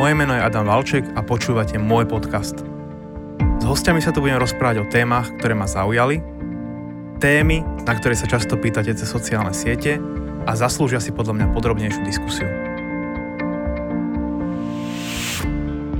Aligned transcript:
Moje 0.00 0.16
meno 0.16 0.32
je 0.32 0.40
Adam 0.40 0.64
Valček 0.64 1.12
a 1.12 1.20
počúvate 1.20 1.76
môj 1.76 2.08
podcast. 2.08 2.56
S 3.60 3.64
hostiami 3.68 4.00
sa 4.00 4.08
tu 4.16 4.24
budem 4.24 4.40
rozprávať 4.40 4.80
o 4.80 4.88
témach, 4.88 5.28
ktoré 5.36 5.52
ma 5.52 5.68
zaujali, 5.68 6.24
témy, 7.20 7.60
na 7.84 7.92
ktoré 7.92 8.16
sa 8.16 8.24
často 8.24 8.56
pýtate 8.56 8.96
cez 8.96 9.04
sociálne 9.04 9.52
siete 9.52 10.00
a 10.48 10.56
zaslúžia 10.56 11.04
si 11.04 11.12
podľa 11.12 11.36
mňa 11.36 11.46
podrobnejšiu 11.52 12.00
diskusiu. 12.00 12.48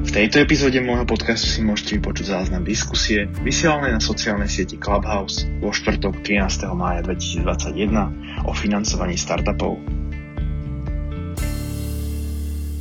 V 0.01 0.11
tejto 0.17 0.49
epizóde 0.49 0.81
môjho 0.81 1.05
podcastu 1.05 1.53
si 1.53 1.61
môžete 1.61 2.01
vypočuť 2.01 2.41
záznam 2.41 2.65
diskusie 2.65 3.29
vysielané 3.45 3.93
na 3.93 4.01
sociálnej 4.01 4.49
sieti 4.49 4.81
Clubhouse 4.81 5.45
vo 5.61 5.77
štvrtok 5.77 6.25
13. 6.25 6.73
mája 6.73 7.05
2021 7.05 8.49
o 8.49 8.53
financovaní 8.57 9.21
startupov 9.21 9.77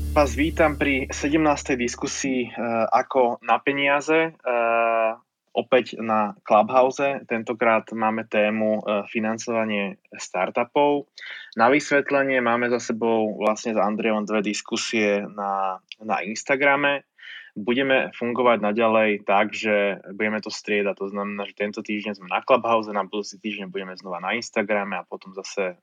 vás 0.10 0.34
vítam 0.34 0.73
pri 0.73 1.05
17. 1.13 1.77
diskusii 1.77 2.50
uh, 2.50 2.90
ako 2.90 3.38
na 3.45 3.62
peniaze. 3.62 4.34
Uh, 4.41 5.13
opäť 5.54 6.02
na 6.02 6.34
Clubhouse. 6.41 7.22
Tentokrát 7.30 7.86
máme 7.94 8.26
tému 8.26 8.81
uh, 8.81 9.05
financovanie 9.05 10.02
startupov. 10.17 11.05
Na 11.53 11.70
vysvetlenie 11.70 12.41
máme 12.41 12.73
za 12.73 12.81
sebou 12.81 13.38
vlastne 13.38 13.77
s 13.77 13.80
Andrejom 13.80 14.26
dve 14.26 14.41
diskusie 14.41 15.22
na, 15.30 15.77
na 16.02 16.26
Instagrame. 16.26 17.05
Budeme 17.53 18.09
fungovať 18.17 18.66
naďalej 18.66 19.09
tak, 19.30 19.53
že 19.53 20.02
budeme 20.17 20.41
to 20.41 20.50
striedať. 20.50 20.95
To 21.05 21.08
znamená, 21.14 21.45
že 21.45 21.53
tento 21.53 21.86
týždeň 21.86 22.17
sme 22.17 22.34
na 22.34 22.41
Clubhouse, 22.41 22.89
na 22.89 23.05
budúci 23.05 23.38
týždeň 23.38 23.70
budeme 23.70 23.94
znova 23.94 24.17
na 24.23 24.34
Instagrame 24.34 24.98
a 24.98 25.05
potom 25.05 25.38
zase 25.38 25.78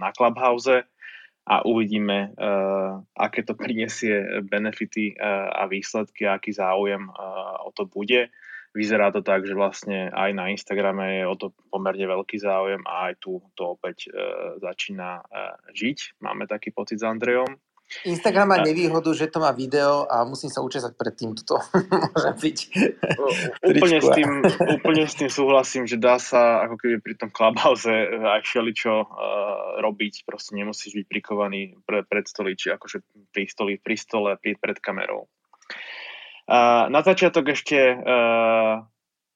na 0.00 0.12
Clubhouse 0.16 0.86
a 1.46 1.62
uvidíme, 1.62 2.34
uh, 2.34 2.98
aké 3.14 3.46
to 3.46 3.54
prinesie 3.54 4.42
benefity 4.42 5.14
uh, 5.14 5.62
a 5.62 5.70
výsledky, 5.70 6.26
aký 6.26 6.50
záujem 6.50 7.06
uh, 7.06 7.62
o 7.62 7.70
to 7.70 7.86
bude. 7.86 8.34
Vyzerá 8.76 9.08
to 9.08 9.24
tak, 9.24 9.46
že 9.46 9.56
vlastne 9.56 10.12
aj 10.12 10.30
na 10.36 10.52
Instagrame 10.52 11.22
je 11.22 11.24
o 11.24 11.38
to 11.38 11.54
pomerne 11.72 12.02
veľký 12.02 12.36
záujem 12.36 12.82
a 12.84 13.08
aj 13.08 13.14
tu 13.22 13.40
to 13.54 13.78
opäť 13.78 14.10
uh, 14.10 14.58
začína 14.58 15.22
uh, 15.22 15.56
žiť. 15.70 16.18
Máme 16.20 16.50
taký 16.50 16.74
pocit 16.74 17.00
s 17.00 17.06
Andrejom. 17.06 17.48
Instagram 18.02 18.50
má 18.50 18.58
nevýhodu, 18.58 19.14
že 19.14 19.30
to 19.30 19.38
má 19.38 19.54
video 19.54 20.10
a 20.10 20.26
musím 20.26 20.50
sa 20.50 20.58
učesať 20.58 20.98
pred 20.98 21.14
tým. 21.14 21.38
Toto 21.38 21.62
môže 22.10 22.32
byť. 22.34 22.58
úplne, 23.62 23.98
s 24.02 24.08
tým, 24.10 24.30
úplne 24.74 25.04
s 25.06 25.14
tým 25.14 25.30
súhlasím, 25.30 25.86
že 25.86 25.94
dá 25.94 26.18
sa 26.18 26.66
ako 26.66 26.82
keby 26.82 26.98
pri 26.98 27.14
tom 27.14 27.30
Clubhouse 27.30 27.86
aj 27.86 28.42
všeličo 28.42 28.90
uh, 28.90 29.06
robiť. 29.78 30.26
Proste 30.26 30.58
nemusíš 30.58 30.98
byť 30.98 31.06
prikovaný 31.06 31.78
pre, 31.86 32.02
pred 32.02 32.26
stoli, 32.26 32.58
či 32.58 32.74
akože 32.74 33.06
pri, 33.30 33.46
stoli, 33.46 33.78
pri 33.78 33.94
stole, 33.94 34.30
pri, 34.34 34.58
pred 34.58 34.82
kamerou. 34.82 35.30
Uh, 36.46 36.90
na 36.90 37.02
začiatok 37.06 37.54
ešte 37.54 37.78
uh, 37.94 38.82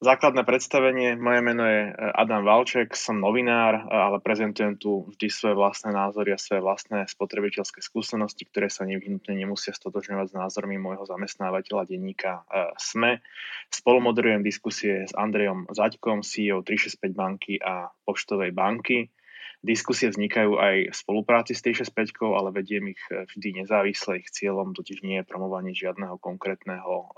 Základné 0.00 0.48
predstavenie, 0.48 1.12
moje 1.20 1.44
meno 1.44 1.60
je 1.68 1.92
e, 1.92 1.94
Adam 2.16 2.40
Valček, 2.40 2.96
som 2.96 3.20
novinár, 3.20 3.84
e, 3.84 3.92
ale 3.92 4.16
prezentujem 4.16 4.80
tu 4.80 5.04
vždy 5.12 5.28
svoje 5.28 5.52
vlastné 5.60 5.92
názory 5.92 6.32
a 6.32 6.40
svoje 6.40 6.64
vlastné 6.64 7.04
spotrebiteľské 7.04 7.84
skúsenosti, 7.84 8.48
ktoré 8.48 8.72
sa 8.72 8.88
nevyhnutne 8.88 9.36
nemusia 9.36 9.76
stotožňovať 9.76 10.32
s 10.32 10.38
názormi 10.40 10.80
môjho 10.80 11.04
zamestnávateľa 11.04 11.84
denníka 11.84 12.48
e, 12.48 12.72
SME. 12.80 13.20
Spolumoderujem 13.68 14.40
diskusie 14.40 15.04
s 15.04 15.12
Andrejom 15.12 15.68
Zaďkom, 15.68 16.24
CEO 16.24 16.64
365 16.64 17.12
banky 17.12 17.60
a 17.60 17.92
Poštovej 18.08 18.56
banky. 18.56 19.12
Diskusie 19.60 20.08
vznikajú 20.08 20.56
aj 20.56 20.76
v 20.88 20.96
spolupráci 20.96 21.52
s 21.52 21.60
365, 21.60 22.24
ale 22.32 22.48
vediem 22.56 22.96
ich 22.96 23.02
vždy 23.12 23.60
nezávisle. 23.60 24.24
Ich 24.24 24.32
cieľom 24.32 24.72
totiž 24.72 25.04
nie 25.04 25.20
je 25.20 25.28
promovanie 25.28 25.76
žiadneho 25.76 26.16
konkrétneho 26.16 27.12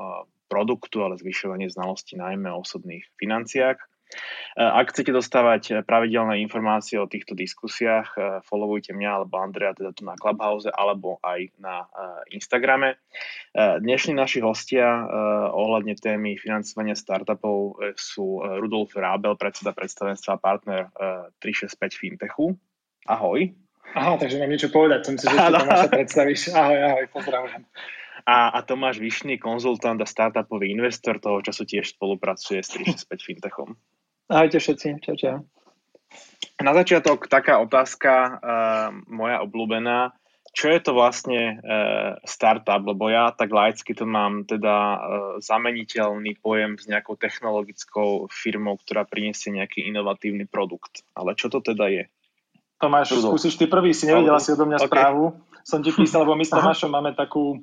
produktu, 0.53 1.01
ale 1.01 1.17
zvyšovanie 1.17 1.73
znalosti 1.73 2.21
najmä 2.21 2.53
o 2.53 2.61
osobných 2.61 3.09
financiách. 3.17 3.81
E, 3.81 4.61
ak 4.61 4.93
chcete 4.93 5.09
dostávať 5.09 5.63
pravidelné 5.89 6.45
informácie 6.45 7.01
o 7.01 7.09
týchto 7.09 7.33
diskusiách, 7.33 8.13
e, 8.13 8.21
followujte 8.45 8.93
mňa 8.93 9.11
alebo 9.25 9.41
Andrea 9.41 9.73
teda 9.73 9.97
tu 9.97 10.05
na 10.05 10.13
Clubhouse 10.21 10.69
alebo 10.69 11.17
aj 11.25 11.49
na 11.57 11.89
e, 11.89 12.37
Instagrame. 12.37 13.01
Dnešní 13.53 14.17
naši 14.17 14.41
hostia 14.41 15.05
ohľadne 15.53 15.93
témy 15.93 16.41
financovania 16.41 16.97
startupov 16.97 17.77
sú 18.01 18.41
Rudolf 18.41 18.97
Rábel, 18.97 19.37
predseda 19.37 19.77
predstavenstva 19.77 20.41
partner 20.41 20.89
365 21.45 21.93
Fintechu. 21.93 22.57
Ahoj. 23.05 23.53
Aha, 23.93 24.17
takže 24.17 24.41
mám 24.41 24.49
niečo 24.49 24.73
povedať, 24.73 25.05
som 25.05 25.21
si, 25.21 25.29
že 25.29 25.37
to 25.37 25.53
Tomáša 25.53 25.89
predstavíš. 25.93 26.57
Ahoj, 26.57 26.81
ahoj, 26.81 27.05
pozdravujem 27.13 27.63
a, 28.27 28.55
a 28.55 28.59
Tomáš 28.63 28.99
Vyšný, 28.99 29.39
konzultant 29.39 29.99
a 29.99 30.07
startupový 30.07 30.71
investor, 30.71 31.19
toho 31.19 31.43
času 31.43 31.67
tiež 31.67 31.95
spolupracuje 31.95 32.63
s 32.63 32.75
365 32.75 33.23
Fintechom. 33.23 33.69
Ahojte 34.31 34.59
všetci, 34.63 34.89
čau, 35.03 35.17
čau. 35.19 35.37
Na 36.63 36.73
začiatok 36.73 37.27
taká 37.27 37.59
otázka 37.59 38.13
uh, 38.13 38.33
moja 39.11 39.43
obľúbená. 39.43 40.15
Čo 40.53 40.69
je 40.69 40.81
to 40.85 40.93
vlastne 40.93 41.59
uh, 41.65 42.21
startup? 42.29 42.85
Lebo 42.85 43.09
ja 43.09 43.33
tak 43.33 43.49
laicky 43.51 43.97
to 43.97 44.05
mám 44.05 44.45
teda 44.45 44.77
uh, 44.77 44.99
zameniteľný 45.41 46.37
pojem 46.39 46.77
s 46.77 46.85
nejakou 46.87 47.17
technologickou 47.17 48.29
firmou, 48.29 48.77
ktorá 48.77 49.09
priniesie 49.09 49.51
nejaký 49.53 49.89
inovatívny 49.89 50.45
produkt. 50.45 51.03
Ale 51.17 51.33
čo 51.35 51.49
to 51.49 51.65
teda 51.65 51.89
je? 51.89 52.05
Tomáš, 52.83 53.15
skúsiš 53.15 53.55
ty 53.57 53.71
prvý, 53.71 53.95
si 53.95 54.11
nevedela 54.11 54.43
si 54.43 54.51
odo 54.53 54.67
mňa 54.67 54.83
okay. 54.83 54.91
správu. 54.91 55.39
Som 55.63 55.87
ti 55.87 55.95
písal, 55.95 56.27
lebo 56.27 56.35
my 56.35 56.43
s 56.43 56.51
Tomášom 56.51 56.91
máme 56.91 57.15
takú 57.15 57.63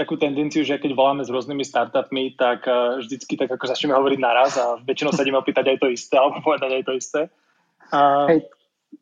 takú 0.00 0.16
tendenciu, 0.16 0.64
že 0.64 0.80
keď 0.80 0.96
voláme 0.96 1.20
s 1.20 1.28
rôznymi 1.28 1.60
startupmi, 1.60 2.32
tak 2.40 2.64
uh, 2.64 2.96
vždycky 3.04 3.36
tak 3.36 3.52
ako 3.52 3.68
začneme 3.68 3.92
hovoriť 3.92 4.16
naraz 4.16 4.56
a 4.56 4.80
väčšinou 4.80 5.12
sa 5.12 5.20
ideme 5.20 5.36
opýtať 5.36 5.76
aj 5.76 5.78
to 5.84 5.92
isté, 5.92 6.16
alebo 6.16 6.40
povedať 6.40 6.80
aj 6.80 6.84
to 6.88 6.92
isté. 6.96 7.20
Uh, 7.92 8.26
Hej, 8.32 8.40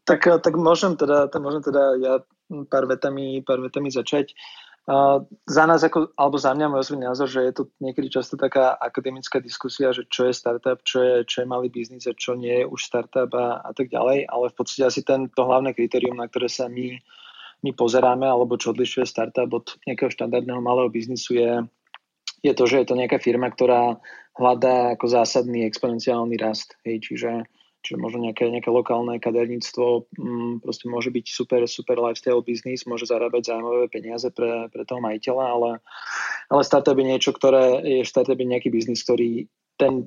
tak, 0.02 0.26
eh, 0.26 0.40
tak 0.42 0.58
môžem 0.58 0.98
teda, 0.98 1.30
tak 1.30 1.38
môžem 1.38 1.62
teda 1.62 1.82
ja 2.02 2.12
pár 2.66 2.90
vetami, 2.90 3.46
pár 3.46 3.62
vetami 3.62 3.94
začať. 3.94 4.34
Uh, 4.88 5.20
za 5.44 5.68
nás, 5.68 5.84
ako, 5.84 6.16
alebo 6.16 6.40
za 6.40 6.56
mňa 6.56 6.72
môj 6.72 6.80
osobný 6.80 7.04
názor, 7.04 7.28
že 7.28 7.44
je 7.44 7.52
to 7.52 7.68
niekedy 7.76 8.08
často 8.08 8.40
taká 8.40 8.72
akademická 8.72 9.36
diskusia, 9.36 9.92
že 9.92 10.08
čo 10.08 10.26
je 10.26 10.32
startup, 10.32 10.80
čo 10.80 11.04
je, 11.04 11.14
čo 11.28 11.44
je 11.44 11.46
malý 11.46 11.68
biznis 11.68 12.08
a 12.08 12.16
čo 12.16 12.32
nie 12.32 12.64
je 12.64 12.66
už 12.66 12.80
startup 12.80 13.28
a, 13.36 13.60
a 13.68 13.70
tak 13.76 13.92
ďalej, 13.92 14.24
ale 14.24 14.48
v 14.48 14.56
podstate 14.56 14.88
asi 14.88 15.04
ten, 15.04 15.28
to 15.28 15.44
hlavné 15.44 15.76
kritérium, 15.76 16.16
na 16.16 16.24
ktoré 16.24 16.48
sa 16.48 16.72
my 16.72 16.96
my 17.62 17.70
pozeráme, 17.74 18.26
alebo 18.26 18.54
čo 18.54 18.70
odlišuje 18.70 19.04
startup 19.06 19.50
od 19.50 19.74
nejakého 19.86 20.10
štandardného 20.12 20.62
malého 20.62 20.86
biznisu 20.90 21.30
je, 21.34 21.52
je 22.46 22.52
to, 22.54 22.64
že 22.70 22.84
je 22.84 22.86
to 22.86 22.94
nejaká 22.94 23.18
firma, 23.18 23.50
ktorá 23.50 23.98
hľadá 24.38 24.94
ako 24.94 25.06
zásadný 25.10 25.66
exponenciálny 25.66 26.38
rast. 26.38 26.78
Hej, 26.86 27.10
čiže, 27.10 27.50
čiže 27.82 27.98
možno 27.98 28.22
nejaké, 28.30 28.46
nejaké 28.46 28.70
lokálne 28.70 29.18
kaderníctvo 29.18 30.06
mm, 30.14 30.54
proste 30.62 30.86
môže 30.86 31.10
byť 31.10 31.26
super, 31.26 31.66
super 31.66 31.98
lifestyle 31.98 32.46
biznis, 32.46 32.86
môže 32.86 33.10
zarábať 33.10 33.50
zaujímavé 33.50 33.90
peniaze 33.90 34.30
pre, 34.30 34.70
pre 34.70 34.86
toho 34.86 35.02
majiteľa, 35.02 35.44
ale, 35.50 35.70
ale 36.54 36.62
startup 36.62 36.94
je 36.94 37.06
niečo, 37.10 37.34
ktoré 37.34 37.82
je 37.82 38.06
startup 38.06 38.38
je 38.38 38.46
nejaký 38.46 38.70
biznis, 38.70 39.02
ktorý 39.02 39.50
ten 39.74 40.06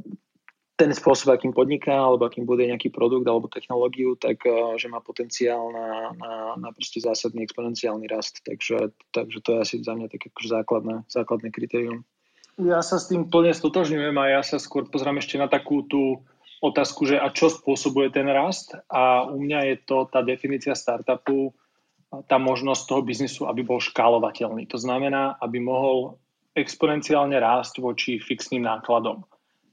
ten 0.81 0.89
spôsob, 0.97 1.37
akým 1.37 1.53
podniká, 1.53 1.93
alebo 1.93 2.25
akým 2.25 2.49
bude 2.49 2.65
nejaký 2.65 2.89
produkt 2.89 3.29
alebo 3.29 3.45
technológiu, 3.45 4.17
tak 4.17 4.41
eh, 4.49 4.81
že 4.81 4.89
má 4.89 4.97
potenciál 4.97 5.69
na, 5.69 6.09
na, 6.17 6.33
na 6.57 6.69
proste 6.73 6.97
zásadný 6.97 7.45
exponenciálny 7.45 8.09
rast. 8.09 8.41
Takže, 8.41 8.89
takže 9.13 9.37
to 9.45 9.49
je 9.53 9.57
asi 9.61 9.75
za 9.85 9.93
mňa 9.93 10.09
také 10.09 10.33
akože 10.33 10.49
základné, 10.49 10.95
základné 11.05 11.53
kritérium. 11.53 12.01
Ja 12.57 12.81
sa 12.81 12.97
s 12.97 13.13
tým 13.13 13.29
plne 13.29 13.53
stotožňujem 13.53 14.17
a 14.17 14.25
ja 14.37 14.41
sa 14.41 14.57
skôr 14.57 14.89
pozrám 14.89 15.21
ešte 15.21 15.37
na 15.37 15.45
takú 15.45 15.85
tú 15.85 16.25
otázku, 16.61 17.05
že 17.09 17.17
a 17.17 17.29
čo 17.29 17.49
spôsobuje 17.49 18.09
ten 18.13 18.25
rast 18.29 18.73
a 18.89 19.25
u 19.25 19.37
mňa 19.41 19.59
je 19.71 19.75
to 19.85 20.05
tá 20.09 20.21
definícia 20.21 20.77
startupu, 20.77 21.53
tá 22.27 22.37
možnosť 22.37 22.81
toho 22.85 23.01
biznisu, 23.01 23.41
aby 23.47 23.63
bol 23.63 23.79
škálovateľný. 23.79 24.67
To 24.69 24.77
znamená, 24.77 25.39
aby 25.39 25.63
mohol 25.63 26.19
exponenciálne 26.53 27.39
rásť 27.39 27.79
voči 27.79 28.19
fixným 28.19 28.67
nákladom 28.67 29.23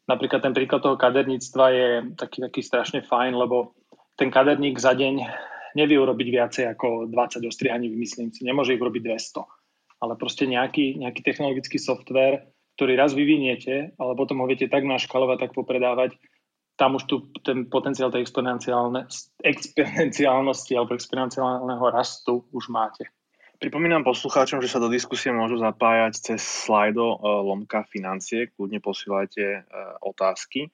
napríklad 0.08 0.40
ten 0.40 0.56
príklad 0.56 0.80
toho 0.80 0.96
kaderníctva 0.96 1.66
je 1.70 1.88
taký, 2.16 2.42
taký 2.42 2.60
strašne 2.64 3.04
fajn, 3.04 3.36
lebo 3.36 3.76
ten 4.16 4.32
kaderník 4.32 4.80
za 4.80 4.96
deň 4.96 5.14
nevie 5.76 6.00
urobiť 6.00 6.28
viacej 6.32 6.64
ako 6.74 7.12
20 7.12 7.44
ostrihaní, 7.44 7.92
vymyslím 7.92 8.32
si, 8.32 8.42
nemôže 8.42 8.74
ich 8.74 8.82
urobiť 8.82 9.02
200. 9.04 9.44
Ale 10.02 10.16
proste 10.16 10.48
nejaký, 10.48 10.98
nejaký 10.98 11.20
technologický 11.22 11.78
software, 11.78 12.48
ktorý 12.78 12.96
raz 12.96 13.12
vyviniete, 13.12 13.94
ale 13.98 14.12
potom 14.16 14.40
ho 14.42 14.46
viete 14.48 14.70
tak 14.70 14.86
naškalovať, 14.86 15.38
tak 15.38 15.52
popredávať, 15.54 16.16
tam 16.78 16.94
už 16.94 17.10
tu 17.10 17.16
ten 17.42 17.66
potenciál 17.66 18.14
tej 18.14 18.22
exponenciálnosti 19.52 20.72
alebo 20.78 20.94
exponenciálneho 20.94 21.84
rastu 21.90 22.46
už 22.54 22.70
máte. 22.70 23.10
Pripomínam 23.58 24.06
poslucháčom, 24.06 24.62
že 24.62 24.70
sa 24.70 24.78
do 24.78 24.86
diskusie 24.86 25.34
môžu 25.34 25.58
zapájať 25.58 26.14
cez 26.14 26.40
slajdo 26.46 27.18
uh, 27.18 27.42
Lomka 27.42 27.82
financie, 27.90 28.54
kľudne 28.54 28.78
posílajte 28.78 29.66
uh, 29.66 29.98
otázky. 29.98 30.70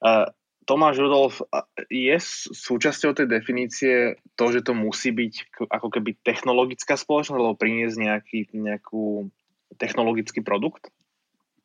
Uh, 0.00 0.32
Tomáš 0.64 1.02
Rudolf, 1.02 1.42
je 1.90 2.16
súčasťou 2.54 3.12
tej 3.12 3.26
definície 3.26 4.16
to, 4.38 4.48
že 4.48 4.62
to 4.64 4.72
musí 4.72 5.10
byť 5.10 5.58
ako 5.68 5.88
keby 5.90 6.16
technologická 6.22 6.94
spoločnosť, 6.94 7.36
alebo 7.36 7.58
priniesť 7.58 7.96
nejaký, 7.98 8.38
nejakú 8.54 9.28
technologický 9.76 10.40
produkt? 10.40 10.88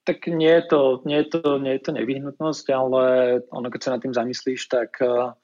Tak 0.04 0.26
nie 0.28 0.50
je 0.50 0.64
to, 0.68 0.82
nie 1.06 1.22
je 1.24 1.28
to, 1.30 1.62
nie 1.62 1.78
je 1.78 1.82
to 1.84 1.92
nevyhnutnosť, 1.94 2.66
ale 2.74 3.04
ono, 3.54 3.68
keď 3.70 3.80
sa 3.86 3.94
nad 3.96 4.02
tým 4.02 4.18
zamyslíš, 4.18 4.68
tak 4.68 4.98
uh, 5.00 5.38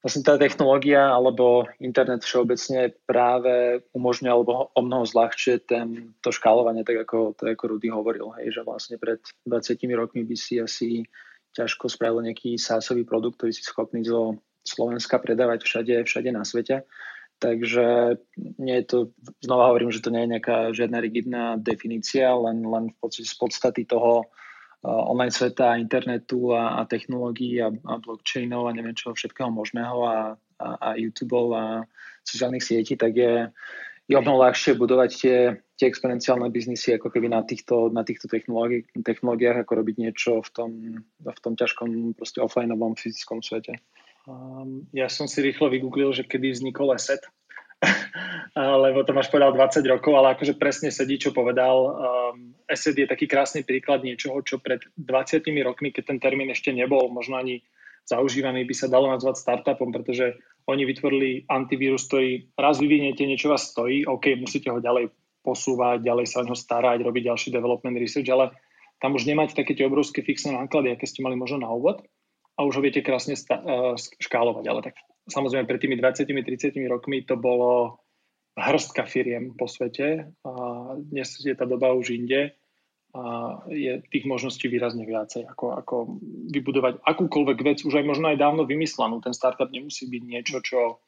vlastne 0.00 0.24
tá 0.24 0.40
technológia 0.40 1.12
alebo 1.12 1.68
internet 1.76 2.24
všeobecne 2.24 2.96
práve 3.04 3.84
umožňuje 3.92 4.32
alebo 4.32 4.72
o 4.72 4.80
mnoho 4.80 5.04
zľahčuje 5.04 5.56
ten, 5.68 6.16
to 6.24 6.32
škálovanie, 6.32 6.84
tak 6.84 7.04
ako, 7.04 7.36
tak 7.36 7.56
ako 7.56 7.76
Rudy 7.76 7.92
hovoril, 7.92 8.32
hej, 8.40 8.60
že 8.60 8.62
vlastne 8.64 8.96
pred 8.96 9.20
20 9.44 9.76
rokmi 9.92 10.24
by 10.24 10.36
si 10.36 10.56
asi 10.56 11.04
ťažko 11.52 11.92
spravil 11.92 12.24
nejaký 12.24 12.56
sásový 12.56 13.04
produkt, 13.04 13.42
ktorý 13.42 13.52
si 13.52 13.60
schopný 13.60 14.00
zo 14.06 14.40
Slovenska 14.64 15.20
predávať 15.20 15.68
všade, 15.68 15.94
všade 16.08 16.30
na 16.32 16.44
svete. 16.48 16.88
Takže 17.40 18.20
nie 18.60 18.76
je 18.80 18.84
to, 18.84 18.98
znova 19.40 19.72
hovorím, 19.72 19.88
že 19.88 20.04
to 20.04 20.12
nie 20.12 20.28
je 20.28 20.32
nejaká 20.36 20.76
žiadna 20.76 20.98
rigidná 21.00 21.44
definícia, 21.56 22.36
len, 22.36 22.60
len 22.68 22.92
v 22.92 22.96
podstate 23.00 23.24
z 23.24 23.36
podstaty 23.40 23.82
toho 23.88 24.28
online 24.82 25.32
sveta, 25.32 25.76
internetu 25.76 26.56
a, 26.56 26.80
a 26.80 26.88
technológií 26.88 27.60
a, 27.60 27.68
a 27.68 27.94
blockchainov 28.00 28.68
a 28.68 28.76
neviem 28.76 28.96
čoho 28.96 29.12
všetkého 29.12 29.52
možného 29.52 29.98
a, 30.08 30.18
a, 30.56 30.68
a 30.80 30.88
YouTube 30.96 31.36
a 31.52 31.84
sociálnych 32.24 32.64
sietí, 32.64 32.96
tak 32.96 33.12
je, 33.16 33.52
je 34.08 34.14
o 34.16 34.24
mnoho 34.24 34.48
ľahšie 34.48 34.80
budovať 34.80 35.10
tie, 35.12 35.38
tie 35.76 35.86
exponenciálne 35.88 36.48
biznisy 36.48 36.96
ako 36.96 37.12
keby 37.12 37.28
na 37.28 37.44
týchto, 37.44 37.92
na 37.92 38.04
týchto 38.08 38.28
technológi- 38.28 38.88
technológiách, 39.04 39.64
ako 39.64 39.72
robiť 39.84 39.96
niečo 40.00 40.40
v 40.40 40.50
tom, 40.52 40.70
v 41.20 41.40
tom 41.44 41.54
ťažkom 41.56 42.16
proste 42.16 42.40
offlineovom 42.40 42.96
fyzickom 42.96 43.44
svete. 43.44 43.80
Um, 44.28 44.88
ja 44.92 45.08
som 45.08 45.28
si 45.28 45.40
rýchlo 45.40 45.72
vygooglil, 45.72 46.12
že 46.12 46.28
kedy 46.28 46.52
vznikol 46.52 46.92
ESET, 46.96 47.24
lebo 48.84 49.00
to 49.06 49.16
máš 49.16 49.32
povedal 49.32 49.56
20 49.56 49.80
rokov, 49.88 50.12
ale 50.12 50.36
akože 50.36 50.60
presne 50.60 50.92
sedí, 50.92 51.16
čo 51.16 51.32
povedal. 51.32 51.76
Um, 51.88 52.52
ESET 52.68 52.98
je 52.98 53.08
taký 53.08 53.24
krásny 53.24 53.64
príklad 53.64 54.04
niečoho, 54.04 54.42
čo 54.44 54.60
pred 54.60 54.84
20 55.00 55.40
rokmi, 55.64 55.94
keď 55.94 56.14
ten 56.14 56.18
termín 56.20 56.52
ešte 56.52 56.74
nebol 56.74 57.08
možno 57.08 57.40
ani 57.40 57.64
zaužívaný, 58.04 58.66
by 58.66 58.74
sa 58.74 58.90
dalo 58.90 59.08
nazvať 59.12 59.38
startupom, 59.38 59.94
pretože 59.94 60.36
oni 60.66 60.82
vytvorili 60.82 61.46
antivírus, 61.46 62.10
ktorý 62.10 62.52
raz 62.58 62.82
vyviniete, 62.82 63.22
niečo 63.24 63.52
vás 63.52 63.70
stojí, 63.70 64.04
OK, 64.04 64.34
musíte 64.34 64.72
ho 64.72 64.82
ďalej 64.82 65.14
posúvať, 65.40 66.04
ďalej 66.04 66.26
sa 66.28 66.42
o 66.42 66.46
ňo 66.46 66.56
starať, 66.56 67.00
robiť 67.00 67.22
ďalší 67.32 67.48
development 67.54 67.96
research, 67.96 68.28
ale 68.28 68.52
tam 69.00 69.16
už 69.16 69.24
nemáte 69.24 69.56
také 69.56 69.72
tie 69.72 69.88
obrovské 69.88 70.20
fixné 70.20 70.52
náklady, 70.52 70.92
aké 70.92 71.08
ste 71.08 71.24
mali 71.24 71.38
možno 71.38 71.64
na 71.64 71.70
úvod 71.72 72.04
a 72.60 72.68
už 72.68 72.76
ho 72.76 72.84
viete 72.84 73.00
krásne 73.00 73.32
sta- 73.32 73.64
uh, 73.64 73.96
škálovať. 73.96 74.64
Ale 74.68 74.80
tak 74.84 75.00
samozrejme 75.30 75.64
pred 75.70 75.80
tými 75.80 75.96
20-30 75.96 76.74
rokmi 76.90 77.22
to 77.24 77.38
bolo 77.38 78.02
hrstka 78.58 79.06
firiem 79.06 79.54
po 79.54 79.70
svete 79.70 80.28
a 80.42 80.52
dnes 80.98 81.38
je 81.38 81.54
tá 81.54 81.64
doba 81.64 81.94
už 81.94 82.12
inde 82.12 82.52
a 83.10 83.22
je 83.66 83.98
tých 84.06 84.22
možností 84.22 84.70
výrazne 84.70 85.02
viacej, 85.02 85.50
ako, 85.50 85.74
ako 85.82 85.96
vybudovať 86.54 87.02
akúkoľvek 87.02 87.58
vec, 87.66 87.78
už 87.82 87.98
aj 87.98 88.06
možno 88.06 88.30
aj 88.30 88.38
dávno 88.38 88.62
vymyslanú. 88.62 89.18
Ten 89.18 89.34
startup 89.34 89.66
nemusí 89.74 90.06
byť 90.06 90.22
niečo, 90.22 90.62
čo, 90.62 91.02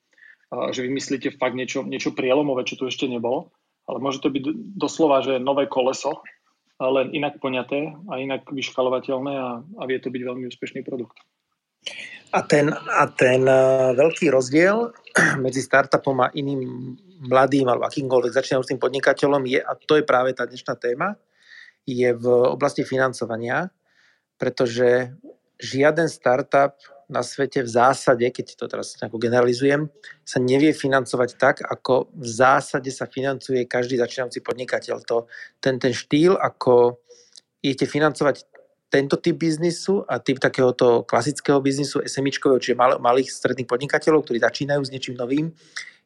že 0.75 0.83
vymyslíte 0.83 1.39
fakt 1.39 1.55
niečo, 1.55 1.87
niečo 1.87 2.11
prielomové, 2.11 2.67
čo 2.67 2.75
tu 2.75 2.91
ešte 2.91 3.07
nebolo, 3.07 3.55
ale 3.87 4.03
môže 4.03 4.19
to 4.19 4.35
byť 4.35 4.75
doslova, 4.75 5.23
že 5.23 5.39
nové 5.39 5.71
koleso, 5.71 6.27
len 6.83 7.15
inak 7.15 7.39
poňaté 7.39 7.95
a 8.11 8.19
inak 8.19 8.51
vyškalovateľné 8.51 9.35
a, 9.39 9.51
a 9.63 9.83
vie 9.87 9.99
to 10.03 10.11
byť 10.11 10.23
veľmi 10.27 10.51
úspešný 10.51 10.83
produkt. 10.83 11.23
A 12.32 12.40
ten, 12.49 12.73
a 12.73 13.05
ten 13.12 13.44
uh, 13.44 13.93
veľký 13.93 14.32
rozdiel 14.32 14.88
medzi 15.44 15.61
startupom 15.61 16.17
a 16.25 16.32
iným 16.32 16.96
mladým 17.29 17.69
alebo 17.69 17.87
akýmkoľvek 17.87 18.32
začínajúcim 18.32 18.81
podnikateľom 18.81 19.44
je, 19.46 19.61
a 19.61 19.73
to 19.76 20.00
je 20.00 20.05
práve 20.05 20.32
tá 20.32 20.49
dnešná 20.49 20.75
téma, 20.81 21.14
je 21.84 22.14
v 22.14 22.26
oblasti 22.49 22.88
financovania, 22.88 23.69
pretože 24.40 25.12
žiaden 25.61 26.08
startup 26.08 26.75
na 27.12 27.20
svete 27.20 27.61
v 27.61 27.69
zásade, 27.69 28.25
keď 28.25 28.56
to 28.56 28.64
teraz 28.64 28.96
nejako 28.96 29.20
generalizujem, 29.20 29.93
sa 30.25 30.40
nevie 30.40 30.73
financovať 30.73 31.31
tak, 31.37 31.61
ako 31.61 32.08
v 32.17 32.26
zásade 32.26 32.88
sa 32.88 33.05
financuje 33.05 33.69
každý 33.69 34.00
začínajúci 34.00 34.40
podnikateľ. 34.40 35.05
To, 35.12 35.29
ten, 35.61 35.76
ten 35.76 35.93
štýl, 35.93 36.40
ako 36.40 36.96
idete 37.61 37.84
financovať 37.84 38.49
tento 38.93 39.17
typ 39.17 39.41
biznisu 39.41 40.05
a 40.05 40.21
typ 40.21 40.37
takéhoto 40.37 41.00
klasického 41.09 41.56
biznisu, 41.65 42.05
SMIčkového, 42.05 42.61
čiže 42.61 42.77
mal, 42.77 43.00
malých 43.00 43.33
stredných 43.33 43.65
podnikateľov, 43.65 44.29
ktorí 44.29 44.44
začínajú 44.44 44.85
s 44.85 44.93
niečím 44.93 45.17
novým, 45.17 45.49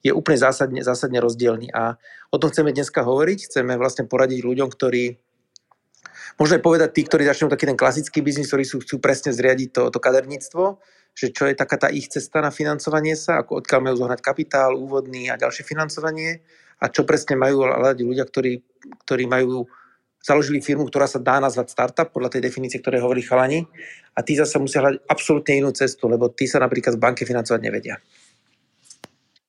je 0.06 0.14
úplne 0.14 0.38
zásadne, 0.38 0.78
zásadne 0.86 1.18
rozdielný. 1.18 1.74
A 1.74 1.98
o 2.30 2.38
tom 2.38 2.54
chceme 2.54 2.70
dneska 2.70 3.02
hovoriť. 3.02 3.50
Chceme 3.50 3.74
vlastne 3.74 4.06
poradiť 4.06 4.46
ľuďom, 4.46 4.70
ktorí 4.70 5.18
Môžeme 6.36 6.60
povedať 6.60 6.92
tí, 6.92 7.00
ktorí 7.08 7.24
začnú 7.24 7.48
taký 7.48 7.64
ten 7.64 7.80
klasický 7.80 8.20
biznis, 8.20 8.52
ktorí 8.52 8.68
sú, 8.68 8.84
chcú 8.84 9.00
presne 9.00 9.32
zriadiť 9.32 9.68
to, 9.72 9.82
to 9.88 9.96
kaderníctvo, 9.96 10.76
že 11.16 11.32
čo 11.32 11.48
je 11.48 11.56
taká 11.56 11.80
tá 11.80 11.88
ich 11.88 12.12
cesta 12.12 12.44
na 12.44 12.52
financovanie 12.52 13.16
sa, 13.16 13.40
ako 13.40 13.64
odkiaľ 13.64 13.80
majú 13.80 13.96
zohnať 14.04 14.20
kapitál, 14.20 14.76
úvodný 14.76 15.32
a 15.32 15.40
ďalšie 15.40 15.64
financovanie 15.64 16.44
a 16.76 16.92
čo 16.92 17.08
presne 17.08 17.40
majú 17.40 17.64
hľadať 17.64 18.04
ľudia, 18.04 18.28
ktorí, 18.28 18.60
ktorí 19.08 19.24
majú 19.24 19.64
založili 20.26 20.58
firmu, 20.58 20.90
ktorá 20.90 21.06
sa 21.06 21.22
dá 21.22 21.38
nazvať 21.38 21.70
startup, 21.70 22.10
podľa 22.10 22.34
tej 22.34 22.50
definície, 22.50 22.82
ktoré 22.82 22.98
hovorí 22.98 23.22
chalani, 23.22 23.62
a 24.18 24.26
tí 24.26 24.34
zase 24.34 24.58
musia 24.58 24.82
hľadať 24.82 25.06
absolútne 25.06 25.54
inú 25.62 25.70
cestu, 25.70 26.10
lebo 26.10 26.26
tí 26.34 26.50
sa 26.50 26.58
napríklad 26.58 26.98
z 26.98 27.02
banky 27.02 27.22
financovať 27.22 27.60
nevedia. 27.62 28.02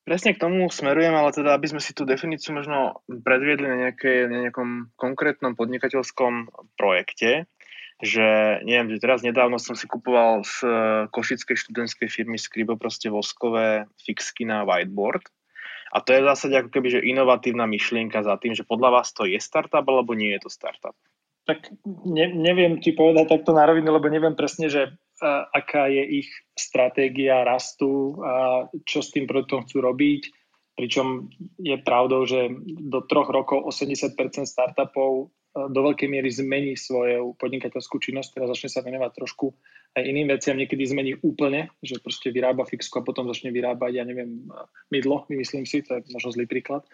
Presne 0.05 0.37
k 0.37 0.39
tomu 0.39 0.69
smerujem, 0.71 1.11
ale 1.11 1.35
teda, 1.35 1.57
aby 1.57 1.67
sme 1.67 1.81
si 1.83 1.91
tú 1.91 2.07
definíciu 2.07 2.55
možno 2.55 3.03
predviedli 3.09 3.67
na, 3.67 3.77
nejaké, 3.89 4.29
na 4.31 4.47
nejakom 4.47 4.93
konkrétnom 4.95 5.57
podnikateľskom 5.57 6.47
projekte, 6.79 7.49
že 7.99 8.61
neviem, 8.63 8.93
že 8.93 9.03
teraz 9.03 9.25
nedávno 9.25 9.57
som 9.57 9.73
si 9.73 9.89
kupoval 9.89 10.45
z 10.45 10.63
košickej 11.11 11.57
študentskej 11.59 12.07
firmy 12.07 12.37
Skribo 12.37 12.77
proste 12.77 13.09
voskové 13.09 13.89
fixky 13.99 14.45
na 14.45 14.63
whiteboard 14.63 15.27
a 15.93 15.97
to 16.03 16.11
je 16.11 16.23
v 16.23 16.29
zásade 16.29 16.55
ako 16.59 16.69
keby, 16.71 16.87
že 16.99 17.07
inovatívna 17.07 17.63
myšlienka 17.69 18.19
za 18.23 18.35
tým, 18.37 18.53
že 18.55 18.67
podľa 18.67 19.01
vás 19.01 19.15
to 19.15 19.23
je 19.23 19.39
startup 19.39 19.85
alebo 19.87 20.13
nie 20.13 20.35
je 20.35 20.47
to 20.47 20.49
startup? 20.51 20.95
Tak 21.47 21.71
ne, 22.03 22.27
neviem 22.35 22.83
ti 22.83 22.91
povedať 22.91 23.31
takto 23.31 23.55
na 23.55 23.63
rovinu, 23.63 23.95
lebo 23.95 24.11
neviem 24.11 24.35
presne, 24.35 24.67
že 24.67 24.91
uh, 24.91 25.47
aká 25.55 25.87
je 25.87 26.23
ich 26.23 26.29
stratégia 26.59 27.47
rastu 27.47 28.19
a 28.19 28.67
čo 28.83 28.99
s 28.99 29.15
tým 29.15 29.23
produktom 29.23 29.63
chcú 29.63 29.79
robiť. 29.79 30.27
Pričom 30.75 31.31
je 31.57 31.79
pravdou, 31.81 32.27
že 32.27 32.51
do 32.67 33.01
troch 33.07 33.31
rokov 33.31 33.63
80% 33.63 34.13
startupov 34.43 35.31
do 35.65 35.79
veľkej 35.81 36.05
miery 36.05 36.29
zmení 36.29 36.77
svoju 36.77 37.33
podnikateľskú 37.41 37.97
činnosť, 37.97 38.37
teda 38.37 38.45
začne 38.53 38.69
sa 38.69 38.85
venovať 38.85 39.11
trošku 39.17 39.49
aj 39.97 40.03
iným 40.05 40.29
veciam, 40.29 40.53
niekedy 40.53 40.85
zmení 40.85 41.17
úplne, 41.25 41.73
že 41.81 41.97
proste 41.97 42.29
vyrába 42.29 42.69
fixku 42.69 43.01
a 43.01 43.07
potom 43.07 43.25
začne 43.25 43.49
vyrábať, 43.49 43.91
ja 43.97 44.05
neviem, 44.05 44.45
mydlo, 44.93 45.25
myslím 45.33 45.65
si, 45.65 45.81
to 45.81 45.97
je 45.97 46.13
možno 46.13 46.37
zlý 46.37 46.45
príklad. 46.45 46.85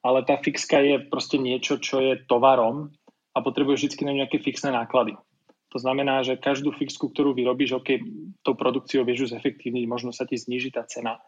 Ale 0.00 0.24
tá 0.24 0.40
fixka 0.40 0.80
je 0.80 0.96
proste 1.04 1.36
niečo, 1.36 1.76
čo 1.76 2.00
je 2.00 2.12
tovarom 2.24 2.88
a 3.36 3.38
potrebuje 3.44 3.84
vždy 3.84 4.08
na 4.08 4.24
nejaké 4.24 4.40
fixné 4.40 4.72
náklady. 4.72 5.20
To 5.68 5.78
znamená, 5.78 6.24
že 6.24 6.40
každú 6.40 6.72
fixku, 6.72 7.12
ktorú 7.12 7.36
vyrobíš, 7.36 7.76
OK, 7.76 8.00
tou 8.40 8.56
produkciou 8.56 9.04
vieš 9.04 9.36
zefektívniť, 9.36 9.84
možno 9.84 10.16
sa 10.16 10.24
ti 10.24 10.40
zniží 10.40 10.72
tá 10.72 10.88
cena 10.88 11.20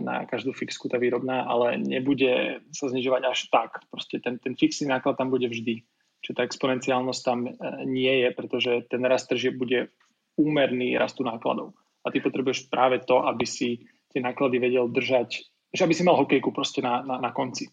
na 0.00 0.24
každú 0.24 0.56
fixku 0.56 0.88
tá 0.88 0.96
výrobná, 0.96 1.44
ale 1.44 1.76
nebude 1.76 2.64
sa 2.72 2.88
znižovať 2.88 3.22
až 3.28 3.40
tak. 3.52 3.70
Proste 3.92 4.16
ten, 4.16 4.40
ten 4.40 4.56
fixný 4.56 4.88
náklad 4.88 5.20
tam 5.20 5.28
bude 5.28 5.52
vždy. 5.52 5.84
Čiže 6.24 6.36
tá 6.36 6.42
exponenciálnosť 6.48 7.20
tam 7.24 7.48
e, 7.48 7.50
nie 7.88 8.24
je, 8.24 8.28
pretože 8.32 8.72
ten 8.88 9.04
rast 9.04 9.28
tržieb 9.28 9.56
bude 9.56 9.92
úmerný 10.40 10.96
rastu 10.96 11.20
nákladov. 11.20 11.76
A 12.00 12.08
ty 12.08 12.24
potrebuješ 12.24 12.72
práve 12.72 13.04
to, 13.04 13.20
aby 13.28 13.44
si 13.44 13.84
tie 14.08 14.24
náklady 14.24 14.56
vedel 14.56 14.88
držať, 14.88 15.44
že 15.70 15.84
aby 15.84 15.92
si 15.92 16.02
mal 16.02 16.16
hokejku 16.16 16.50
proste 16.50 16.80
na, 16.80 17.04
na, 17.04 17.20
na 17.20 17.30
konci. 17.30 17.68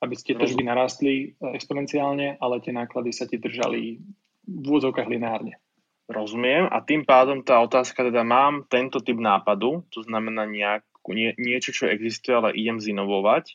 Aby 0.00 0.16
tie 0.16 0.36
tržby 0.36 0.64
narastli 0.64 1.12
e, 1.32 1.56
exponenciálne, 1.56 2.36
ale 2.36 2.60
tie 2.60 2.76
náklady 2.76 3.10
sa 3.12 3.24
ti 3.24 3.40
držali 3.40 4.00
v 4.44 4.64
úvodzovkách 4.64 5.08
lineárne. 5.08 5.56
Rozumiem 6.10 6.66
a 6.66 6.82
tým 6.82 7.06
pádom 7.06 7.46
tá 7.46 7.62
otázka 7.62 8.02
teda 8.02 8.26
mám 8.26 8.66
tento 8.66 8.98
typ 8.98 9.14
nápadu, 9.14 9.86
to 9.94 10.02
znamená 10.02 10.42
nejak, 10.42 10.82
nie, 11.06 11.30
niečo, 11.38 11.70
čo 11.70 11.86
existuje, 11.86 12.34
ale 12.34 12.56
idem 12.58 12.82
zinovovať. 12.82 13.54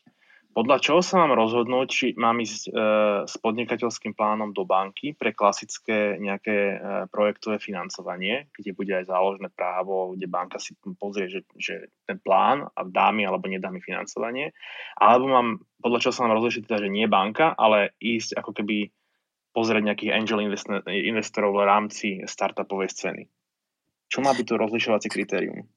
Podľa 0.56 0.80
čoho 0.80 1.04
sa 1.04 1.20
mám 1.20 1.36
rozhodnúť, 1.36 1.86
či 1.92 2.06
mám 2.16 2.40
ísť 2.40 2.62
e, 2.64 2.80
s 3.28 3.36
podnikateľským 3.44 4.16
plánom 4.16 4.56
do 4.56 4.64
banky 4.64 5.12
pre 5.12 5.36
klasické 5.36 6.16
nejaké 6.16 6.56
e, 6.56 6.76
projektové 7.12 7.60
financovanie, 7.60 8.48
kde 8.56 8.72
bude 8.72 8.88
aj 8.96 9.04
záložné 9.04 9.52
právo, 9.52 10.16
kde 10.16 10.24
banka 10.24 10.56
si 10.56 10.72
pozrie, 10.96 11.28
že, 11.28 11.44
že 11.60 11.92
ten 12.08 12.16
plán 12.16 12.72
a 12.72 12.80
dá 12.88 13.12
mi 13.12 13.28
alebo 13.28 13.52
nedá 13.52 13.68
mi 13.68 13.84
financovanie. 13.84 14.56
Alebo 14.96 15.28
mám, 15.28 15.60
podľa 15.84 16.08
čoho 16.08 16.16
sa 16.16 16.24
mám 16.24 16.40
rozlišiť, 16.40 16.64
teda, 16.64 16.88
že 16.88 16.94
nie 16.94 17.04
banka, 17.04 17.52
ale 17.52 17.92
ísť 18.00 18.40
ako 18.40 18.56
keby 18.56 18.88
pozrieť 19.52 19.92
nejakých 19.92 20.14
angel 20.16 20.40
investorov 20.88 21.52
v 21.52 21.68
rámci 21.68 22.08
startupovej 22.24 22.96
scény. 22.96 23.28
Čo 24.08 24.24
má 24.24 24.32
byť 24.32 24.46
to 24.48 24.56
rozlišovacie 24.56 25.12
kritérium? 25.12 25.68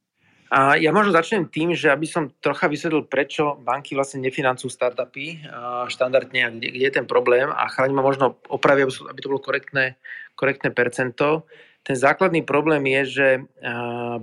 A 0.49 0.81
ja 0.81 0.89
možno 0.89 1.13
začnem 1.13 1.45
tým, 1.45 1.77
že 1.77 1.93
aby 1.93 2.09
som 2.09 2.33
trocha 2.41 2.65
vysvetlil, 2.65 3.05
prečo 3.05 3.61
banky 3.61 3.93
vlastne 3.93 4.25
nefinancujú 4.25 4.65
startupy 4.65 5.45
štandardne 5.85 6.41
a 6.41 6.49
kde, 6.49 6.73
kde 6.73 6.85
je 6.89 6.95
ten 6.97 7.05
problém 7.05 7.53
a 7.53 7.69
chráni 7.69 7.93
ma 7.93 8.01
možno 8.01 8.41
opravia, 8.49 8.89
aby 8.89 9.19
to 9.21 9.29
bolo 9.29 9.45
korektné, 9.45 9.93
korektné 10.33 10.73
percento. 10.73 11.45
Ten 11.85 11.95
základný 11.95 12.43
problém 12.43 12.81
je, 12.97 13.01
že 13.05 13.27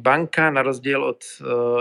banka 0.02 0.50
na 0.50 0.66
rozdiel 0.66 0.98
od 0.98 1.22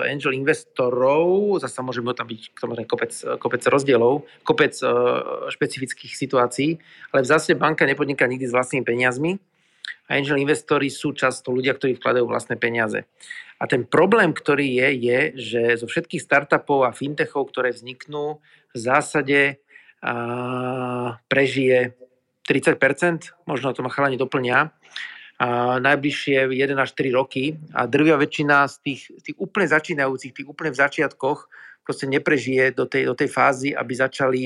angel 0.05 0.37
investorov, 0.37 1.57
zase 1.59 1.81
môže 1.81 2.05
tam 2.13 2.29
byť 2.29 2.41
kopec, 2.85 3.11
kopec 3.41 3.61
rozdielov, 3.65 4.29
kopec 4.45 4.77
špecifických 5.51 6.13
situácií, 6.13 6.77
ale 7.11 7.25
v 7.25 7.29
zásade 7.33 7.57
banka 7.57 7.83
nepodniká 7.89 8.29
nikdy 8.29 8.45
s 8.45 8.55
vlastnými 8.55 8.85
peniazmi 8.85 9.41
a 10.05 10.21
angel 10.21 10.37
investori 10.37 10.93
sú 10.93 11.17
často 11.17 11.49
ľudia, 11.49 11.73
ktorí 11.75 11.97
vkladajú 11.97 12.29
vlastné 12.29 12.55
peniaze. 12.61 13.09
A 13.55 13.63
ten 13.71 13.87
problém, 13.87 14.35
ktorý 14.35 14.67
je, 14.67 14.87
je, 14.99 15.19
že 15.39 15.61
zo 15.79 15.87
všetkých 15.87 16.19
startupov 16.19 16.83
a 16.83 16.95
fintechov, 16.95 17.47
ktoré 17.49 17.71
vzniknú, 17.71 18.43
v 18.75 18.77
zásade 18.77 19.63
a, 20.03 21.19
prežije 21.31 21.95
30%, 22.43 23.47
možno 23.47 23.71
to 23.71 23.81
ma 23.81 23.89
chalani 23.89 24.19
doplňa, 24.19 24.75
a 25.35 25.83
najbližšie 25.83 26.47
1 26.47 26.79
až 26.79 26.95
3 26.95 27.11
roky 27.11 27.59
a 27.75 27.91
drvia 27.91 28.15
väčšina 28.15 28.71
z 28.71 28.75
tých, 28.79 29.01
tých 29.19 29.35
úplne 29.35 29.67
začínajúcich, 29.67 30.31
tých 30.31 30.47
úplne 30.47 30.71
v 30.71 30.79
začiatkoch 30.79 31.51
proste 31.83 32.07
neprežije 32.07 32.71
do 32.71 32.87
tej, 32.87 33.11
do 33.11 33.15
tej 33.19 33.27
fázy, 33.27 33.75
aby 33.75 33.93
začali 33.99 34.41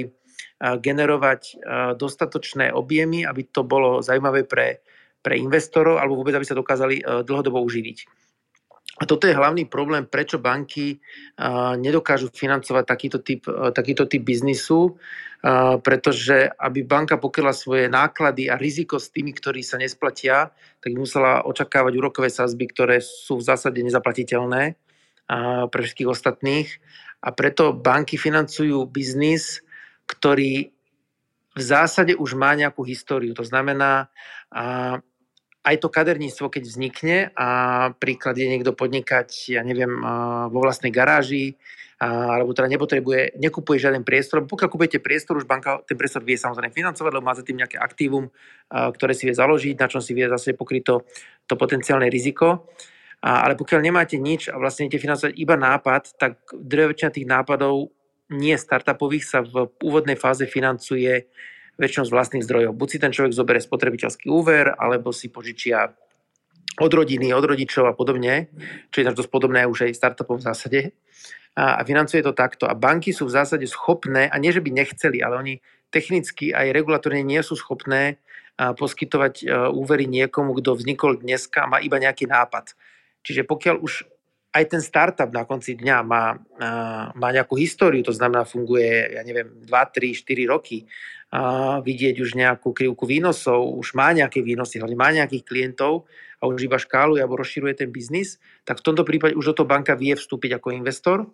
generovať 0.60 1.62
dostatočné 1.96 2.76
objemy, 2.76 3.24
aby 3.24 3.48
to 3.48 3.64
bolo 3.64 4.04
zaujímavé 4.04 4.44
pre, 4.44 4.84
pre 5.24 5.40
investorov 5.40 6.02
alebo 6.02 6.20
vôbec, 6.20 6.36
aby 6.36 6.48
sa 6.48 6.58
dokázali 6.58 7.00
dlhodobo 7.24 7.64
uživiť. 7.64 7.98
A 9.00 9.08
toto 9.08 9.32
je 9.32 9.34
hlavný 9.34 9.64
problém, 9.64 10.04
prečo 10.04 10.44
banky 10.44 11.00
nedokážu 11.80 12.28
financovať 12.36 12.84
takýto 12.84 13.24
typ, 13.24 13.48
takýto 13.48 14.04
typ 14.12 14.20
biznisu, 14.28 15.00
pretože 15.80 16.52
aby 16.60 16.84
banka 16.84 17.16
pokryla 17.16 17.56
svoje 17.56 17.88
náklady 17.88 18.52
a 18.52 18.60
riziko 18.60 19.00
s 19.00 19.08
tými, 19.08 19.32
ktorí 19.32 19.64
sa 19.64 19.80
nesplatia, 19.80 20.52
tak 20.84 20.92
musela 21.00 21.48
očakávať 21.48 21.96
úrokové 21.96 22.28
sazby, 22.28 22.68
ktoré 22.68 23.00
sú 23.00 23.40
v 23.40 23.48
zásade 23.48 23.80
nezaplatiteľné 23.80 24.76
pre 25.72 25.80
všetkých 25.80 26.12
ostatných. 26.12 26.68
A 27.24 27.32
preto 27.32 27.72
banky 27.72 28.20
financujú 28.20 28.84
biznis, 28.92 29.64
ktorý 30.12 30.76
v 31.56 31.62
zásade 31.64 32.20
už 32.20 32.36
má 32.36 32.52
nejakú 32.56 32.84
históriu. 32.84 33.32
To 33.36 33.48
znamená, 33.48 34.12
aj 35.70 35.86
to 35.86 35.94
kaderníctvo, 35.94 36.50
keď 36.50 36.64
vznikne 36.66 37.18
a 37.38 37.48
príklad 37.94 38.34
je 38.42 38.50
niekto 38.50 38.74
podnikať, 38.74 39.54
ja 39.54 39.62
neviem, 39.62 40.02
vo 40.50 40.60
vlastnej 40.66 40.90
garáži, 40.90 41.62
alebo 42.00 42.56
teda 42.56 42.72
nepotrebuje, 42.72 43.38
nekupuje 43.38 43.78
žiaden 43.78 44.08
priestor. 44.08 44.48
Pokiaľ 44.48 44.70
kupujete 44.72 45.04
priestor, 45.04 45.38
už 45.38 45.46
banka 45.46 45.84
ten 45.84 46.00
priestor 46.00 46.24
vie 46.24 46.40
samozrejme 46.40 46.72
financovať, 46.72 47.12
lebo 47.12 47.28
má 47.28 47.36
za 47.36 47.44
tým 47.44 47.60
nejaké 47.60 47.76
aktívum, 47.76 48.32
ktoré 48.72 49.12
si 49.12 49.28
vie 49.28 49.36
založiť, 49.36 49.76
na 49.78 49.92
čom 49.92 50.00
si 50.00 50.16
vie 50.16 50.26
zase 50.32 50.56
pokryť 50.56 50.84
to, 50.88 50.96
to 51.46 51.54
potenciálne 51.60 52.08
riziko. 52.08 52.72
Ale 53.20 53.60
pokiaľ 53.60 53.84
nemáte 53.84 54.16
nič 54.16 54.48
a 54.48 54.56
vlastne 54.56 54.88
idete 54.88 55.04
financovať 55.04 55.36
iba 55.36 55.60
nápad, 55.60 56.16
tak 56.16 56.40
väčšina 56.56 57.12
tých 57.12 57.28
nápadov 57.28 57.92
nie 58.32 58.56
startupových 58.56 59.26
sa 59.28 59.40
v 59.44 59.68
úvodnej 59.84 60.16
fáze 60.16 60.48
financuje 60.48 61.28
väčšinou 61.80 62.06
z 62.06 62.14
vlastných 62.14 62.46
zdrojov. 62.46 62.76
Buď 62.76 62.88
si 62.92 62.98
ten 63.00 63.16
človek 63.16 63.32
zoberie 63.32 63.64
spotrebiteľský 63.64 64.28
úver, 64.28 64.76
alebo 64.76 65.16
si 65.16 65.32
požičia 65.32 65.96
od 66.80 66.92
rodiny, 66.92 67.32
od 67.32 67.48
rodičov 67.48 67.88
a 67.88 67.96
podobne, 67.96 68.52
čo 68.92 69.00
je 69.00 69.10
dosť 69.10 69.32
podobné 69.32 69.64
už 69.64 69.88
aj 69.88 69.96
startupom 69.96 70.38
v 70.38 70.46
zásade. 70.46 70.80
A, 71.56 71.80
a 71.80 71.82
financuje 71.88 72.20
to 72.20 72.36
takto. 72.36 72.68
A 72.68 72.76
banky 72.76 73.16
sú 73.16 73.26
v 73.26 73.36
zásade 73.40 73.66
schopné, 73.66 74.28
a 74.28 74.36
nie, 74.38 74.52
že 74.52 74.60
by 74.60 74.70
nechceli, 74.76 75.24
ale 75.24 75.40
oni 75.40 75.54
technicky 75.90 76.54
aj 76.54 76.76
regulatorne 76.76 77.24
nie 77.26 77.42
sú 77.42 77.58
schopné 77.58 78.22
poskytovať 78.60 79.48
úvery 79.72 80.04
niekomu, 80.04 80.52
kto 80.60 80.76
vznikol 80.76 81.16
dneska 81.16 81.64
a 81.64 81.72
má 81.72 81.78
iba 81.80 81.96
nejaký 81.96 82.28
nápad. 82.28 82.76
Čiže 83.24 83.48
pokiaľ 83.48 83.80
už 83.80 84.04
aj 84.50 84.64
ten 84.66 84.82
startup 84.82 85.30
na 85.30 85.46
konci 85.46 85.78
dňa 85.78 85.98
má, 86.02 86.38
má 87.14 87.30
nejakú 87.30 87.54
históriu, 87.54 88.02
to 88.02 88.14
znamená 88.16 88.46
funguje, 88.50 89.14
ja 89.14 89.22
neviem, 89.22 89.46
2, 89.62 89.70
3, 89.70 90.14
4 90.26 90.50
roky, 90.50 90.90
a 91.30 91.78
vidieť 91.86 92.26
už 92.26 92.34
nejakú 92.34 92.74
krivku 92.74 93.06
výnosov, 93.06 93.78
už 93.78 93.94
má 93.94 94.10
nejaké 94.10 94.42
výnosy, 94.42 94.82
hlavne 94.82 94.98
má 94.98 95.14
nejakých 95.14 95.46
klientov 95.46 96.10
a 96.42 96.50
už 96.50 96.66
iba 96.66 96.82
škáluje 96.82 97.22
alebo 97.22 97.38
rozširuje 97.38 97.86
ten 97.86 97.94
biznis, 97.94 98.42
tak 98.66 98.82
v 98.82 98.86
tomto 98.90 99.06
prípade 99.06 99.38
už 99.38 99.54
do 99.54 99.62
toho 99.62 99.70
banka 99.70 99.94
vie 99.94 100.18
vstúpiť 100.18 100.58
ako 100.58 100.74
investor. 100.74 101.30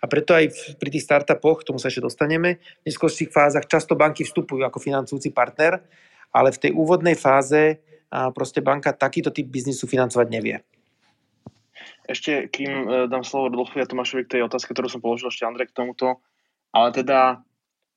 A 0.00 0.08
preto 0.08 0.32
aj 0.32 0.76
pri 0.80 0.88
tých 0.88 1.04
startupoch, 1.04 1.60
k 1.60 1.68
tomu 1.68 1.76
sa 1.76 1.92
ešte 1.92 2.00
dostaneme, 2.00 2.56
v 2.56 2.84
neskôrších 2.88 3.28
fázach 3.28 3.68
často 3.68 3.92
banky 3.92 4.24
vstupujú 4.24 4.64
ako 4.64 4.80
financujúci 4.80 5.28
partner, 5.36 5.84
ale 6.32 6.48
v 6.48 6.60
tej 6.64 6.72
úvodnej 6.72 7.12
fáze 7.12 7.84
proste 8.32 8.64
banka 8.64 8.96
takýto 8.96 9.28
typ 9.28 9.44
biznisu 9.44 9.84
financovať 9.84 10.28
nevie. 10.32 10.64
Ešte, 12.04 12.52
kým 12.52 12.70
e, 12.70 12.84
dám 13.08 13.24
slovo 13.24 13.48
Rodolfovi 13.48 13.80
a 13.80 13.88
Tomášovi 13.88 14.28
k 14.28 14.32
tej 14.38 14.42
otázke, 14.44 14.76
ktorú 14.76 14.92
som 14.92 15.00
položil 15.00 15.32
ešte 15.32 15.48
Andrej 15.48 15.72
k 15.72 15.76
tomuto, 15.80 16.20
ale 16.76 16.92
teda 16.92 17.40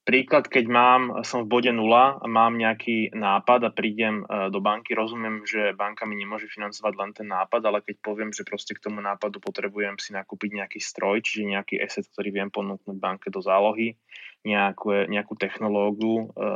príklad, 0.08 0.48
keď 0.48 0.66
mám, 0.72 1.02
som 1.28 1.44
v 1.44 1.52
bode 1.52 1.72
nula 1.76 2.16
a 2.16 2.26
mám 2.32 2.56
nejaký 2.56 3.12
nápad 3.12 3.68
a 3.68 3.76
prídem 3.76 4.24
e, 4.24 4.48
do 4.48 4.64
banky, 4.64 4.96
rozumiem, 4.96 5.44
že 5.44 5.76
banka 5.76 6.08
mi 6.08 6.16
nemôže 6.16 6.48
financovať 6.48 6.94
len 6.96 7.12
ten 7.12 7.28
nápad, 7.28 7.60
ale 7.68 7.84
keď 7.84 8.00
poviem, 8.00 8.32
že 8.32 8.48
proste 8.48 8.72
k 8.72 8.88
tomu 8.88 9.04
nápadu 9.04 9.44
potrebujem 9.44 10.00
si 10.00 10.16
nakúpiť 10.16 10.64
nejaký 10.64 10.80
stroj, 10.80 11.20
čiže 11.20 11.52
nejaký 11.52 11.76
asset, 11.84 12.08
ktorý 12.08 12.32
viem 12.32 12.48
ponúknuť 12.48 12.96
banke 12.96 13.28
do 13.28 13.44
zálohy, 13.44 14.00
nejakú, 14.48 15.12
nejakú 15.12 15.36
technológiu, 15.36 16.32
e, 16.32 16.48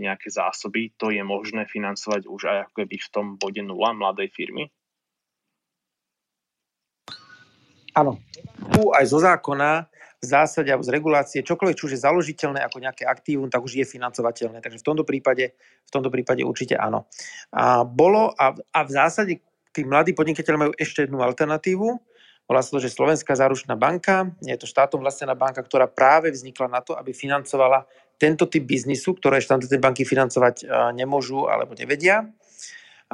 nejaké 0.00 0.32
zásoby, 0.32 0.96
to 0.96 1.12
je 1.12 1.20
možné 1.20 1.68
financovať 1.68 2.24
už 2.24 2.40
aj 2.48 2.58
ako 2.64 2.72
keby 2.80 2.96
v 2.96 3.12
tom 3.12 3.26
bode 3.36 3.60
nula 3.60 3.92
mladej 3.92 4.32
firmy? 4.32 4.72
Áno. 7.94 8.18
Tu 8.74 8.82
aj 8.90 9.04
zo 9.06 9.22
zákona 9.22 9.86
v 10.18 10.26
zásade 10.26 10.72
alebo 10.72 10.82
z 10.82 10.94
regulácie, 10.94 11.44
čokoľvek, 11.44 11.76
čo 11.76 11.86
už 11.86 11.94
je 11.94 12.04
založiteľné 12.04 12.64
ako 12.64 12.80
nejaké 12.80 13.04
aktívum, 13.04 13.52
tak 13.52 13.60
už 13.60 13.76
je 13.76 13.84
financovateľné. 13.84 14.64
Takže 14.64 14.80
v 14.80 14.86
tomto 14.86 15.04
prípade, 15.04 15.52
v 15.84 15.90
tomto 15.92 16.08
prípade 16.08 16.40
určite 16.40 16.80
áno. 16.80 17.04
A, 17.52 17.84
bolo, 17.84 18.32
a, 18.32 18.56
a 18.56 18.80
v 18.82 18.90
zásade 18.90 19.32
tí 19.76 19.84
mladí 19.84 20.16
podnikateľe 20.16 20.56
majú 20.56 20.72
ešte 20.80 21.04
jednu 21.04 21.20
alternatívu, 21.20 21.86
volá 22.48 22.60
sa 22.64 22.72
to, 22.72 22.80
že 22.80 22.92
Slovenská 22.92 23.36
záručná 23.36 23.76
banka, 23.76 24.32
je 24.40 24.56
to 24.56 24.64
štátom 24.64 25.04
vlastnená 25.04 25.36
banka, 25.36 25.60
ktorá 25.60 25.84
práve 25.90 26.32
vznikla 26.32 26.72
na 26.72 26.80
to, 26.80 26.96
aby 26.96 27.12
financovala 27.12 27.84
tento 28.16 28.46
typ 28.48 28.64
biznisu, 28.64 29.18
ktoré 29.18 29.42
štátne 29.42 29.66
banky 29.82 30.06
financovať 30.06 30.64
nemôžu 30.94 31.50
alebo 31.50 31.74
nevedia. 31.74 32.30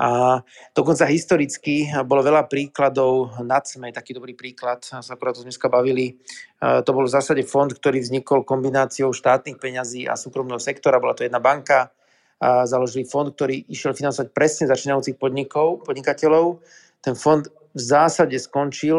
A 0.01 0.41
dokonca 0.73 1.05
historicky 1.05 1.93
bolo 2.09 2.25
veľa 2.25 2.49
príkladov, 2.49 3.37
NACME 3.45 3.93
taký 3.93 4.17
dobrý 4.17 4.33
príklad, 4.33 4.81
sa 4.81 5.05
akorát 5.05 5.37
to 5.37 5.45
dneska 5.45 5.69
bavili. 5.69 6.17
To 6.57 6.91
bol 6.97 7.05
v 7.05 7.13
zásade 7.13 7.45
fond, 7.45 7.69
ktorý 7.69 8.01
vznikol 8.01 8.49
kombináciou 8.49 9.13
štátnych 9.13 9.61
peňazí 9.61 10.09
a 10.09 10.17
súkromného 10.17 10.57
sektora, 10.57 10.97
bola 10.97 11.13
to 11.13 11.29
jedna 11.29 11.37
banka, 11.37 11.93
a 12.41 12.65
založili 12.65 13.05
fond, 13.05 13.29
ktorý 13.29 13.69
išiel 13.69 13.93
financovať 13.93 14.33
presne 14.33 14.65
začínajúcich 14.73 15.21
podnikov, 15.21 15.85
podnikateľov. 15.85 16.65
Ten 17.05 17.13
fond 17.13 17.45
v 17.77 17.83
zásade 17.85 18.33
skončil, 18.41 18.97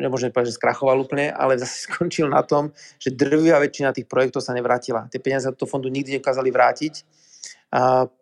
nemôžeme 0.00 0.32
povedať, 0.32 0.56
že 0.56 0.58
skrachoval 0.58 1.04
úplne, 1.04 1.36
ale 1.36 1.60
zase 1.60 1.84
skončil 1.92 2.32
na 2.32 2.40
tom, 2.40 2.72
že 2.96 3.12
drvivá 3.12 3.60
väčšina 3.60 3.92
tých 3.92 4.08
projektov 4.08 4.40
sa 4.40 4.56
nevrátila. 4.56 5.04
Tie 5.12 5.20
peniaze 5.20 5.44
do 5.44 5.52
toho 5.52 5.68
fondu 5.68 5.92
nikdy 5.92 6.16
nekázali 6.16 6.48
vrátiť 6.48 7.04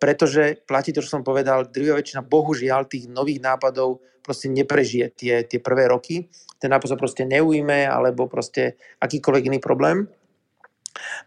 pretože 0.01 0.65
platí 0.65 0.89
to, 0.89 1.05
čo 1.05 1.19
som 1.19 1.21
povedal, 1.21 1.69
drvia 1.69 1.93
väčšina, 1.93 2.25
bohužiaľ, 2.25 2.89
tých 2.89 3.05
nových 3.05 3.37
nápadov 3.37 4.01
proste 4.25 4.49
neprežije 4.49 5.13
tie, 5.13 5.45
tie 5.45 5.59
prvé 5.59 5.85
roky. 5.91 6.31
Ten 6.57 6.71
nápad 6.71 6.95
sa 6.95 6.97
proste 6.97 7.27
neujme, 7.27 7.85
alebo 7.85 8.31
proste 8.31 8.79
akýkoľvek 9.03 9.51
iný 9.51 9.59
problém, 9.59 10.07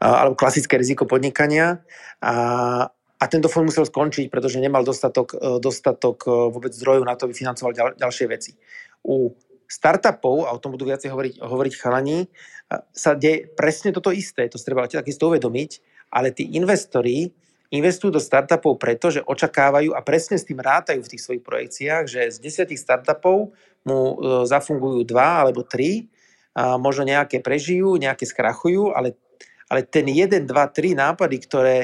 alebo 0.00 0.34
klasické 0.34 0.80
riziko 0.80 1.04
podnikania. 1.04 1.84
A, 2.24 2.34
a 3.20 3.24
tento 3.28 3.52
fond 3.52 3.68
musel 3.68 3.84
skončiť, 3.84 4.32
pretože 4.32 4.58
nemal 4.58 4.82
dostatok, 4.82 5.36
e, 5.36 5.60
dostatok 5.60 6.24
e, 6.24 6.28
vôbec 6.50 6.72
zdrojov 6.72 7.04
na 7.04 7.14
to, 7.14 7.28
aby 7.28 7.34
financoval 7.36 7.72
ďal, 7.76 7.88
ďalšie 8.00 8.26
veci. 8.32 8.56
U 9.04 9.36
startupov, 9.68 10.48
a 10.48 10.56
o 10.56 10.60
tom 10.62 10.72
budú 10.72 10.88
viacej 10.88 11.12
hovoriť, 11.12 11.34
hovoriť 11.44 11.72
chalani, 11.76 12.24
e, 12.24 12.26
sa 12.96 13.12
deje 13.12 13.52
presne 13.52 13.92
toto 13.92 14.08
isté. 14.08 14.48
To 14.48 14.56
sa 14.56 14.72
treba 14.72 14.88
takisto 14.88 15.28
uvedomiť, 15.28 15.70
ale 16.16 16.32
tí 16.32 16.56
investori 16.56 17.28
investujú 17.74 18.14
do 18.14 18.22
startupov 18.22 18.78
preto, 18.78 19.10
že 19.10 19.24
očakávajú 19.24 19.94
a 19.94 20.00
presne 20.04 20.38
s 20.38 20.46
tým 20.46 20.62
rátajú 20.62 21.02
v 21.02 21.10
tých 21.10 21.22
svojich 21.22 21.42
projekciách, 21.42 22.04
že 22.06 22.20
z 22.30 22.38
desiatich 22.38 22.78
startupov 22.78 23.54
mu 23.82 24.00
e, 24.14 24.14
zafungujú 24.46 25.06
dva 25.06 25.46
alebo 25.46 25.66
tri, 25.66 26.06
a 26.56 26.80
možno 26.80 27.04
nejaké 27.04 27.44
prežijú, 27.44 28.00
nejaké 28.00 28.24
skrachujú, 28.24 28.96
ale, 28.96 29.12
ale 29.68 29.84
ten 29.84 30.08
jeden, 30.08 30.48
dva, 30.48 30.64
tri 30.72 30.96
nápady, 30.96 31.36
ktoré 31.44 31.76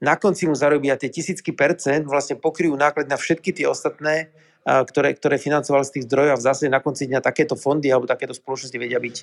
na 0.00 0.16
konci 0.16 0.48
mu 0.48 0.56
zarobia 0.56 0.96
tie 0.96 1.12
tisícky 1.12 1.52
percent, 1.52 2.08
vlastne 2.08 2.40
pokryjú 2.40 2.72
náklad 2.72 3.04
na 3.04 3.20
všetky 3.20 3.52
tie 3.52 3.68
ostatné 3.68 4.32
ktoré, 4.68 5.16
ktoré 5.16 5.40
financoval 5.40 5.80
z 5.88 5.98
tých 5.98 6.06
zdrojov 6.10 6.32
a 6.36 6.40
v 6.40 6.44
zásade 6.44 6.68
na 6.68 6.84
konci 6.84 7.08
dňa 7.08 7.24
takéto 7.24 7.56
fondy 7.56 7.88
alebo 7.88 8.04
takéto 8.04 8.36
spoločnosti 8.36 8.76
vedia 8.76 9.00
byť, 9.00 9.16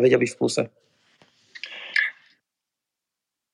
vedia 0.00 0.16
byť 0.16 0.30
v 0.32 0.38
pluse. 0.40 0.62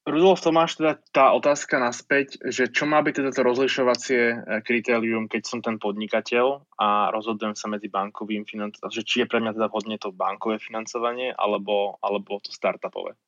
Rudolf 0.06 0.38
Tomáš, 0.38 0.78
teda 0.78 1.02
tá 1.10 1.34
otázka 1.34 1.82
naspäť, 1.82 2.38
že 2.46 2.70
čo 2.70 2.86
má 2.86 3.02
byť 3.02 3.14
teda 3.18 3.30
to 3.34 3.42
rozlišovacie 3.42 4.22
e, 4.22 4.36
kritérium, 4.62 5.26
keď 5.26 5.42
som 5.42 5.58
ten 5.58 5.82
podnikateľ 5.82 6.62
a 6.78 7.10
rozhodujem 7.10 7.58
sa 7.58 7.66
medzi 7.66 7.90
bankovým 7.90 8.46
financovaním, 8.46 8.94
že 8.94 9.02
či 9.02 9.26
je 9.26 9.26
pre 9.26 9.42
mňa 9.42 9.58
teda 9.58 9.66
vhodne 9.66 9.98
to 9.98 10.14
bankové 10.14 10.62
financovanie 10.62 11.34
alebo, 11.34 11.98
alebo 11.98 12.38
to 12.38 12.54
startupové? 12.54 13.18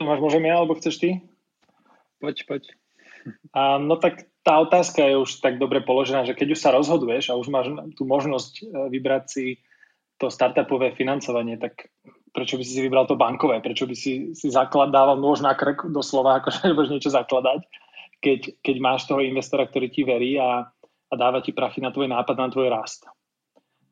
Tomáš, 0.00 0.24
môžem 0.24 0.48
ja, 0.48 0.56
alebo 0.56 0.72
chceš 0.80 0.96
ty? 0.96 1.20
Poď, 2.24 2.48
poď. 2.48 2.62
A, 3.52 3.76
no 3.76 4.00
tak 4.00 4.32
tá 4.40 4.64
otázka 4.64 5.04
je 5.04 5.20
už 5.20 5.44
tak 5.44 5.60
dobre 5.60 5.84
položená, 5.84 6.24
že 6.24 6.32
keď 6.32 6.56
už 6.56 6.60
sa 6.64 6.72
rozhoduješ 6.72 7.28
a 7.28 7.36
už 7.36 7.52
máš 7.52 7.68
tú 8.00 8.08
možnosť 8.08 8.52
e, 8.56 8.88
vybrať 8.96 9.24
si 9.28 9.44
to 10.16 10.32
startupové 10.32 10.96
financovanie, 10.96 11.60
tak 11.60 11.92
prečo 12.32 12.56
by 12.56 12.64
si 12.64 12.72
si 12.76 12.80
vybral 12.84 13.06
to 13.06 13.18
bankové, 13.18 13.60
prečo 13.60 13.84
by 13.88 13.94
si, 13.96 14.32
si 14.32 14.48
zakladával 14.48 15.16
nôž 15.18 15.40
na 15.40 15.56
krk 15.56 15.88
doslova, 15.92 16.40
akože 16.40 16.74
budeš 16.76 16.92
niečo 16.92 17.10
zakladať, 17.12 17.60
keď, 18.20 18.40
keď 18.62 18.76
máš 18.82 19.06
toho 19.06 19.22
investora, 19.22 19.66
ktorý 19.66 19.86
ti 19.88 20.02
verí 20.02 20.36
a, 20.38 20.66
a 21.08 21.14
dáva 21.14 21.40
ti 21.40 21.54
prachy 21.54 21.80
na 21.80 21.94
tvoj 21.94 22.10
nápad, 22.10 22.36
na 22.36 22.50
tvoj 22.50 22.68
rast. 22.70 23.06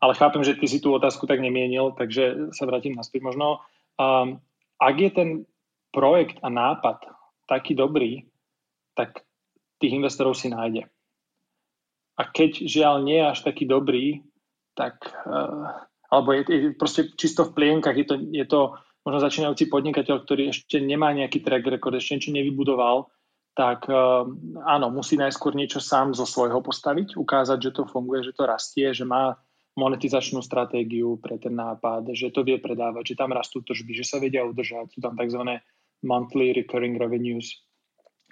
Ale 0.02 0.12
chápem, 0.12 0.44
že 0.44 0.58
ty 0.60 0.68
si 0.68 0.78
tú 0.82 0.92
otázku 0.92 1.24
tak 1.24 1.40
nemienil, 1.40 1.96
takže 1.96 2.52
sa 2.52 2.68
vrátim 2.68 2.92
naspäť 2.92 3.24
možno. 3.24 3.64
Um, 3.96 4.44
ak 4.76 4.96
je 5.00 5.10
ten 5.10 5.28
projekt 5.88 6.36
a 6.44 6.52
nápad 6.52 7.00
taký 7.48 7.72
dobrý, 7.72 8.28
tak 8.92 9.24
tých 9.80 9.96
investorov 9.96 10.36
si 10.36 10.52
nájde. 10.52 10.84
A 12.16 12.22
keď 12.28 12.64
žiaľ 12.64 13.04
nie 13.04 13.20
je 13.20 13.28
až 13.28 13.40
taký 13.44 13.64
dobrý, 13.64 14.20
tak 14.76 15.00
uh, 15.24 15.84
alebo 16.16 16.32
je, 16.32 16.42
je 16.48 16.68
proste 16.72 17.12
čisto 17.20 17.44
v 17.44 17.52
plienkach, 17.52 17.92
je 17.92 18.06
to, 18.08 18.16
je 18.32 18.46
to 18.48 18.60
možno 19.04 19.20
začínajúci 19.20 19.68
podnikateľ, 19.68 20.24
ktorý 20.24 20.50
ešte 20.50 20.80
nemá 20.80 21.12
nejaký 21.12 21.44
track 21.44 21.68
record, 21.68 21.94
ešte 21.94 22.16
niečo 22.16 22.32
nevybudoval, 22.32 23.12
tak 23.56 23.86
uh, 23.88 24.26
áno, 24.66 24.86
musí 24.92 25.14
najskôr 25.16 25.54
niečo 25.54 25.78
sám 25.78 26.12
zo 26.12 26.26
svojho 26.26 26.60
postaviť, 26.60 27.14
ukázať, 27.14 27.58
že 27.60 27.70
to 27.76 27.82
funguje, 27.86 28.26
že 28.26 28.36
to 28.36 28.44
rastie, 28.44 28.90
že 28.90 29.06
má 29.06 29.38
monetizačnú 29.76 30.40
stratégiu 30.40 31.20
pre 31.20 31.36
ten 31.36 31.52
nápad, 31.52 32.08
že 32.16 32.32
to 32.32 32.42
vie 32.42 32.56
predávať, 32.56 33.12
že 33.12 33.18
tam 33.20 33.36
rastú 33.36 33.60
tržby, 33.60 33.92
že 33.92 34.08
sa 34.08 34.16
vedia 34.16 34.44
udržať, 34.44 34.96
sú 34.96 35.04
tam 35.04 35.16
tzv. 35.16 35.60
monthly 36.00 36.56
recurring 36.56 36.96
revenues, 36.96 37.60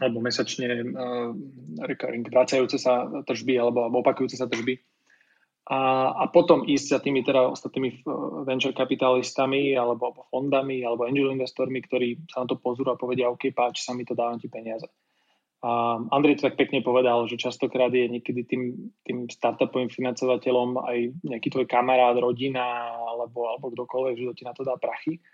alebo 0.00 0.24
mesačne 0.24 0.68
uh, 0.90 1.30
recurring, 1.86 2.26
vracajúce 2.26 2.82
sa 2.82 3.06
tržby 3.24 3.60
alebo, 3.60 3.86
alebo 3.86 4.02
opakujúce 4.02 4.36
sa 4.36 4.50
tržby 4.50 4.76
a, 5.64 6.12
a 6.12 6.24
potom 6.28 6.68
ísť 6.68 6.86
za 6.92 6.98
tými 7.00 7.24
teda 7.24 7.48
ostatnými 7.56 7.88
eh, 7.88 7.98
venture 8.44 8.76
kapitalistami 8.76 9.72
alebo, 9.72 10.12
fondami 10.28 10.84
alebo 10.84 11.08
angel 11.08 11.32
investormi, 11.32 11.80
ktorí 11.80 12.28
sa 12.28 12.44
na 12.44 12.52
to 12.52 12.60
pozrú 12.60 12.92
a 12.92 13.00
povedia, 13.00 13.32
OK, 13.32 13.48
páči 13.56 13.80
sa 13.80 13.96
mi 13.96 14.04
to, 14.04 14.12
dávam 14.12 14.36
ti 14.36 14.52
peniaze. 14.52 14.84
A 15.64 15.96
Andrej 16.12 16.44
tak 16.44 16.60
pekne 16.60 16.84
povedal, 16.84 17.24
že 17.24 17.40
častokrát 17.40 17.88
je 17.88 18.04
niekedy 18.04 18.44
tým, 18.44 18.92
tým 19.00 19.24
startupovým 19.32 19.88
financovateľom 19.88 20.76
aj 20.76 20.98
nejaký 21.24 21.48
tvoj 21.48 21.64
kamarát, 21.64 22.12
rodina 22.20 22.92
alebo, 22.92 23.48
alebo 23.48 23.72
kdokoľvek, 23.72 24.14
že 24.20 24.36
ti 24.36 24.44
na 24.44 24.52
to 24.52 24.60
dá 24.60 24.76
prachy. 24.76 25.24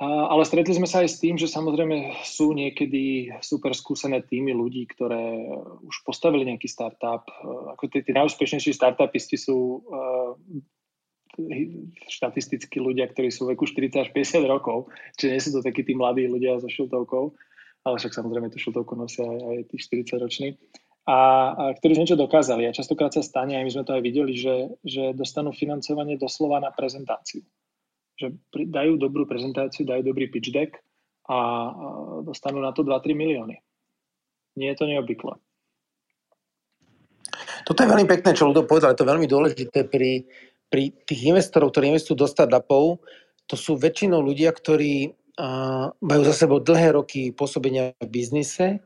Ale 0.00 0.48
stretli 0.48 0.72
sme 0.72 0.88
sa 0.88 1.04
aj 1.04 1.12
s 1.12 1.20
tým, 1.20 1.36
že 1.36 1.44
samozrejme 1.44 2.24
sú 2.24 2.56
niekedy 2.56 3.36
super 3.44 3.76
skúsené 3.76 4.24
týmy 4.24 4.56
ľudí, 4.56 4.88
ktoré 4.88 5.52
už 5.84 6.08
postavili 6.08 6.48
nejaký 6.48 6.72
startup. 6.72 7.28
Ako 7.76 7.84
tí, 7.92 8.00
tí 8.00 8.16
najúspešnejší 8.16 8.72
startupisti 8.72 9.36
sú 9.36 9.84
uh, 9.84 10.32
štatistickí 12.08 12.80
ľudia, 12.80 13.12
ktorí 13.12 13.28
sú 13.28 13.44
veku 13.52 13.68
40 13.68 14.00
až 14.00 14.08
50 14.08 14.48
rokov, 14.48 14.88
čiže 15.20 15.32
nie 15.36 15.44
sú 15.44 15.50
to 15.52 15.60
takí 15.60 15.84
tí 15.84 15.92
mladí 15.92 16.24
ľudia 16.24 16.56
so 16.64 16.72
šiltovkou, 16.72 17.36
ale 17.84 17.94
však 18.00 18.16
samozrejme 18.16 18.48
tú 18.48 18.56
šiltovku 18.56 18.96
nosia 18.96 19.28
aj, 19.28 19.36
aj 19.36 19.60
tí 19.68 19.76
40 20.00 20.16
roční. 20.16 20.48
A, 21.04 21.16
a 21.52 21.64
ktorí 21.76 22.00
niečo 22.00 22.16
dokázali. 22.16 22.64
A 22.64 22.72
častokrát 22.72 23.12
sa 23.12 23.20
stane, 23.20 23.52
aj 23.52 23.64
my 23.68 23.72
sme 23.76 23.84
to 23.84 23.92
aj 23.92 24.02
videli, 24.04 24.32
že, 24.32 24.80
že 24.80 25.12
dostanú 25.12 25.52
financovanie 25.52 26.16
doslova 26.16 26.56
na 26.56 26.72
prezentáciu 26.72 27.44
že 28.20 28.36
dajú 28.52 29.00
dobrú 29.00 29.24
prezentáciu, 29.24 29.88
dajú 29.88 30.04
dobrý 30.04 30.28
pitch 30.28 30.52
deck 30.52 30.76
a 31.24 31.38
dostanú 32.20 32.60
na 32.60 32.76
to 32.76 32.84
2-3 32.84 33.16
milióny. 33.16 33.56
Nie 34.60 34.76
je 34.76 34.78
to 34.78 34.84
neobvyklé. 34.84 35.40
Toto 37.64 37.80
je 37.80 37.88
veľmi 37.88 38.08
pekné, 38.08 38.36
čo 38.36 38.44
Ludo 38.50 38.66
povedal, 38.66 38.92
je 38.92 39.00
to 39.00 39.08
veľmi 39.08 39.24
dôležité 39.24 39.86
pri, 39.88 40.26
pri 40.68 40.92
tých 41.06 41.20
investorov, 41.32 41.72
ktorí 41.72 41.94
investujú 41.94 42.18
do 42.18 42.28
startupov, 42.28 43.00
to 43.46 43.54
sú 43.58 43.78
väčšinou 43.78 44.22
ľudia, 44.22 44.50
ktorí 44.54 45.10
uh, 45.10 45.90
majú 45.98 46.22
za 46.26 46.34
sebou 46.34 46.58
dlhé 46.62 46.94
roky 46.94 47.34
pôsobenia 47.34 47.94
v 47.98 48.08
biznise, 48.10 48.82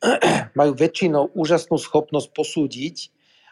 majú 0.58 0.72
väčšinou 0.76 1.32
úžasnú 1.32 1.80
schopnosť 1.80 2.28
posúdiť 2.32 2.96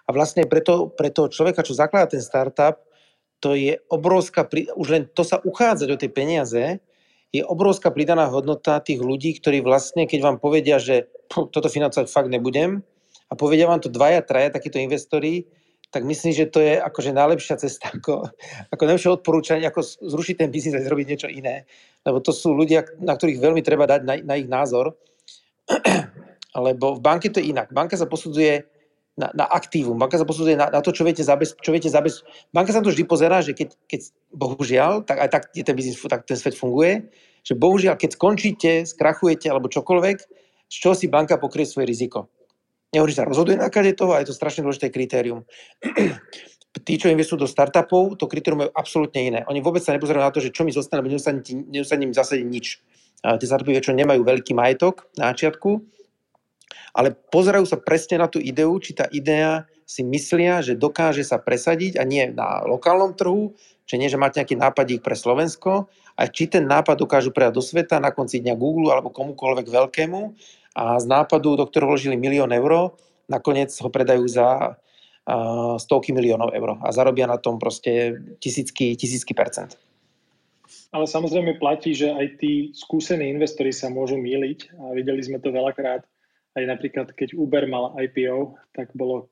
a 0.04 0.12
vlastne 0.12 0.44
preto, 0.44 0.92
pre 0.92 1.08
toho 1.08 1.32
človeka, 1.32 1.64
čo 1.64 1.76
zakladá 1.76 2.12
ten 2.16 2.24
startup, 2.24 2.84
to 3.40 3.54
je 3.54 3.78
obrovská, 3.90 4.46
už 4.76 4.88
len 4.88 5.02
to 5.10 5.22
sa 5.26 5.40
uchádzať 5.42 5.88
o 5.90 6.00
tie 6.00 6.10
peniaze, 6.10 6.80
je 7.34 7.42
obrovská 7.42 7.90
pridaná 7.90 8.30
hodnota 8.30 8.78
tých 8.78 9.02
ľudí, 9.02 9.34
ktorí 9.42 9.58
vlastne, 9.58 10.06
keď 10.06 10.20
vám 10.22 10.38
povedia, 10.38 10.78
že 10.78 11.10
toto 11.26 11.66
financovať 11.66 12.06
fakt 12.06 12.30
nebudem 12.30 12.86
a 13.26 13.32
povedia 13.34 13.66
vám 13.66 13.82
to 13.82 13.90
dvaja, 13.90 14.22
traja 14.22 14.54
takíto 14.54 14.78
investori, 14.78 15.50
tak 15.90 16.06
myslím, 16.06 16.34
že 16.34 16.50
to 16.50 16.58
je 16.58 16.74
akože 16.78 17.14
najlepšia 17.14 17.54
cesta, 17.58 17.90
ako, 17.94 18.26
ako 18.70 18.82
najlepšie 18.82 19.14
odporúčanie, 19.14 19.66
ako 19.66 19.82
zrušiť 19.82 20.36
ten 20.42 20.50
biznis 20.50 20.74
a 20.74 20.82
zrobiť 20.82 21.06
niečo 21.06 21.30
iné. 21.30 21.70
Lebo 22.02 22.18
to 22.18 22.34
sú 22.34 22.50
ľudia, 22.50 22.82
na 22.98 23.14
ktorých 23.14 23.38
veľmi 23.38 23.62
treba 23.62 23.86
dať 23.86 24.02
na, 24.02 24.14
na 24.18 24.34
ich 24.34 24.50
názor. 24.50 24.98
Lebo 26.66 26.98
v 26.98 27.00
banke 27.02 27.30
to 27.30 27.38
je 27.38 27.50
inak. 27.54 27.70
Banka 27.70 27.94
sa 27.94 28.10
posudzuje 28.10 28.66
na, 29.14 29.30
na 29.30 29.46
aktívum. 29.46 29.94
Banka 29.94 30.18
sa 30.18 30.26
posudzuje 30.26 30.58
na, 30.58 30.70
na 30.70 30.80
to, 30.82 30.90
čo 30.90 31.06
viete 31.06 31.22
zabez, 31.22 31.54
čo 31.62 31.70
zabez... 31.70 32.26
Banka 32.50 32.74
sa 32.74 32.82
to 32.82 32.90
vždy 32.90 33.06
pozerá, 33.06 33.38
že 33.46 33.54
keď, 33.54 33.78
keď 33.86 34.00
bohužiaľ, 34.34 35.06
tak 35.06 35.22
aj 35.22 35.28
tak 35.30 35.42
ten 35.54 35.74
biznis, 35.74 35.98
tak 36.02 36.26
ten 36.26 36.34
svet 36.34 36.58
funguje, 36.58 37.06
že 37.46 37.54
bohužiaľ, 37.54 37.94
keď 37.94 38.10
skončíte, 38.18 38.72
skrachujete 38.90 39.46
alebo 39.46 39.70
čokoľvek, 39.70 40.16
z 40.66 40.76
čoho 40.76 40.94
si 40.98 41.06
banka 41.06 41.38
pokrie 41.38 41.62
svoje 41.62 41.86
riziko. 41.86 42.26
Nehovorí 42.90 43.14
sa 43.14 43.26
rozhoduje 43.26 43.58
na 43.58 43.70
kade 43.70 43.94
toho 43.94 44.14
a 44.14 44.22
je 44.22 44.30
to 44.30 44.38
strašne 44.38 44.66
dôležité 44.66 44.90
kritérium. 44.90 45.46
Tí, 46.74 46.98
čo 46.98 47.06
investujú 47.06 47.46
do 47.46 47.48
startupov, 47.50 48.18
to 48.18 48.26
kritérium 48.26 48.66
je 48.66 48.74
absolútne 48.74 49.22
iné. 49.22 49.40
Oni 49.46 49.62
vôbec 49.62 49.78
sa 49.78 49.94
nepozerajú 49.94 50.26
na 50.26 50.34
to, 50.34 50.42
že 50.42 50.50
čo 50.50 50.66
mi 50.66 50.74
zostane, 50.74 51.06
nedostane 51.06 52.02
im 52.02 52.10
zase 52.10 52.42
nič. 52.42 52.82
Tie 53.22 53.46
startupy 53.46 53.78
väčšinou 53.78 53.94
nemajú 54.02 54.26
veľký 54.26 54.58
majetok 54.58 55.06
na 55.14 55.30
začiatku, 55.30 55.70
ale 56.94 57.12
pozerajú 57.12 57.66
sa 57.66 57.76
presne 57.76 58.22
na 58.22 58.30
tú 58.30 58.38
ideu, 58.38 58.70
či 58.78 58.94
tá 58.94 59.10
idea 59.10 59.66
si 59.84 60.06
myslia, 60.06 60.62
že 60.62 60.78
dokáže 60.78 61.26
sa 61.26 61.42
presadiť 61.42 62.00
a 62.00 62.06
nie 62.06 62.30
na 62.30 62.64
lokálnom 62.64 63.12
trhu, 63.12 63.52
či 63.84 64.00
nie, 64.00 64.08
že 64.08 64.16
máte 64.16 64.40
nejaký 64.40 64.56
nápadík 64.56 65.04
pre 65.04 65.12
Slovensko, 65.12 65.90
a 66.14 66.30
či 66.30 66.46
ten 66.46 66.64
nápad 66.64 66.94
dokážu 66.94 67.34
predať 67.34 67.58
do 67.58 67.62
sveta 67.62 67.98
na 67.98 68.14
konci 68.14 68.38
dňa 68.38 68.54
Google 68.54 68.94
alebo 68.94 69.10
komukoľvek 69.10 69.66
veľkému 69.66 70.20
a 70.78 71.02
z 71.02 71.06
nápadu, 71.10 71.58
do 71.58 71.66
ktorého 71.66 71.90
vložili 71.90 72.14
milión 72.14 72.54
eur, 72.54 72.94
nakoniec 73.26 73.74
ho 73.82 73.90
predajú 73.90 74.22
za 74.30 74.78
uh, 74.78 75.74
stovky 75.74 76.14
miliónov 76.14 76.54
eur 76.54 76.78
a 76.78 76.88
zarobia 76.94 77.26
na 77.26 77.42
tom 77.42 77.58
proste 77.58 78.14
tisícky, 78.38 78.94
tisícky 78.94 79.34
percent. 79.34 79.74
Ale 80.94 81.10
samozrejme 81.10 81.58
platí, 81.58 81.90
že 81.98 82.14
aj 82.14 82.38
tí 82.38 82.70
skúsení 82.70 83.26
investori 83.26 83.74
sa 83.74 83.90
môžu 83.90 84.14
míliť 84.14 84.78
a 84.78 84.94
videli 84.94 85.18
sme 85.18 85.42
to 85.42 85.50
veľakrát 85.50 86.06
aj 86.54 86.64
napríklad, 86.64 87.06
keď 87.14 87.34
Uber 87.34 87.66
mal 87.66 87.94
IPO, 87.98 88.54
tak 88.70 88.94
bolo, 88.94 89.30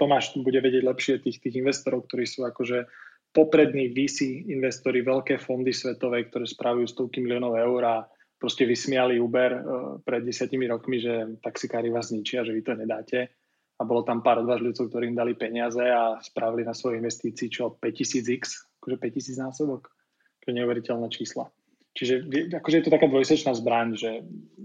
Tomáš 0.00 0.36
bude 0.40 0.58
vedieť 0.60 0.84
lepšie 0.84 1.14
tých, 1.20 1.40
tých 1.40 1.60
investorov, 1.60 2.08
ktorí 2.08 2.24
sú 2.24 2.48
akože 2.48 2.88
poprední 3.36 3.92
VC 3.92 4.48
investori, 4.48 5.04
veľké 5.04 5.36
fondy 5.36 5.76
svetové, 5.76 6.24
ktoré 6.32 6.48
spravujú 6.48 6.88
stovky 6.88 7.20
miliónov 7.20 7.60
eur 7.60 7.82
a 7.84 7.96
proste 8.40 8.64
vysmiali 8.64 9.20
Uber 9.20 9.50
uh, 9.52 9.60
pred 10.00 10.24
desiatimi 10.24 10.64
rokmi, 10.64 10.96
že 10.96 11.36
taxikári 11.44 11.92
vás 11.92 12.08
ničia, 12.08 12.44
že 12.44 12.56
vy 12.56 12.64
to 12.64 12.72
nedáte. 12.72 13.28
A 13.76 13.84
bolo 13.84 14.00
tam 14.08 14.24
pár 14.24 14.40
ktorí 14.40 15.12
im 15.12 15.20
dali 15.20 15.36
peniaze 15.36 15.84
a 15.84 16.16
spravili 16.24 16.64
na 16.64 16.72
svoje 16.72 16.96
investícii 16.96 17.52
čo 17.52 17.76
5000x, 17.76 18.72
akože 18.80 18.96
5000 18.96 19.44
násobok. 19.44 19.92
To 20.40 20.56
neuveriteľné 20.56 21.12
čísla. 21.12 21.52
Čiže 21.96 22.28
akože 22.60 22.76
je 22.76 22.84
to 22.84 22.92
taká 22.92 23.08
dvojsečná 23.08 23.56
zbraň, 23.56 23.96
že 23.96 24.10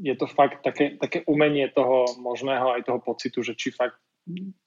je 0.03 0.15
to 0.19 0.27
fakt 0.27 0.67
také, 0.67 0.99
také 0.99 1.23
umenie 1.23 1.71
toho 1.71 2.03
možného 2.19 2.75
aj 2.75 2.83
toho 2.83 2.99
pocitu, 2.99 3.39
že 3.39 3.55
či 3.55 3.71
fakt 3.71 3.95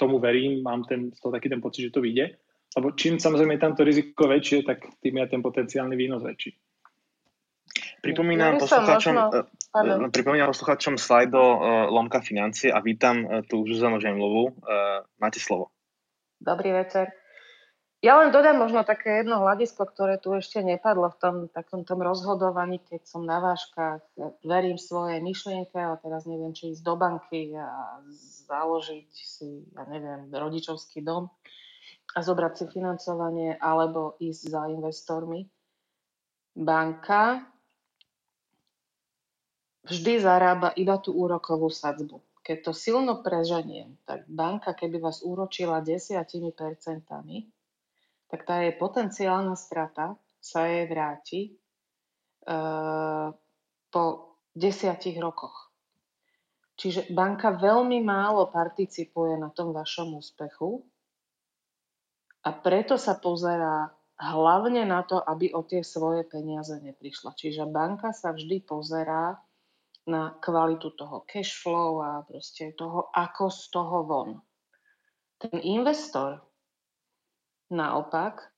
tomu 0.01 0.17
verím, 0.17 0.65
mám 0.65 0.89
ten, 0.89 1.13
to 1.13 1.29
taký 1.29 1.53
ten 1.53 1.61
pocit, 1.61 1.93
že 1.93 1.95
to 1.95 2.01
vyjde. 2.01 2.41
Lebo 2.75 2.97
čím 2.97 3.21
samozrejme 3.21 3.55
je 3.55 3.63
tamto 3.63 3.85
riziko 3.85 4.27
väčšie, 4.27 4.65
tak 4.65 4.83
tým 4.99 5.21
je 5.21 5.27
ten 5.29 5.45
potenciálny 5.45 5.95
výnos 5.95 6.25
väčší. 6.25 6.57
Pripomínam 8.03 8.61
poslucháčom, 8.61 9.15
možno... 9.73 10.13
pripomínam 10.13 10.53
poslucháčom 10.53 11.01
slajdo 11.01 11.41
uh, 11.41 11.59
Lomka 11.89 12.21
financie 12.21 12.69
a 12.69 12.81
vítam 12.85 13.25
uh, 13.25 13.41
tu 13.45 13.65
Zuzanu 13.65 13.97
Žemlovú. 13.97 14.61
Uh, 14.61 15.01
máte 15.17 15.41
slovo. 15.41 15.73
Dobrý 16.41 16.73
večer. 16.73 17.24
Ja 18.05 18.21
len 18.21 18.37
dodám 18.37 18.61
možno 18.61 18.85
také 18.85 19.25
jedno 19.25 19.41
hľadisko, 19.41 19.89
ktoré 19.89 20.21
tu 20.21 20.37
ešte 20.37 20.61
nepadlo 20.61 21.09
v 21.09 21.17
tom 21.17 21.37
takom 21.49 21.89
tom 21.89 22.05
rozhodovaní, 22.05 22.77
keď 22.85 23.09
som 23.09 23.25
na 23.25 23.41
váškach, 23.41 24.05
verím 24.45 24.77
svojej 24.77 25.25
myšlienke, 25.25 25.73
ale 25.73 25.97
teraz 26.05 26.29
neviem, 26.29 26.53
či 26.53 26.77
ísť 26.77 26.85
do 26.85 27.01
banky 27.01 27.57
a 27.57 28.05
založiť 28.45 29.09
si, 29.09 29.65
ja 29.73 29.89
neviem, 29.89 30.29
rodičovský 30.29 31.01
dom 31.01 31.33
a 32.13 32.19
zobrať 32.21 32.53
si 32.61 32.65
financovanie 32.77 33.57
alebo 33.57 34.21
ísť 34.21 34.53
za 34.53 34.69
investormi. 34.69 35.49
Banka 36.53 37.41
vždy 39.89 40.21
zarába 40.21 40.77
iba 40.77 41.01
tú 41.01 41.17
úrokovú 41.17 41.73
sadzbu. 41.73 42.21
Keď 42.45 42.69
to 42.69 42.73
silno 42.77 43.25
preženiem, 43.25 43.97
tak 44.05 44.29
banka, 44.29 44.77
keby 44.77 45.01
vás 45.01 45.25
úročila 45.25 45.81
desiatimi 45.81 46.53
percentami, 46.53 47.49
tak 48.29 48.47
tá 48.49 48.65
je 48.65 48.73
potenciálna 48.75 49.55
strata 49.55 50.17
sa 50.41 50.69
jej 50.69 50.85
vráti 50.89 51.41
e, 51.49 51.51
po 53.89 54.03
desiatich 54.53 55.17
rokoch. 55.17 55.73
Čiže 56.75 57.15
banka 57.15 57.55
veľmi 57.55 58.03
málo 58.03 58.51
participuje 58.51 59.39
na 59.39 59.49
tom 59.55 59.71
vašom 59.71 60.19
úspechu 60.19 60.83
a 62.43 62.51
preto 62.51 62.99
sa 62.99 63.15
pozerá 63.15 63.95
hlavne 64.19 64.83
na 64.83 65.07
to, 65.07 65.23
aby 65.23 65.55
o 65.55 65.63
tie 65.63 65.87
svoje 65.87 66.27
peniaze 66.27 66.75
neprišla. 66.83 67.35
Čiže 67.39 67.71
banka 67.71 68.11
sa 68.11 68.35
vždy 68.35 68.63
pozerá 68.67 69.39
na 70.05 70.37
kvalitu 70.43 70.93
toho 70.99 71.25
cash 71.25 71.57
flow 71.57 72.03
a 72.05 72.11
proste 72.29 72.77
toho, 72.77 73.09
ako 73.15 73.49
z 73.49 73.63
toho 73.73 73.97
von. 74.05 74.31
Ten 75.41 75.57
investor 75.65 76.45
naopak 77.75 78.55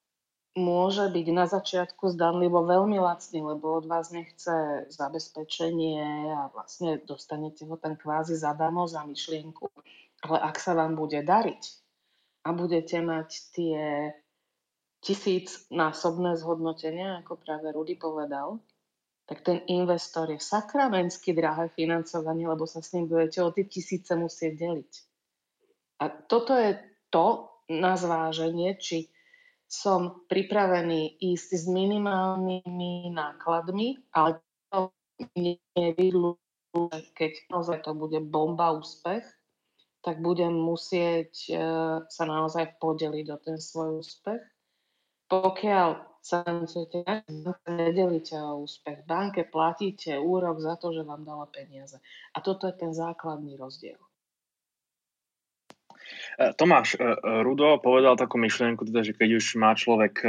môže 0.57 1.05
byť 1.12 1.26
na 1.37 1.44
začiatku 1.44 2.16
zdanlivo 2.16 2.64
veľmi 2.64 2.96
lacný, 2.96 3.44
lebo 3.44 3.76
od 3.76 3.85
vás 3.85 4.09
nechce 4.09 4.88
zabezpečenie 4.88 6.33
a 6.33 6.48
vlastne 6.48 6.96
dostanete 7.05 7.68
ho 7.68 7.76
ten 7.76 7.96
kvázi 7.96 8.37
zadarmo 8.37 8.88
za 8.88 9.05
myšlienku. 9.05 9.68
Ale 10.24 10.40
ak 10.40 10.57
sa 10.57 10.72
vám 10.72 10.96
bude 10.96 11.20
dariť 11.20 11.62
a 12.48 12.57
budete 12.57 13.05
mať 13.05 13.29
tie 13.52 13.81
tisíc 15.05 15.68
násobné 15.68 16.40
zhodnotenia, 16.40 17.20
ako 17.20 17.37
práve 17.37 17.68
Rudy 17.68 18.00
povedal, 18.00 18.59
tak 19.29 19.44
ten 19.44 19.61
investor 19.68 20.31
je 20.33 20.40
sakramensky 20.40 21.37
drahé 21.37 21.68
financovanie, 21.74 22.48
lebo 22.48 22.64
sa 22.64 22.81
s 22.81 22.96
ním 22.96 23.11
budete 23.11 23.44
o 23.44 23.52
tie 23.52 23.68
tisíce 23.68 24.14
musieť 24.16 24.57
deliť. 24.57 24.92
A 26.00 26.05
toto 26.09 26.57
je 26.57 26.79
to, 27.11 27.50
na 27.70 27.98
zváženie, 27.98 28.79
či 28.79 29.11
som 29.66 30.22
pripravený 30.31 31.18
ísť 31.18 31.48
s 31.59 31.64
minimálnymi 31.66 33.11
nákladmi, 33.11 33.98
ale 34.14 34.38
to 34.70 34.94
nevidlu, 35.35 36.38
keď 37.18 37.33
naozaj 37.50 37.83
to 37.83 37.92
bude 37.98 38.20
bomba 38.31 38.70
úspech, 38.79 39.26
tak 40.07 40.22
budem 40.22 40.55
musieť 40.55 41.33
e, 41.50 41.55
sa 42.07 42.24
naozaj 42.31 42.79
podeliť 42.79 43.26
o 43.26 43.38
ten 43.42 43.59
svoj 43.59 44.07
úspech. 44.07 44.38
Pokiaľ 45.26 46.16
sa 46.26 46.42
musíte 46.46 47.07
nedelíte 47.66 48.35
o 48.35 48.66
úspech. 48.66 49.07
Banke 49.07 49.46
platíte 49.46 50.18
úrok 50.18 50.59
za 50.59 50.74
to, 50.74 50.90
že 50.90 51.07
vám 51.07 51.22
dala 51.22 51.46
peniaze. 51.46 52.02
A 52.35 52.42
toto 52.42 52.66
je 52.66 52.74
ten 52.74 52.90
základný 52.90 53.55
rozdiel. 53.55 53.98
E, 56.38 56.52
Tomáš, 56.52 56.94
e, 56.94 57.00
e, 57.00 57.16
Rudo 57.42 57.80
povedal 57.80 58.14
takú 58.20 58.36
myšlienku, 58.36 58.84
teda, 58.84 59.00
že 59.02 59.16
keď 59.16 59.40
už 59.40 59.44
má 59.56 59.72
človek 59.72 60.20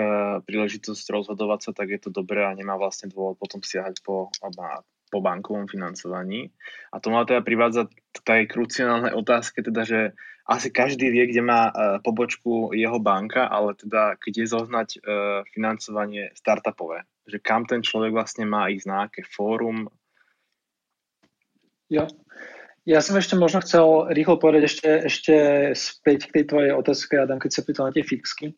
príležitosť 0.47 1.05
rozhodovať 1.11 1.59
sa, 1.69 1.71
tak 1.75 1.91
je 1.91 1.99
to 1.99 2.09
dobré 2.09 2.47
a 2.47 2.55
nemá 2.55 2.79
vlastne 2.79 3.11
dôvod 3.11 3.35
potom 3.37 3.59
siahať 3.59 3.99
po, 4.01 4.31
po 5.11 5.19
bankovom 5.19 5.67
financovaní. 5.67 6.49
A 6.91 6.99
to 7.03 7.11
ma 7.11 7.27
teda 7.27 7.43
privádza 7.43 7.91
k 7.91 8.17
tej 8.23 8.41
kruciálnej 8.49 9.13
otázke, 9.13 9.61
teda, 9.61 9.83
že 9.83 9.99
asi 10.47 10.71
každý 10.71 11.11
vie, 11.11 11.27
kde 11.27 11.43
má 11.43 11.75
pobočku 12.07 12.71
jeho 12.71 13.03
banka, 13.03 13.51
ale 13.51 13.75
teda 13.75 14.15
je 14.23 14.47
zohnať 14.47 15.03
financovanie 15.51 16.31
startupové, 16.39 17.03
že 17.27 17.43
kam 17.43 17.67
ten 17.67 17.83
človek 17.83 18.15
vlastne 18.15 18.47
má 18.47 18.71
ísť, 18.71 18.87
na 18.87 19.11
aké 19.11 19.27
fórum. 19.27 19.91
Ja, 21.91 22.07
ja 22.87 23.03
som 23.03 23.19
ešte 23.19 23.35
možno 23.35 23.59
chcel 23.59 24.07
rýchlo 24.15 24.39
povedať 24.39 24.63
ešte, 24.71 24.89
ešte 25.11 25.35
späť 25.75 26.31
k 26.31 26.33
tej 26.39 26.43
tvojej 26.47 26.71
otázke, 26.71 27.19
Adam, 27.19 27.35
keď 27.35 27.51
sa 27.51 27.65
pýtal 27.67 27.91
na 27.91 27.93
tie 27.93 28.07
fixky, 28.07 28.55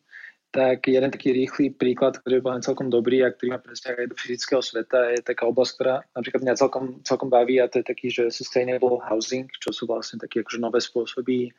tak 0.54 0.86
jeden 0.86 1.10
taký 1.10 1.34
rýchly 1.34 1.74
príklad, 1.74 2.18
ktorý 2.22 2.38
je 2.38 2.44
bol 2.46 2.54
celkom 2.62 2.86
dobrý 2.90 3.26
a 3.26 3.34
ktorý 3.34 3.54
má 3.54 3.58
presne 3.58 3.98
aj 3.98 4.10
do 4.10 4.18
fyzického 4.18 4.62
sveta, 4.62 5.18
je 5.18 5.26
taká 5.26 5.50
oblasť, 5.50 5.72
ktorá 5.74 5.94
napríklad 6.14 6.42
mňa 6.46 6.60
celkom, 6.62 6.84
celkom 7.02 7.26
baví 7.30 7.58
a 7.58 7.66
to 7.66 7.82
je 7.82 7.86
taký, 7.90 8.06
že 8.10 8.30
sustainable 8.30 9.02
housing, 9.02 9.50
čo 9.58 9.74
sú 9.74 9.90
vlastne 9.90 10.22
také 10.22 10.46
akože 10.46 10.62
nové 10.62 10.78
spôsoby 10.78 11.50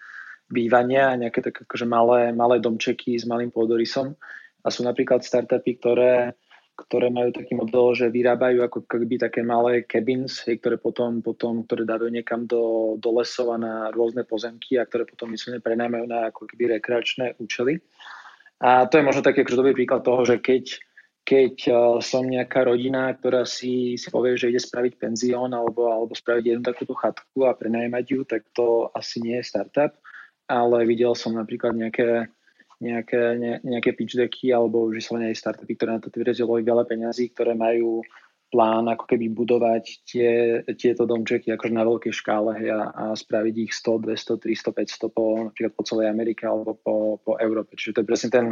bývania 0.48 1.12
a 1.12 1.20
nejaké 1.20 1.44
také 1.44 1.68
akože 1.68 1.88
malé, 1.88 2.32
malé 2.32 2.64
domčeky 2.64 3.20
s 3.20 3.28
malým 3.28 3.52
pôdorysom. 3.52 4.16
A 4.64 4.68
sú 4.72 4.84
napríklad 4.88 5.24
startupy, 5.24 5.80
ktoré 5.80 6.36
ktoré 6.78 7.14
majú 7.14 7.30
taký 7.36 7.54
model, 7.54 7.94
že 7.94 8.08
vyrábajú 8.10 8.64
ako 8.66 8.88
keby 8.90 9.22
také 9.22 9.46
malé 9.46 9.86
cabins, 9.86 10.42
ktoré 10.44 10.80
potom, 10.82 11.22
potom 11.22 11.68
ktoré 11.68 11.86
dávajú 11.86 12.10
niekam 12.10 12.48
do, 12.50 12.96
do 12.98 13.10
lesov 13.22 13.54
a 13.54 13.58
na 13.60 13.74
rôzne 13.94 14.26
pozemky 14.26 14.80
a 14.80 14.88
ktoré 14.88 15.06
potom 15.06 15.30
myslím 15.32 15.62
prenajmajú 15.62 16.06
na 16.08 16.32
ako 16.34 16.50
keby 16.50 16.80
rekreačné 16.80 17.38
účely. 17.38 17.84
A 18.62 18.86
to 18.86 19.02
je 19.02 19.08
možno 19.08 19.26
taký 19.26 19.42
akože 19.42 19.74
príklad 19.74 20.06
toho, 20.06 20.22
že 20.22 20.38
keď, 20.38 20.78
keď 21.26 21.56
uh, 21.70 21.76
som 21.98 22.30
nejaká 22.30 22.66
rodina, 22.66 23.10
ktorá 23.14 23.46
si, 23.46 23.98
si 23.98 24.08
povie, 24.14 24.38
že 24.38 24.54
ide 24.54 24.62
spraviť 24.62 25.02
penzión 25.02 25.50
alebo, 25.54 25.90
alebo 25.90 26.14
spraviť 26.14 26.44
jednu 26.46 26.64
takúto 26.66 26.94
chatku 26.94 27.50
a 27.50 27.58
prenajmať 27.58 28.06
ju, 28.06 28.20
tak 28.26 28.46
to 28.54 28.90
asi 28.94 29.22
nie 29.22 29.42
je 29.42 29.50
startup, 29.50 29.98
ale 30.46 30.86
videl 30.86 31.18
som 31.18 31.34
napríklad 31.34 31.74
nejaké 31.74 32.30
nejaké, 32.82 33.38
ne, 33.38 33.54
nejaké 33.62 33.94
pitch 33.94 34.18
decky 34.18 34.50
alebo 34.50 34.90
vyslovene 34.90 35.30
aj 35.30 35.38
startupy, 35.38 35.78
ktoré 35.78 35.96
na 35.96 36.02
to 36.02 36.10
vyrazili 36.10 36.66
veľa 36.66 36.84
peňazí, 36.90 37.30
ktoré 37.32 37.54
majú 37.54 38.02
plán 38.52 38.92
ako 38.92 39.08
keby 39.08 39.32
budovať 39.32 39.84
tie, 40.04 40.32
tieto 40.76 41.08
domčeky 41.08 41.56
akože 41.56 41.72
na 41.72 41.88
veľkej 41.88 42.12
škále 42.12 42.60
a, 42.68 42.92
a 42.92 43.04
spraviť 43.16 43.56
ich 43.64 43.72
100, 43.72 44.12
200, 44.12 44.44
300, 44.44 45.08
500 45.08 45.16
po, 45.16 45.26
napríklad 45.48 45.72
po 45.72 45.84
celej 45.88 46.12
Amerike 46.12 46.44
alebo 46.44 46.76
po, 46.76 47.24
po 47.24 47.40
Európe. 47.40 47.80
Čiže 47.80 47.96
to 47.96 48.02
je 48.04 48.10
presne 48.12 48.30
ten, 48.30 48.46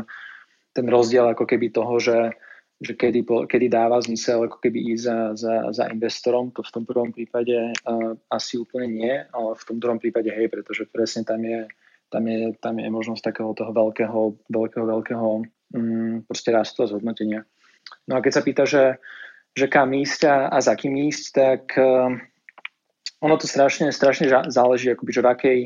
ten 0.72 0.88
rozdiel 0.88 1.28
ako 1.28 1.44
keby 1.44 1.76
toho, 1.76 2.00
že, 2.00 2.32
že 2.80 2.96
kedy, 2.96 3.28
kedy 3.28 3.68
dáva 3.68 4.00
zmysel 4.00 4.48
ako 4.48 4.64
keby 4.64 4.96
ísť 4.96 5.04
za, 5.04 5.18
za, 5.36 5.56
za 5.76 5.84
investorom, 5.92 6.56
to 6.56 6.64
v 6.64 6.74
tom 6.80 6.88
prvom 6.88 7.12
prípade 7.12 7.76
uh, 7.76 8.16
asi 8.32 8.56
úplne 8.56 8.88
nie, 8.88 9.16
ale 9.36 9.52
v 9.52 9.68
tom 9.68 9.84
druhom 9.84 10.00
prípade 10.00 10.32
hej, 10.32 10.48
pretože 10.48 10.88
presne 10.88 11.28
tam 11.28 11.44
je 11.44 11.68
tam 12.10 12.28
je, 12.28 12.54
tam 12.58 12.76
je 12.82 12.90
možnosť 12.90 13.24
takého 13.24 13.54
toho 13.54 13.72
veľkého, 13.74 14.20
veľkého, 14.50 14.86
veľkého 14.86 15.28
mm, 15.74 16.16
proste 16.26 16.50
rastu 16.50 16.84
a 16.84 16.90
zhodnotenia. 16.90 17.46
No 18.10 18.18
a 18.18 18.24
keď 18.26 18.32
sa 18.34 18.46
pýta, 18.46 18.64
že, 18.66 18.98
že 19.54 19.70
kam 19.70 19.94
ísť 19.94 20.22
a, 20.26 20.36
a 20.50 20.58
za 20.62 20.74
kým 20.74 20.98
ísť, 21.10 21.24
tak 21.34 21.64
uh, 21.78 22.14
ono 23.22 23.36
to 23.38 23.48
strašne, 23.48 23.92
strašne 23.92 24.30
záleží, 24.50 24.92
akoby, 24.92 25.12
že 25.14 25.26
v 25.26 25.30
akej, 25.30 25.60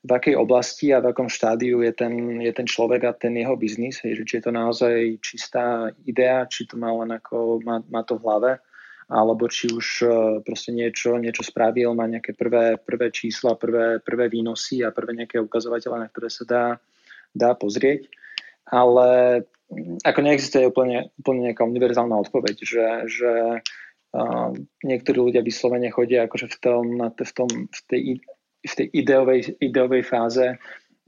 v 0.00 0.10
akej 0.10 0.34
oblasti 0.36 0.94
a 0.94 1.02
v 1.02 1.12
akom 1.12 1.28
štádiu 1.28 1.82
je 1.82 1.92
ten, 1.92 2.40
je 2.40 2.52
ten 2.52 2.66
človek 2.66 3.00
a 3.04 3.12
ten 3.12 3.36
jeho 3.36 3.56
biznis, 3.56 4.00
hej, 4.04 4.22
že 4.22 4.24
či 4.24 4.34
je 4.40 4.44
to 4.48 4.52
naozaj 4.52 4.96
čistá 5.20 5.90
idea, 6.06 6.46
či 6.46 6.64
to 6.68 6.76
má 6.76 6.92
len 7.04 7.12
ako, 7.16 7.60
má, 7.64 7.82
má 7.88 8.00
to 8.04 8.16
v 8.16 8.24
hlave, 8.24 8.50
alebo 9.10 9.50
či 9.50 9.66
už 9.66 9.86
e, 10.06 10.08
proste 10.46 10.70
niečo, 10.70 11.18
niečo 11.18 11.42
spravil, 11.42 11.90
má 11.98 12.06
nejaké 12.06 12.30
prvé, 12.38 12.78
prvé 12.78 13.10
čísla, 13.10 13.58
prvé, 13.58 13.98
prvé 13.98 14.30
výnosy 14.30 14.86
a 14.86 14.94
prvé 14.94 15.18
nejaké 15.18 15.42
ukazovatele, 15.42 15.98
na 15.98 16.06
ktoré 16.06 16.30
sa 16.30 16.44
dá, 16.46 16.64
dá 17.34 17.58
pozrieť. 17.58 18.06
Ale 18.70 19.42
mm, 19.74 20.06
ako 20.06 20.20
neexistuje 20.22 20.62
úplne, 20.62 21.10
úplne 21.18 21.50
nejaká 21.50 21.66
univerzálna 21.66 22.14
odpoveď, 22.22 22.56
že, 22.62 22.86
že 23.10 23.32
uh, 24.14 24.50
niektorí 24.86 25.18
ľudia 25.18 25.42
vyslovene 25.42 25.90
chodia 25.90 26.30
akože 26.30 26.46
v, 26.46 26.56
tom, 26.62 26.84
v, 27.10 27.32
tom, 27.34 27.50
v 27.50 27.80
tej, 27.90 28.02
v 28.62 28.72
tej 28.78 28.86
ideovej, 28.94 29.58
ideovej 29.58 30.06
fáze 30.06 30.54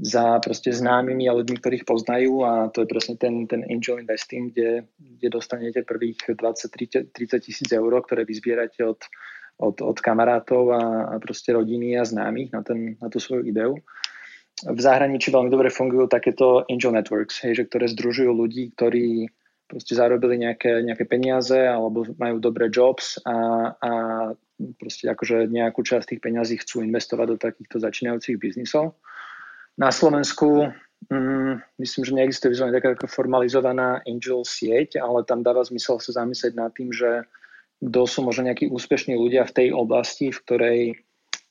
za 0.03 0.43
proste 0.43 0.75
známymi 0.75 1.31
a 1.31 1.37
ľuďmi, 1.39 1.63
ktorých 1.63 1.87
poznajú 1.87 2.43
a 2.43 2.67
to 2.75 2.83
je 2.83 2.91
presne 2.91 3.15
ten, 3.15 3.47
ten 3.47 3.63
angel 3.71 4.03
investing, 4.03 4.51
kde, 4.51 4.91
kde 4.99 5.29
dostanete 5.31 5.87
prvých 5.87 6.35
20-30 6.35 7.15
tisíc 7.39 7.71
eur, 7.71 7.95
ktoré 8.03 8.27
vyzbierate 8.27 8.83
od, 8.83 8.99
od, 9.63 9.79
od 9.79 9.97
kamarátov 10.03 10.75
a, 10.75 10.83
a 11.07 11.15
proste 11.23 11.55
rodiny 11.55 11.95
a 11.95 12.03
známych 12.03 12.51
na, 12.51 12.67
ten, 12.67 12.99
na 12.99 13.07
tú 13.07 13.23
svoju 13.23 13.47
ideu. 13.47 13.79
V 14.67 14.81
zahraničí 14.83 15.31
veľmi 15.31 15.55
dobre 15.55 15.71
fungujú 15.71 16.11
takéto 16.11 16.67
angel 16.67 16.99
networks, 16.99 17.39
hej, 17.47 17.63
že 17.63 17.67
ktoré 17.71 17.87
združujú 17.87 18.35
ľudí, 18.35 18.75
ktorí 18.75 19.31
proste 19.71 19.95
zarobili 19.95 20.35
nejaké, 20.43 20.83
nejaké 20.83 21.07
peniaze 21.07 21.57
alebo 21.57 22.05
majú 22.19 22.43
dobré 22.43 22.75
jobs 22.75 23.23
a, 23.23 23.71
a 23.79 23.93
proste 24.83 25.07
akože 25.07 25.47
nejakú 25.47 25.81
časť 25.87 26.11
tých 26.11 26.21
peňazí 26.27 26.59
chcú 26.59 26.83
investovať 26.83 27.27
do 27.31 27.37
takýchto 27.39 27.79
začínajúcich 27.79 28.37
biznisov. 28.37 28.99
Na 29.81 29.89
Slovensku 29.89 30.69
mm, 31.09 31.81
myslím, 31.81 32.03
že 32.05 32.17
neexistuje 32.17 32.51
vyslovene 32.53 32.77
taká 32.77 33.09
formalizovaná 33.09 34.05
angel 34.05 34.45
sieť, 34.45 35.01
ale 35.01 35.25
tam 35.25 35.41
dáva 35.41 35.65
zmysel 35.65 36.01
sa 36.01 36.25
zamyslieť 36.25 36.53
nad 36.57 36.71
tým, 36.77 36.93
že 36.93 37.25
kto 37.83 38.07
sú 38.07 38.23
možno 38.23 38.47
nejakí 38.47 38.71
úspešní 38.71 39.19
ľudia 39.19 39.43
v 39.49 39.57
tej 39.57 39.69
oblasti, 39.75 40.31
v 40.31 40.43
ktorej 40.47 40.81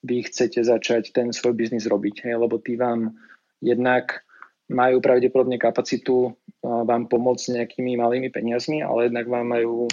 vy 0.01 0.17
chcete 0.25 0.63
začať 0.63 1.12
ten 1.12 1.29
svoj 1.36 1.53
biznis 1.53 1.86
robiť. 1.86 2.25
Hej? 2.25 2.36
Lebo 2.39 2.57
tí 2.57 2.79
vám 2.79 3.13
jednak 3.60 4.23
majú 4.71 5.03
pravdepodobne 5.03 5.60
kapacitu 5.60 6.31
vám 6.63 7.12
pomôcť 7.12 7.60
nejakými 7.60 7.99
malými 7.99 8.31
peniazmi, 8.31 8.79
ale 8.79 9.12
jednak 9.12 9.27
vám 9.27 9.47
majú 9.49 9.91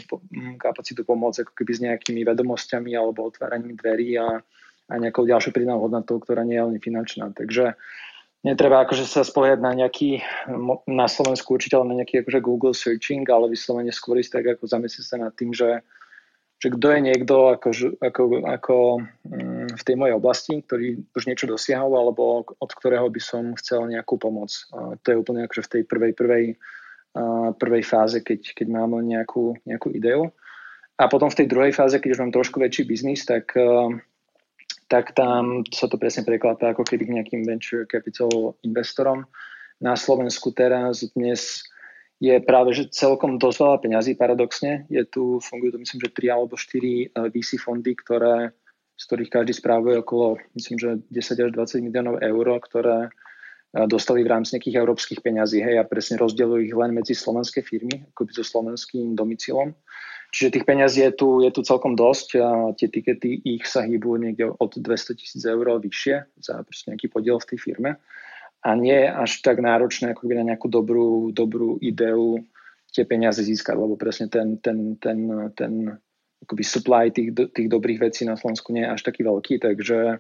kapacitu 0.63 1.03
pomôcť 1.03 1.43
ako 1.43 1.53
keby 1.59 1.73
s 1.75 1.81
nejakými 1.83 2.21
vedomosťami 2.23 2.95
alebo 2.95 3.27
otváraním 3.27 3.75
dverí 3.75 4.15
a, 4.21 4.39
a 4.87 4.95
nejakou 4.95 5.27
ďalšou 5.27 5.51
pridanou 5.51 5.83
hodnotou, 5.83 6.23
ktorá 6.23 6.47
nie 6.47 6.61
je 6.61 6.67
len 6.69 6.79
finančná. 6.79 7.35
Takže 7.35 7.75
netreba 8.47 8.87
akože 8.87 9.05
sa 9.07 9.27
spoliehať 9.27 9.61
na 9.63 9.73
nejaký, 9.75 10.23
na 10.87 11.07
Slovensku 11.11 11.59
určite 11.59 11.79
na 11.81 11.99
nejaký 11.99 12.23
akože 12.23 12.41
Google 12.43 12.75
searching, 12.75 13.27
ale 13.27 13.51
vyslovene 13.51 13.91
skôr 13.91 14.19
ísť 14.19 14.41
tak 14.41 14.47
ako 14.59 14.65
zamyslieť 14.71 15.07
sa 15.07 15.17
nad 15.19 15.35
tým, 15.35 15.55
že 15.55 15.83
že 16.59 16.75
kto 16.75 16.91
je 16.91 17.01
niekto 17.01 17.55
ako, 17.55 17.69
ako, 18.03 18.23
ako 18.43 18.77
mm, 19.31 19.79
v 19.79 19.83
tej 19.87 19.95
mojej 19.95 20.15
oblasti, 20.19 20.59
ktorý 20.59 20.99
už 21.15 21.31
niečo 21.31 21.47
dosiahol, 21.47 21.95
alebo 21.95 22.43
od 22.51 22.71
ktorého 22.75 23.07
by 23.07 23.21
som 23.23 23.55
chcel 23.63 23.87
nejakú 23.87 24.19
pomoc. 24.19 24.51
To 24.75 25.07
je 25.07 25.21
úplne 25.23 25.47
akože 25.47 25.63
v 25.63 25.71
tej 25.71 25.83
prvej, 25.87 26.13
prvej, 26.19 26.45
prvej 27.63 27.83
fáze, 27.87 28.19
keď, 28.27 28.59
keď 28.59 28.67
mám 28.75 28.99
nejakú, 28.99 29.55
nejakú 29.71 29.95
ideu. 29.95 30.35
A 30.99 31.07
potom 31.07 31.31
v 31.31 31.39
tej 31.39 31.47
druhej 31.47 31.71
fáze, 31.71 31.95
keď 32.03 32.19
už 32.19 32.21
mám 32.27 32.35
trošku 32.35 32.59
väčší 32.59 32.91
biznis, 32.91 33.23
tak, 33.23 33.55
tak 34.89 35.13
tam 35.13 35.69
sa 35.69 35.85
to 35.87 36.01
presne 36.01 36.25
prekladá 36.25 36.73
ako 36.73 36.83
keby 36.83 37.05
k 37.05 37.15
nejakým 37.21 37.43
venture 37.45 37.85
capital 37.85 38.57
investorom. 38.65 39.29
Na 39.79 39.95
Slovensku 39.95 40.51
teraz 40.57 41.05
dnes 41.13 41.63
je 42.19 42.35
práve 42.43 42.75
že 42.75 42.91
celkom 42.91 43.39
dosť 43.39 43.59
veľa 43.63 43.79
peňazí 43.79 44.13
paradoxne. 44.19 44.89
Je 44.91 45.07
tu, 45.07 45.39
fungujú 45.39 45.79
to 45.79 45.83
myslím, 45.85 46.01
že 46.03 46.11
3 46.11 46.35
alebo 46.35 46.55
4 46.59 46.75
eh, 46.75 47.29
VC 47.31 47.63
fondy, 47.63 47.95
ktoré, 47.95 48.51
z 48.99 49.03
ktorých 49.07 49.31
každý 49.31 49.53
správuje 49.55 50.03
okolo, 50.03 50.41
myslím, 50.59 50.77
že 50.83 50.91
10 51.15 51.47
až 51.47 51.51
20 51.55 51.87
miliónov 51.87 52.19
eur, 52.19 52.47
ktoré 52.59 52.99
eh, 53.07 53.87
dostali 53.87 54.27
v 54.27 54.33
rámci 54.35 54.59
nejakých 54.59 54.83
európskych 54.83 55.23
peňazí 55.23 55.63
hej, 55.63 55.79
a 55.79 55.87
presne 55.87 56.19
rozdelujú 56.19 56.65
ich 56.67 56.75
len 56.75 56.91
medzi 56.91 57.15
slovenské 57.15 57.63
firmy, 57.63 58.09
akoby 58.11 58.35
so 58.35 58.43
slovenským 58.43 59.15
domicilom. 59.15 59.77
Čiže 60.29 60.61
tých 60.61 60.69
peňazí 60.69 61.01
je 61.09 61.13
tu, 61.17 61.41
je 61.41 61.49
tu 61.49 61.65
celkom 61.65 61.97
dosť 61.97 62.29
a 62.37 62.51
tie 62.77 62.93
tikety 62.93 63.41
ich 63.49 63.65
sa 63.65 63.81
hýbu 63.89 64.21
niekde 64.21 64.53
od 64.53 64.77
200 64.77 65.17
tisíc 65.17 65.41
eur 65.49 65.81
vyššie 65.81 66.45
za 66.45 66.61
nejaký 66.63 67.09
podiel 67.09 67.41
v 67.41 67.49
tej 67.49 67.59
firme 67.59 67.91
a 68.63 68.75
nie 68.75 69.07
až 69.07 69.41
tak 69.41 69.63
náročné 69.63 70.13
ako 70.13 70.29
na 70.35 70.45
nejakú 70.55 70.67
dobrú, 70.67 71.31
dobrú 71.31 71.79
ideu 71.79 72.43
tie 72.91 73.07
peniaze 73.07 73.41
získať, 73.45 73.79
lebo 73.79 73.95
presne 73.95 74.27
ten, 74.27 74.59
ten, 74.59 74.99
ten, 74.99 75.53
ten 75.55 75.73
akoby 76.43 76.65
supply 76.65 77.13
tých, 77.13 77.37
tých 77.55 77.69
dobrých 77.69 78.11
vecí 78.11 78.25
na 78.25 78.35
Slovensku 78.35 78.73
nie 78.73 78.83
je 78.83 78.93
až 78.99 79.03
taký 79.05 79.23
veľký, 79.23 79.63
takže, 79.63 80.19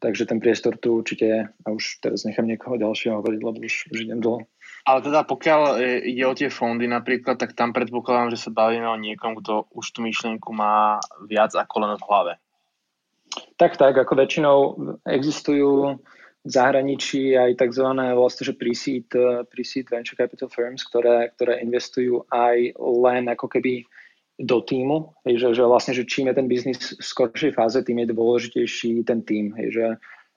takže 0.00 0.24
ten 0.24 0.38
priestor 0.40 0.78
tu 0.78 1.02
určite 1.02 1.24
je. 1.26 1.40
A 1.44 1.66
už 1.68 2.00
teraz 2.00 2.24
nechám 2.24 2.46
niekoho 2.46 2.80
ďalšieho 2.80 3.20
hovoriť, 3.20 3.40
lebo 3.42 3.58
už, 3.60 3.74
už 3.92 3.98
idem 4.08 4.20
dlho. 4.22 4.46
Ale 4.84 5.00
teda 5.00 5.24
pokiaľ 5.24 5.80
ide 6.04 6.24
o 6.28 6.36
tie 6.36 6.52
fondy 6.52 6.84
napríklad, 6.84 7.40
tak 7.40 7.56
tam 7.56 7.72
predpokladám, 7.72 8.36
že 8.36 8.42
sa 8.44 8.52
bavíme 8.52 8.84
o 8.84 9.00
niekom, 9.00 9.40
kto 9.40 9.72
už 9.72 9.96
tú 9.96 10.04
myšlienku 10.04 10.52
má 10.52 11.00
viac 11.24 11.56
ako 11.56 11.74
len 11.88 11.92
v 11.96 12.04
hlave. 12.04 12.32
Tak, 13.56 13.80
tak, 13.80 13.96
ako 13.96 14.12
väčšinou 14.12 14.58
existujú 15.08 15.96
v 16.44 16.50
zahraničí 16.52 17.32
aj 17.32 17.56
tzv. 17.56 17.86
vlastne, 18.12 18.44
že 18.44 18.52
pre-seed, 18.52 19.08
eh, 19.16 19.48
pre-seed 19.48 19.88
venture 19.88 20.20
capital 20.20 20.52
firms, 20.52 20.84
ktoré, 20.84 21.32
ktoré 21.32 21.64
investujú 21.64 22.28
aj 22.28 22.76
len 22.76 23.32
ako 23.32 23.48
keby 23.48 23.88
do 24.36 24.60
týmu, 24.60 25.14
hej, 25.24 25.40
že, 25.40 25.48
že 25.56 25.64
vlastne, 25.64 25.94
že 25.94 26.04
čím 26.04 26.28
je 26.28 26.34
ten 26.36 26.50
biznis 26.50 26.76
v 26.76 27.00
skoršej 27.00 27.54
fáze, 27.54 27.78
tým 27.80 28.02
je 28.02 28.12
dôležitejší 28.12 29.06
ten 29.06 29.22
tým, 29.22 29.54
hej, 29.56 29.68
že 29.72 29.86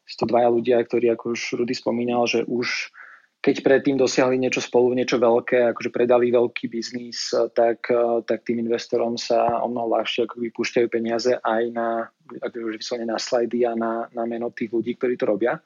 sú 0.08 0.24
to 0.24 0.26
dvaja 0.32 0.48
ľudia, 0.54 0.78
ktorí, 0.86 1.12
ako 1.12 1.36
už 1.36 1.42
Rudy 1.60 1.76
spomínal, 1.76 2.24
že 2.30 2.46
už 2.48 2.94
keď 3.38 3.64
predtým 3.64 3.96
dosiahli 3.96 4.36
niečo 4.36 4.60
spolu, 4.60 4.92
niečo 4.92 5.22
veľké, 5.22 5.72
akože 5.72 5.94
predali 5.94 6.34
veľký 6.34 6.68
biznis, 6.68 7.32
tak, 7.56 7.88
tak 8.28 8.44
tým 8.44 8.60
investorom 8.66 9.16
sa 9.16 9.64
o 9.64 9.72
mnoho 9.72 9.96
ľahšie 9.96 10.28
ako 10.28 10.42
vypúšťajú 10.42 10.88
peniaze 10.92 11.32
aj 11.32 11.64
na, 11.72 12.10
akože 12.44 13.08
na 13.08 13.16
slajdy 13.16 13.64
a 13.64 13.78
na, 13.78 14.10
na 14.12 14.24
meno 14.28 14.52
tých 14.52 14.74
ľudí, 14.74 15.00
ktorí 15.00 15.16
to 15.16 15.30
robia 15.30 15.62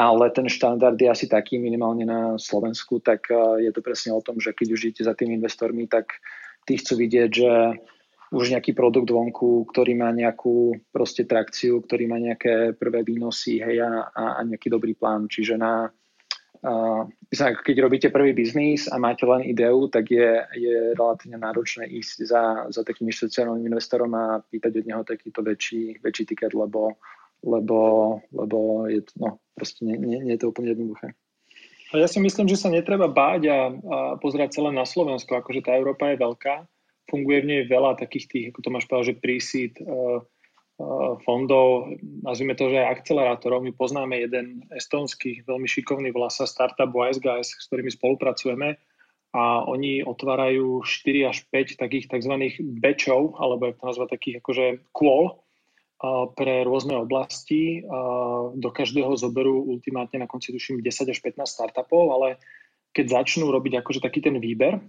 ale 0.00 0.30
ten 0.30 0.46
štandard 0.46 0.94
je 0.96 1.10
asi 1.10 1.26
taký 1.26 1.58
minimálne 1.58 2.06
na 2.06 2.38
Slovensku, 2.38 3.02
tak 3.02 3.26
eh, 3.28 3.68
je 3.68 3.70
to 3.74 3.84
presne 3.84 4.14
o 4.14 4.24
tom, 4.24 4.38
že 4.38 4.54
keď 4.54 4.68
už 4.72 4.80
idete 4.88 5.02
za 5.04 5.12
tými 5.12 5.36
investormi, 5.36 5.90
tak 5.90 6.16
tí 6.64 6.78
chcú 6.78 6.96
vidieť, 7.04 7.30
že 7.30 7.52
už 8.30 8.54
nejaký 8.54 8.78
produkt 8.78 9.10
vonku, 9.10 9.66
ktorý 9.74 9.98
má 9.98 10.14
nejakú 10.14 10.78
proste 10.94 11.26
trakciu, 11.26 11.82
ktorý 11.82 12.06
má 12.06 12.22
nejaké 12.22 12.78
prvé 12.78 13.02
výnosy 13.02 13.58
hej, 13.58 13.82
a, 13.82 14.06
a 14.14 14.40
nejaký 14.46 14.70
dobrý 14.70 14.94
plán. 14.94 15.26
Čiže 15.26 15.58
na, 15.58 15.90
keď 17.64 17.76
robíte 17.80 18.08
prvý 18.12 18.36
biznis 18.36 18.84
a 18.84 19.00
máte 19.00 19.24
len 19.24 19.48
ideu, 19.48 19.88
tak 19.88 20.12
je, 20.12 20.44
je 20.60 20.92
relatívne 20.92 21.40
náročné 21.40 21.88
ísť 21.88 22.16
za, 22.28 22.42
za 22.68 22.84
takým 22.84 23.08
inštitucionálnym 23.08 23.64
investorom 23.64 24.12
a 24.12 24.44
pýtať 24.44 24.84
od 24.84 24.86
neho 24.86 25.02
takýto 25.04 25.40
väčší, 25.40 26.04
väčší 26.04 26.24
tiket, 26.28 26.52
lebo 26.52 27.00
lebo, 27.40 28.20
lebo 28.32 28.84
je 28.88 29.00
no, 29.16 29.40
proste 29.56 29.84
nie, 29.84 29.96
nie, 29.96 30.20
nie 30.20 30.36
je 30.36 30.44
to 30.44 30.52
úplne 30.52 30.76
jednoduché. 30.76 31.16
A 31.90 31.98
ja 31.98 32.06
si 32.06 32.22
myslím, 32.22 32.46
že 32.46 32.60
sa 32.60 32.70
netreba 32.70 33.10
báť 33.10 33.50
a, 33.50 33.58
a 33.66 33.96
pozerať 34.20 34.54
sa 34.54 34.70
len 34.70 34.78
na 34.78 34.86
Slovensko, 34.86 35.34
akože 35.34 35.66
tá 35.66 35.74
Európa 35.74 36.14
je 36.14 36.22
veľká, 36.22 36.68
funguje 37.10 37.42
v 37.42 37.48
nej 37.50 37.62
veľa 37.66 37.98
takých 37.98 38.26
tých, 38.30 38.46
ako 38.54 38.60
to 38.62 38.70
máš 38.70 38.86
povedal, 38.86 39.08
že 39.10 39.18
prísít 39.18 39.74
uh, 39.82 40.22
uh, 40.22 40.39
fondov, 41.26 41.92
nazvime 42.24 42.56
to, 42.56 42.72
že 42.72 42.80
aj 42.80 43.00
akcelerátorov. 43.00 43.60
My 43.60 43.72
poznáme 43.76 44.16
jeden 44.16 44.64
estonský, 44.72 45.44
veľmi 45.44 45.68
šikovný 45.68 46.08
vlasa 46.14 46.48
startup 46.48 46.90
Wise 46.92 47.20
Guys, 47.20 47.52
s 47.52 47.68
ktorými 47.68 47.92
spolupracujeme 47.92 48.80
a 49.30 49.62
oni 49.62 50.02
otvárajú 50.02 50.82
4 50.82 51.30
až 51.30 51.46
5 51.54 51.78
takých 51.78 52.10
tzv. 52.10 52.34
bečov, 52.82 53.38
alebo 53.38 53.70
jak 53.70 53.78
to 53.78 53.86
nazva, 53.86 54.10
takých 54.10 54.42
akože 54.42 54.66
kôl, 54.90 55.38
pre 56.34 56.64
rôzne 56.64 56.96
oblasti. 56.96 57.84
Do 58.56 58.70
každého 58.72 59.20
zoberú 59.20 59.68
ultimátne 59.68 60.24
na 60.24 60.26
konci 60.26 60.48
tuším 60.50 60.80
10 60.80 61.12
až 61.12 61.18
15 61.20 61.44
startupov, 61.44 62.16
ale 62.16 62.28
keď 62.96 63.20
začnú 63.20 63.52
robiť 63.52 63.84
akože 63.84 64.00
taký 64.00 64.24
ten 64.24 64.40
výber, 64.40 64.80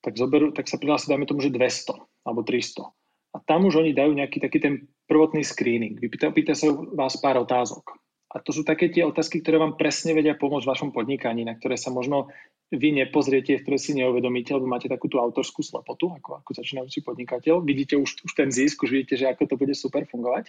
tak, 0.00 0.14
zoberú, 0.14 0.54
tak 0.54 0.70
sa 0.70 0.78
prihlási, 0.78 1.10
dajme 1.10 1.26
tomu, 1.26 1.42
že 1.42 1.50
200 1.50 1.98
alebo 2.22 2.46
300. 2.46 2.86
A 3.32 3.40
tam 3.40 3.64
už 3.64 3.80
oni 3.80 3.96
dajú 3.96 4.12
nejaký 4.12 4.38
taký 4.44 4.58
ten 4.60 4.74
prvotný 5.08 5.40
screening. 5.40 5.96
Vypýta, 5.96 6.32
pýta 6.32 6.52
sa 6.52 6.68
vás 6.72 7.16
pár 7.16 7.40
otázok. 7.40 7.96
A 8.32 8.40
to 8.40 8.52
sú 8.52 8.64
také 8.64 8.88
tie 8.88 9.04
otázky, 9.04 9.44
ktoré 9.44 9.60
vám 9.60 9.76
presne 9.76 10.16
vedia 10.16 10.32
pomôcť 10.32 10.64
v 10.64 10.72
vašom 10.72 10.90
podnikaní, 10.96 11.44
na 11.44 11.52
ktoré 11.52 11.76
sa 11.76 11.92
možno 11.92 12.32
vy 12.72 12.96
nepozriete, 12.96 13.60
ktoré 13.60 13.76
si 13.76 13.92
neuvedomíte, 13.92 14.56
lebo 14.56 14.64
máte 14.64 14.88
takú 14.88 15.12
tú 15.12 15.20
autorskú 15.20 15.60
slepotu, 15.60 16.08
ako, 16.16 16.40
ako 16.40 16.50
začínajúci 16.56 17.04
podnikateľ. 17.04 17.60
Vidíte 17.60 18.00
už, 18.00 18.24
už 18.24 18.32
ten 18.32 18.48
zisk, 18.48 18.88
už 18.88 18.96
vidíte, 18.96 19.20
že 19.20 19.28
ako 19.28 19.52
to 19.52 19.60
bude 19.60 19.76
super 19.76 20.08
fungovať. 20.08 20.48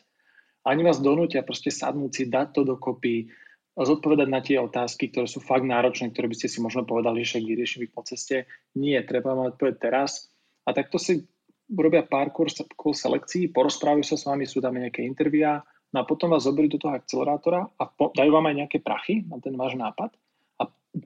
A 0.64 0.72
oni 0.72 0.88
vás 0.88 1.04
donútia 1.04 1.44
proste 1.44 1.76
sadnúť 1.76 2.12
si, 2.16 2.24
dať 2.32 2.48
to 2.56 2.62
dokopy, 2.64 3.28
zodpovedať 3.76 4.28
na 4.32 4.40
tie 4.40 4.64
otázky, 4.64 5.12
ktoré 5.12 5.28
sú 5.28 5.44
fakt 5.44 5.68
náročné, 5.68 6.16
ktoré 6.16 6.32
by 6.32 6.40
ste 6.40 6.48
si 6.48 6.64
možno 6.64 6.88
povedali, 6.88 7.28
že 7.28 7.44
ich 7.44 7.92
po 7.92 8.08
ceste. 8.08 8.48
Nie, 8.80 9.04
treba 9.04 9.36
mať 9.36 9.60
odpovedať 9.60 9.78
teraz. 9.84 10.32
A 10.64 10.72
takto 10.72 10.96
si 10.96 11.28
robia 11.74 12.06
pár 12.06 12.30
kurs, 12.30 12.62
kurs 12.78 13.02
selekcií, 13.02 13.50
porozprávajú 13.50 14.06
sa 14.06 14.16
s 14.16 14.24
vami, 14.30 14.46
sú 14.46 14.62
tam 14.62 14.78
nejaké 14.78 15.02
intervia, 15.04 15.66
no 15.92 16.02
a 16.02 16.08
potom 16.08 16.32
vás 16.32 16.46
zoberú 16.46 16.70
do 16.70 16.80
toho 16.80 16.94
akcelerátora 16.96 17.68
a 17.78 17.84
po, 17.90 18.14
dajú 18.14 18.32
vám 18.32 18.50
aj 18.50 18.56
nejaké 18.66 18.78
prachy 18.80 19.26
na 19.26 19.42
ten 19.42 19.54
váš 19.58 19.76
nápad 19.78 20.14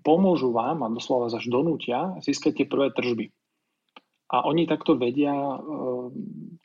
pomôžu 0.03 0.51
vám 0.51 0.83
a 0.83 0.91
doslova 0.91 1.31
až 1.31 1.47
donútia 1.47 2.19
získať 2.19 2.63
tie 2.63 2.67
prvé 2.67 2.91
tržby. 2.91 3.31
A 4.27 4.43
oni 4.43 4.67
takto 4.67 4.99
vedia 4.99 5.31
e, 5.31 5.57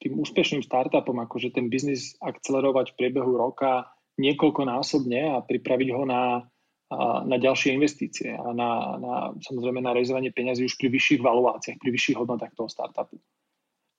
tým 0.03 0.19
úspešným 0.19 0.67
startupom 0.67 1.15
akože 1.23 1.55
ten 1.55 1.71
biznis 1.71 2.19
akcelerovať 2.19 2.91
v 2.91 2.99
priebehu 2.99 3.39
roka 3.39 3.87
niekoľkonásobne 4.19 5.39
a 5.39 5.47
pripraviť 5.47 5.89
ho 5.95 6.03
na, 6.03 6.43
na 7.25 7.37
ďalšie 7.39 7.79
investície 7.79 8.35
a 8.35 8.51
na, 8.51 8.99
na, 8.99 9.15
samozrejme 9.41 9.79
na 9.79 9.95
realizovanie 9.95 10.35
peňazí 10.35 10.67
už 10.67 10.75
pri 10.77 10.91
vyšších 10.91 11.23
valuáciách, 11.23 11.79
pri 11.79 11.91
vyšších 11.95 12.19
hodnotách 12.19 12.53
toho 12.53 12.69
startupu. 12.69 13.23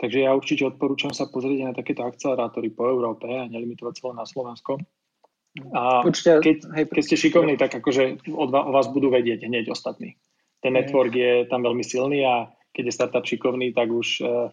Takže 0.03 0.19
ja 0.19 0.35
určite 0.35 0.67
odporúčam 0.67 1.15
sa 1.15 1.31
pozrieť 1.31 1.71
na 1.71 1.71
takéto 1.71 2.03
akcelerátory 2.03 2.75
po 2.75 2.91
Európe 2.91 3.23
a 3.31 3.47
nelimitovať 3.47 4.03
celé 4.03 4.13
na 4.19 4.27
Slovensko 4.27 4.83
a 5.53 6.01
Určite, 6.01 6.41
keď, 6.41 6.57
hej, 6.73 6.85
keď 6.89 7.03
ste 7.05 7.17
šikovní, 7.17 7.53
tak 7.61 7.77
akože 7.77 8.25
o, 8.33 8.45
o 8.49 8.71
vás 8.73 8.89
budú 8.89 9.13
vedieť 9.13 9.45
hneď 9.45 9.69
ostatní. 9.69 10.17
Ten 10.65 10.73
network 10.73 11.13
je 11.13 11.45
tam 11.45 11.61
veľmi 11.61 11.85
silný 11.85 12.25
a 12.25 12.49
keď 12.73 12.83
je 12.89 12.97
startup 12.97 13.25
šikovný, 13.27 13.69
tak 13.69 13.93
už 13.93 14.07
uh, 14.25 14.49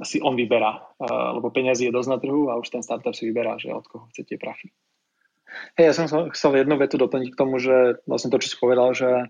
si 0.00 0.24
on 0.24 0.38
vyberá, 0.38 0.80
uh, 0.80 1.36
lebo 1.36 1.52
peniazy 1.52 1.90
je 1.90 1.92
dosť 1.92 2.08
na 2.08 2.18
trhu 2.22 2.48
a 2.48 2.56
už 2.56 2.72
ten 2.72 2.80
startup 2.80 3.12
si 3.12 3.28
vyberá, 3.28 3.60
že 3.60 3.76
od 3.76 3.84
koho 3.84 4.08
chcete 4.08 4.40
prachy. 4.40 4.72
Hej, 5.76 5.92
ja 5.92 5.92
som 5.92 6.06
chcel 6.32 6.64
jednu 6.64 6.80
vetu 6.80 6.96
doplniť 6.96 7.28
k 7.34 7.40
tomu, 7.40 7.60
že 7.60 8.00
vlastne 8.08 8.32
to, 8.32 8.40
čo 8.40 8.48
si 8.48 8.56
povedal, 8.56 8.96
že 8.96 9.28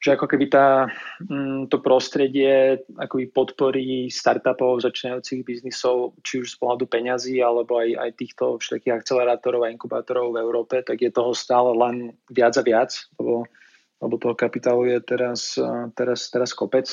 že 0.00 0.16
ako 0.16 0.26
keby 0.32 0.48
tá, 0.48 0.88
mm, 1.28 1.68
to 1.68 1.76
prostredie 1.84 2.80
akoby 2.96 3.28
podporí 3.28 4.08
startupov, 4.08 4.80
začínajúcich 4.80 5.44
biznisov, 5.44 6.16
či 6.24 6.40
už 6.40 6.56
z 6.56 6.56
pohľadu 6.56 6.88
peňazí, 6.88 7.44
alebo 7.44 7.76
aj, 7.76 8.00
aj 8.00 8.10
týchto 8.16 8.44
všetkých 8.56 8.96
akcelerátorov 9.04 9.68
a 9.68 9.72
inkubátorov 9.72 10.32
v 10.32 10.40
Európe, 10.40 10.80
tak 10.80 11.04
je 11.04 11.12
toho 11.12 11.36
stále 11.36 11.76
len 11.76 12.16
viac 12.32 12.56
a 12.56 12.64
viac, 12.64 12.96
lebo, 13.20 13.44
lebo 14.00 14.14
toho 14.16 14.32
kapitálu 14.32 14.88
je 14.88 14.98
teraz, 15.04 15.60
teraz, 15.92 16.32
teraz 16.32 16.56
kopec. 16.56 16.88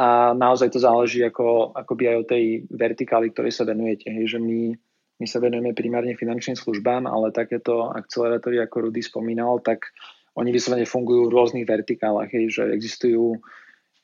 A 0.00 0.32
naozaj 0.32 0.72
to 0.72 0.80
záleží 0.80 1.20
ako, 1.20 1.76
akoby 1.76 2.08
aj 2.08 2.16
o 2.16 2.24
tej 2.24 2.44
vertikáli, 2.72 3.36
ktorej 3.36 3.52
sa 3.52 3.68
venujete. 3.68 4.08
Hej, 4.08 4.32
že 4.32 4.38
my, 4.40 4.72
my 5.20 5.26
sa 5.28 5.44
venujeme 5.44 5.76
primárne 5.76 6.16
finančným 6.16 6.56
službám, 6.56 7.04
ale 7.04 7.36
takéto 7.36 7.92
akcelerátory, 7.92 8.64
ako 8.64 8.88
Rudy 8.88 9.04
spomínal, 9.04 9.60
tak 9.60 9.92
oni 10.38 10.50
vyslovene 10.54 10.86
fungujú 10.86 11.26
v 11.26 11.34
rôznych 11.34 11.66
vertikálach, 11.66 12.30
hej, 12.30 12.54
že 12.54 12.62
existujú, 12.70 13.38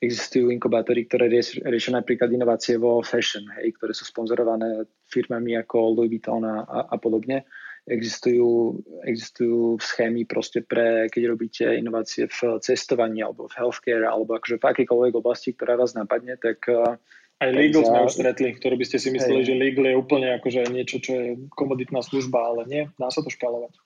existujú 0.03 0.51
inkubátory, 0.51 1.07
ktoré 1.07 1.31
rieš, 1.31 1.63
riešia 1.63 1.95
napríklad 1.95 2.27
inovácie 2.29 2.75
vo 2.75 2.99
fashion, 2.99 3.47
hej, 3.59 3.71
ktoré 3.79 3.95
sú 3.95 4.03
sponzorované 4.03 4.83
firmami 5.07 5.55
ako 5.55 5.95
Louis 5.95 6.19
Vuitton 6.19 6.43
a, 6.43 6.67
a, 6.67 6.79
a 6.91 6.95
podobne. 6.99 7.47
Existujú, 7.87 8.83
existujú 9.07 9.79
schémy 9.79 10.27
proste 10.27 10.59
pre, 10.59 11.07
keď 11.07 11.23
robíte 11.31 11.63
inovácie 11.71 12.27
v 12.27 12.59
cestovaní 12.59 13.23
alebo 13.23 13.47
v 13.47 13.63
healthcare 13.63 14.03
alebo 14.03 14.35
akože 14.35 14.59
v 14.59 14.67
akýkoľvek 14.75 15.13
oblasti, 15.15 15.55
ktorá 15.55 15.79
vás 15.79 15.95
napadne, 15.95 16.35
tak 16.35 16.67
eh, 16.67 16.99
aj 17.39 17.53
legal 17.55 17.87
sme 17.87 18.09
už 18.09 18.17
stretli, 18.17 18.49
ktoré 18.59 18.75
by 18.75 18.85
ste 18.91 18.97
si 18.99 19.07
mysleli, 19.15 19.45
hej. 19.45 19.53
že 19.53 19.61
legal 19.61 19.87
je 19.87 19.95
úplne 19.95 20.35
akože 20.35 20.67
niečo, 20.67 20.99
čo 20.99 21.11
je 21.15 21.27
komoditná 21.55 22.03
služba, 22.03 22.43
ale 22.43 22.61
nie, 22.67 22.83
dá 22.99 23.07
sa 23.07 23.23
to 23.23 23.31
škálovať. 23.31 23.77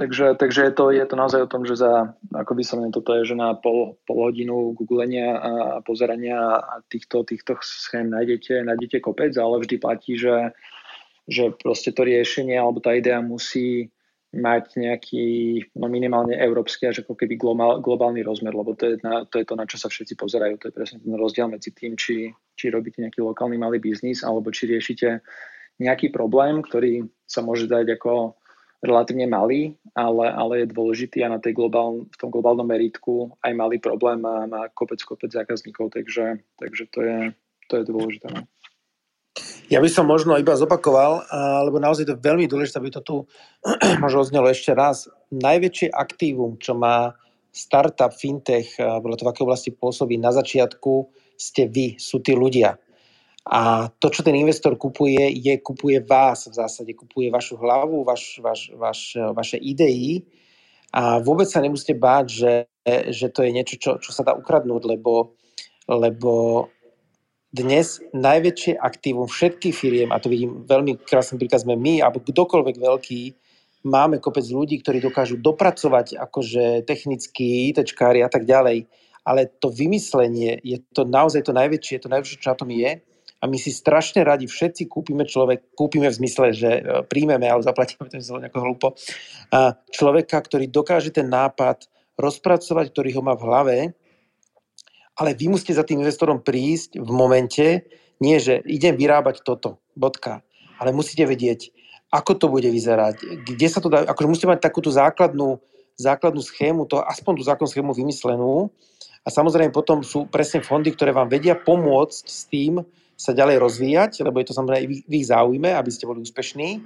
Takže, 0.00 0.40
takže 0.40 0.60
je, 0.64 0.72
to, 0.72 0.84
je 0.96 1.04
to 1.04 1.12
naozaj 1.12 1.44
o 1.44 1.52
tom, 1.52 1.68
že 1.68 1.76
za, 1.76 2.16
ako 2.32 2.56
vyslovene 2.56 2.88
toto 2.88 3.12
je, 3.20 3.28
že 3.28 3.36
na 3.36 3.52
pol, 3.52 4.00
pol 4.08 4.32
hodinu 4.32 4.72
googlenia 4.72 5.36
a 5.36 5.52
pozerania 5.84 6.56
týchto, 6.88 7.20
týchto 7.20 7.60
schém 7.60 8.08
nájdete, 8.08 8.64
nájdete 8.64 9.04
kopec, 9.04 9.36
ale 9.36 9.60
vždy 9.60 9.76
platí, 9.76 10.16
že, 10.16 10.56
že 11.28 11.52
proste 11.52 11.92
to 11.92 12.08
riešenie 12.08 12.56
alebo 12.56 12.80
tá 12.80 12.96
idea 12.96 13.20
musí 13.20 13.92
mať 14.32 14.80
nejaký 14.80 15.26
no 15.76 15.92
minimálne 15.92 16.32
európsky 16.32 16.88
až 16.88 17.04
ako 17.04 17.20
keby 17.20 17.36
globál, 17.36 17.84
globálny 17.84 18.24
rozmer, 18.24 18.56
lebo 18.56 18.72
to 18.72 18.96
je, 18.96 19.04
na, 19.04 19.28
to 19.28 19.36
je 19.36 19.44
to, 19.44 19.52
na 19.52 19.68
čo 19.68 19.76
sa 19.76 19.92
všetci 19.92 20.16
pozerajú. 20.16 20.56
To 20.64 20.72
je 20.72 20.76
presne 20.80 21.04
ten 21.04 21.12
rozdiel 21.12 21.52
medzi 21.52 21.76
tým, 21.76 21.92
či, 22.00 22.32
či 22.56 22.72
robíte 22.72 23.04
nejaký 23.04 23.20
lokálny 23.20 23.60
malý 23.60 23.76
biznis 23.76 24.24
alebo 24.24 24.48
či 24.48 24.64
riešite 24.64 25.20
nejaký 25.76 26.08
problém, 26.08 26.64
ktorý 26.64 27.04
sa 27.28 27.44
môže 27.44 27.68
dať 27.68 28.00
ako 28.00 28.39
relatívne 28.80 29.28
malý, 29.28 29.76
ale, 29.92 30.32
ale 30.32 30.64
je 30.64 30.72
dôležitý 30.72 31.20
a 31.20 31.32
na 31.32 31.38
tej 31.38 31.52
globál, 31.52 32.08
v 32.08 32.16
tom 32.16 32.32
globálnom 32.32 32.64
meritku 32.64 33.36
aj 33.44 33.52
malý 33.52 33.76
problém 33.76 34.24
a 34.24 34.48
má 34.48 34.62
kopec, 34.72 35.00
kopec 35.04 35.28
zákazníkov, 35.28 35.92
takže, 35.92 36.40
takže 36.56 36.84
to, 36.88 37.00
je, 37.04 37.18
to 37.68 37.72
je 37.76 37.84
dôležité. 37.84 38.26
No. 38.32 38.48
Ja 39.70 39.78
by 39.78 39.86
som 39.86 40.08
možno 40.08 40.34
iba 40.34 40.58
zopakoval, 40.58 41.30
lebo 41.70 41.78
naozaj 41.78 42.08
to 42.08 42.14
je 42.18 42.26
veľmi 42.26 42.50
dôležité, 42.50 42.82
aby 42.82 42.90
to 42.90 43.04
tu 43.06 43.16
možno 44.02 44.26
oznelo 44.26 44.50
ešte 44.50 44.74
raz. 44.74 45.06
Najväčšie 45.30 45.94
aktívum, 45.94 46.58
čo 46.58 46.74
má 46.74 47.14
startup, 47.54 48.10
fintech, 48.10 48.80
alebo 48.80 49.14
to 49.14 49.26
v 49.26 49.30
akej 49.30 49.44
oblasti 49.46 49.70
pôsobí 49.70 50.18
na 50.18 50.34
začiatku, 50.34 51.10
ste 51.38 51.70
vy, 51.70 51.98
sú 52.02 52.18
tí 52.18 52.34
ľudia. 52.34 52.78
A 53.50 53.90
to, 53.98 54.14
čo 54.14 54.22
ten 54.22 54.38
investor 54.38 54.78
kupuje, 54.78 55.26
je 55.34 55.58
kupuje 55.58 55.98
vás 56.06 56.46
v 56.46 56.54
zásade, 56.54 56.94
kupuje 56.94 57.34
vašu 57.34 57.58
hlavu, 57.58 58.06
vaš, 58.06 58.38
vaš, 58.38 58.70
vaš, 58.78 59.18
vaše 59.34 59.58
idei. 59.58 60.22
A 60.94 61.18
vôbec 61.18 61.50
sa 61.50 61.58
nemusíte 61.58 61.98
báť, 61.98 62.26
že, 62.30 62.52
že 63.10 63.26
to 63.34 63.42
je 63.42 63.50
niečo, 63.50 63.74
čo, 63.82 63.90
čo 63.98 64.10
sa 64.14 64.22
dá 64.22 64.38
ukradnúť, 64.38 64.86
lebo, 64.86 65.34
lebo 65.90 66.66
dnes 67.50 67.98
najväčšie 68.14 68.78
aktívum 68.78 69.26
všetkých 69.26 69.74
firiem, 69.74 70.10
a 70.14 70.22
to 70.22 70.30
vidím 70.30 70.62
veľmi 70.70 71.02
krásny 71.02 71.34
príkaz 71.42 71.66
sme 71.66 71.74
my, 71.74 72.06
alebo 72.06 72.22
kdokoľvek 72.22 72.76
veľký, 72.78 73.22
máme 73.82 74.22
kopec 74.22 74.46
ľudí, 74.46 74.78
ktorí 74.78 75.02
dokážu 75.02 75.42
dopracovať 75.42 76.14
akože 76.14 76.86
technickí, 76.86 77.74
ITčkári 77.74 78.22
a 78.22 78.30
tak 78.30 78.46
ďalej, 78.46 78.86
ale 79.26 79.50
to 79.58 79.74
vymyslenie 79.74 80.62
je 80.62 80.78
to 80.94 81.02
naozaj 81.02 81.42
to 81.42 81.50
najväčšie, 81.50 81.98
to 81.98 82.06
najväčšie, 82.06 82.38
čo 82.38 82.50
na 82.54 82.58
tom 82.58 82.70
je 82.70 83.09
a 83.40 83.48
my 83.48 83.56
si 83.56 83.72
strašne 83.72 84.20
radi 84.20 84.44
všetci 84.44 84.84
kúpime 84.84 85.24
človek, 85.24 85.72
kúpime 85.72 86.12
v 86.12 86.18
zmysle, 86.20 86.52
že 86.52 86.70
e, 86.76 86.82
príjmeme, 87.08 87.48
ale 87.48 87.64
zaplatíme 87.64 88.04
to 88.12 88.20
zle 88.20 88.44
nejako 88.44 88.60
hlúpo, 88.60 88.88
človeka, 89.90 90.36
ktorý 90.36 90.68
dokáže 90.68 91.10
ten 91.10 91.26
nápad 91.26 91.88
rozpracovať, 92.20 92.92
ktorý 92.92 93.16
ho 93.16 93.22
má 93.24 93.32
v 93.34 93.44
hlave, 93.48 93.76
ale 95.16 95.36
vy 95.36 95.52
musíte 95.52 95.76
za 95.76 95.84
tým 95.84 96.04
investorom 96.04 96.40
prísť 96.44 97.00
v 97.00 97.10
momente, 97.12 97.66
nie 98.20 98.36
že 98.36 98.60
idem 98.68 98.96
vyrábať 98.96 99.40
toto, 99.40 99.80
bodka, 99.96 100.44
ale 100.76 100.92
musíte 100.92 101.24
vedieť, 101.24 101.72
ako 102.12 102.32
to 102.36 102.46
bude 102.52 102.68
vyzerať, 102.68 103.44
kde 103.48 103.66
sa 103.70 103.80
to 103.80 103.88
dá, 103.88 104.04
akože 104.04 104.28
musíte 104.28 104.50
mať 104.50 104.60
takúto 104.60 104.92
základnú, 104.92 105.60
základnú 105.96 106.42
schému, 106.44 106.84
to, 106.88 107.00
aspoň 107.00 107.32
tú 107.40 107.42
základnú 107.44 107.70
schému 107.70 107.92
vymyslenú. 107.92 108.72
A 109.20 109.28
samozrejme 109.28 109.70
potom 109.70 110.00
sú 110.00 110.24
presne 110.26 110.64
fondy, 110.64 110.90
ktoré 110.96 111.12
vám 111.12 111.28
vedia 111.28 111.52
pomôcť 111.52 112.24
s 112.24 112.48
tým, 112.48 112.80
sa 113.20 113.36
ďalej 113.36 113.60
rozvíjať, 113.60 114.24
lebo 114.24 114.40
je 114.40 114.48
to 114.48 114.56
samozrejme 114.56 115.04
v 115.04 115.12
ich 115.12 115.28
záujme, 115.28 115.76
aby 115.76 115.90
ste 115.92 116.08
boli 116.08 116.24
úspešní. 116.24 116.80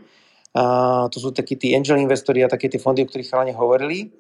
A 0.58 1.06
to 1.06 1.22
sú 1.22 1.30
takí 1.30 1.54
tí 1.54 1.70
angel 1.78 2.02
investori 2.02 2.42
a 2.42 2.50
také 2.50 2.66
tie 2.66 2.82
fondy, 2.82 3.06
o 3.06 3.08
ktorých 3.10 3.30
chalani 3.30 3.54
hovorili. 3.54 4.10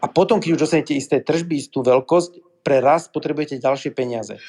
A 0.00 0.08
potom, 0.08 0.40
keď 0.40 0.56
už 0.56 0.62
dostanete 0.64 0.96
isté 0.96 1.20
tržby, 1.20 1.60
istú 1.60 1.84
veľkosť, 1.84 2.64
pre 2.64 2.80
rast 2.80 3.12
potrebujete 3.12 3.60
ďalšie 3.60 3.92
peniaze. 3.92 4.40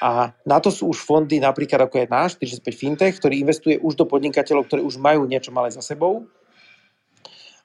A 0.00 0.32
na 0.48 0.58
to 0.58 0.72
sú 0.72 0.90
už 0.90 0.98
fondy, 0.98 1.38
napríklad 1.38 1.86
ako 1.86 2.02
je 2.02 2.06
náš, 2.08 2.30
45 2.40 2.72
Fintech, 2.72 3.14
ktorý 3.20 3.36
investuje 3.36 3.76
už 3.78 4.00
do 4.00 4.08
podnikateľov, 4.08 4.66
ktorí 4.66 4.82
už 4.82 4.96
majú 4.96 5.28
niečo 5.28 5.52
malé 5.52 5.70
za 5.70 5.84
sebou. 5.84 6.26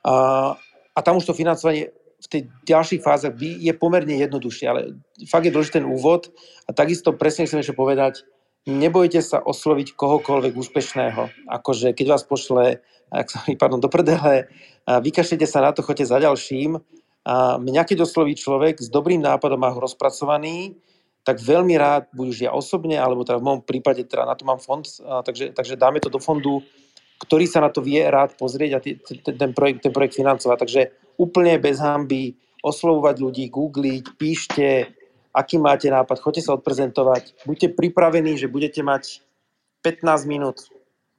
A, 0.04 0.54
a 0.94 1.00
tam 1.02 1.18
už 1.18 1.32
to 1.32 1.34
financovanie 1.34 1.96
v 2.20 2.28
tej 2.28 2.42
ďalších 2.68 3.02
fázach 3.06 3.38
je 3.40 3.74
pomerne 3.78 4.18
jednoduchšie, 4.18 4.66
ale 4.68 4.82
fakt 5.30 5.46
je 5.46 5.54
dôležitý 5.54 5.84
ten 5.84 5.88
úvod 5.88 6.34
a 6.66 6.74
takisto 6.74 7.14
presne 7.14 7.46
chcem 7.46 7.62
ešte 7.62 7.78
povedať, 7.78 8.26
nebojte 8.66 9.22
sa 9.22 9.42
osloviť 9.42 9.94
kohokoľvek 9.94 10.54
úspešného. 10.54 11.50
Akože 11.50 11.94
keď 11.94 12.06
vás 12.18 12.26
pošle 12.26 12.82
ak 13.14 13.30
sa, 13.30 13.40
pardon, 13.62 13.80
do 13.80 13.88
prdele, 13.90 14.50
vykašlite 14.86 15.46
sa 15.46 15.62
na 15.62 15.72
to, 15.72 15.86
choďte 15.86 16.10
za 16.10 16.18
ďalším. 16.20 16.82
A 17.26 17.58
mňa 17.58 17.86
keď 17.86 18.06
osloví 18.06 18.38
človek 18.38 18.82
s 18.82 18.90
dobrým 18.90 19.22
nápadom 19.22 19.62
a 19.66 19.74
ho 19.74 19.80
rozpracovaný, 19.82 20.78
tak 21.26 21.42
veľmi 21.42 21.74
rád, 21.74 22.06
buď 22.14 22.26
už 22.30 22.40
ja 22.46 22.52
osobne, 22.54 23.02
alebo 23.02 23.26
teda 23.26 23.42
v 23.42 23.46
môjom 23.50 23.62
prípade, 23.66 24.06
teda 24.06 24.30
na 24.30 24.38
to 24.38 24.46
mám 24.46 24.62
fond, 24.62 24.86
takže, 25.26 25.58
takže 25.58 25.74
dáme 25.74 25.98
to 25.98 26.14
do 26.14 26.22
fondu, 26.22 26.62
ktorý 27.18 27.50
sa 27.50 27.66
na 27.66 27.74
to 27.74 27.82
vie 27.82 27.98
rád 28.06 28.38
pozrieť 28.38 28.72
a 28.78 28.80
ten, 29.34 29.52
projekt, 29.58 29.82
ten 29.82 29.94
projekt 29.94 30.22
financovať. 30.22 30.58
Takže 30.62 30.82
úplne 31.18 31.58
bez 31.58 31.82
hamby 31.82 32.38
oslovovať 32.62 33.16
ľudí, 33.22 33.46
googliť, 33.50 34.06
píšte, 34.22 34.94
aký 35.36 35.60
máte 35.60 35.92
nápad, 35.92 36.24
choďte 36.24 36.48
sa 36.48 36.56
odprezentovať, 36.56 37.44
buďte 37.44 37.76
pripravení, 37.76 38.40
že 38.40 38.48
budete 38.48 38.80
mať 38.80 39.20
15 39.84 40.32
minút. 40.32 40.72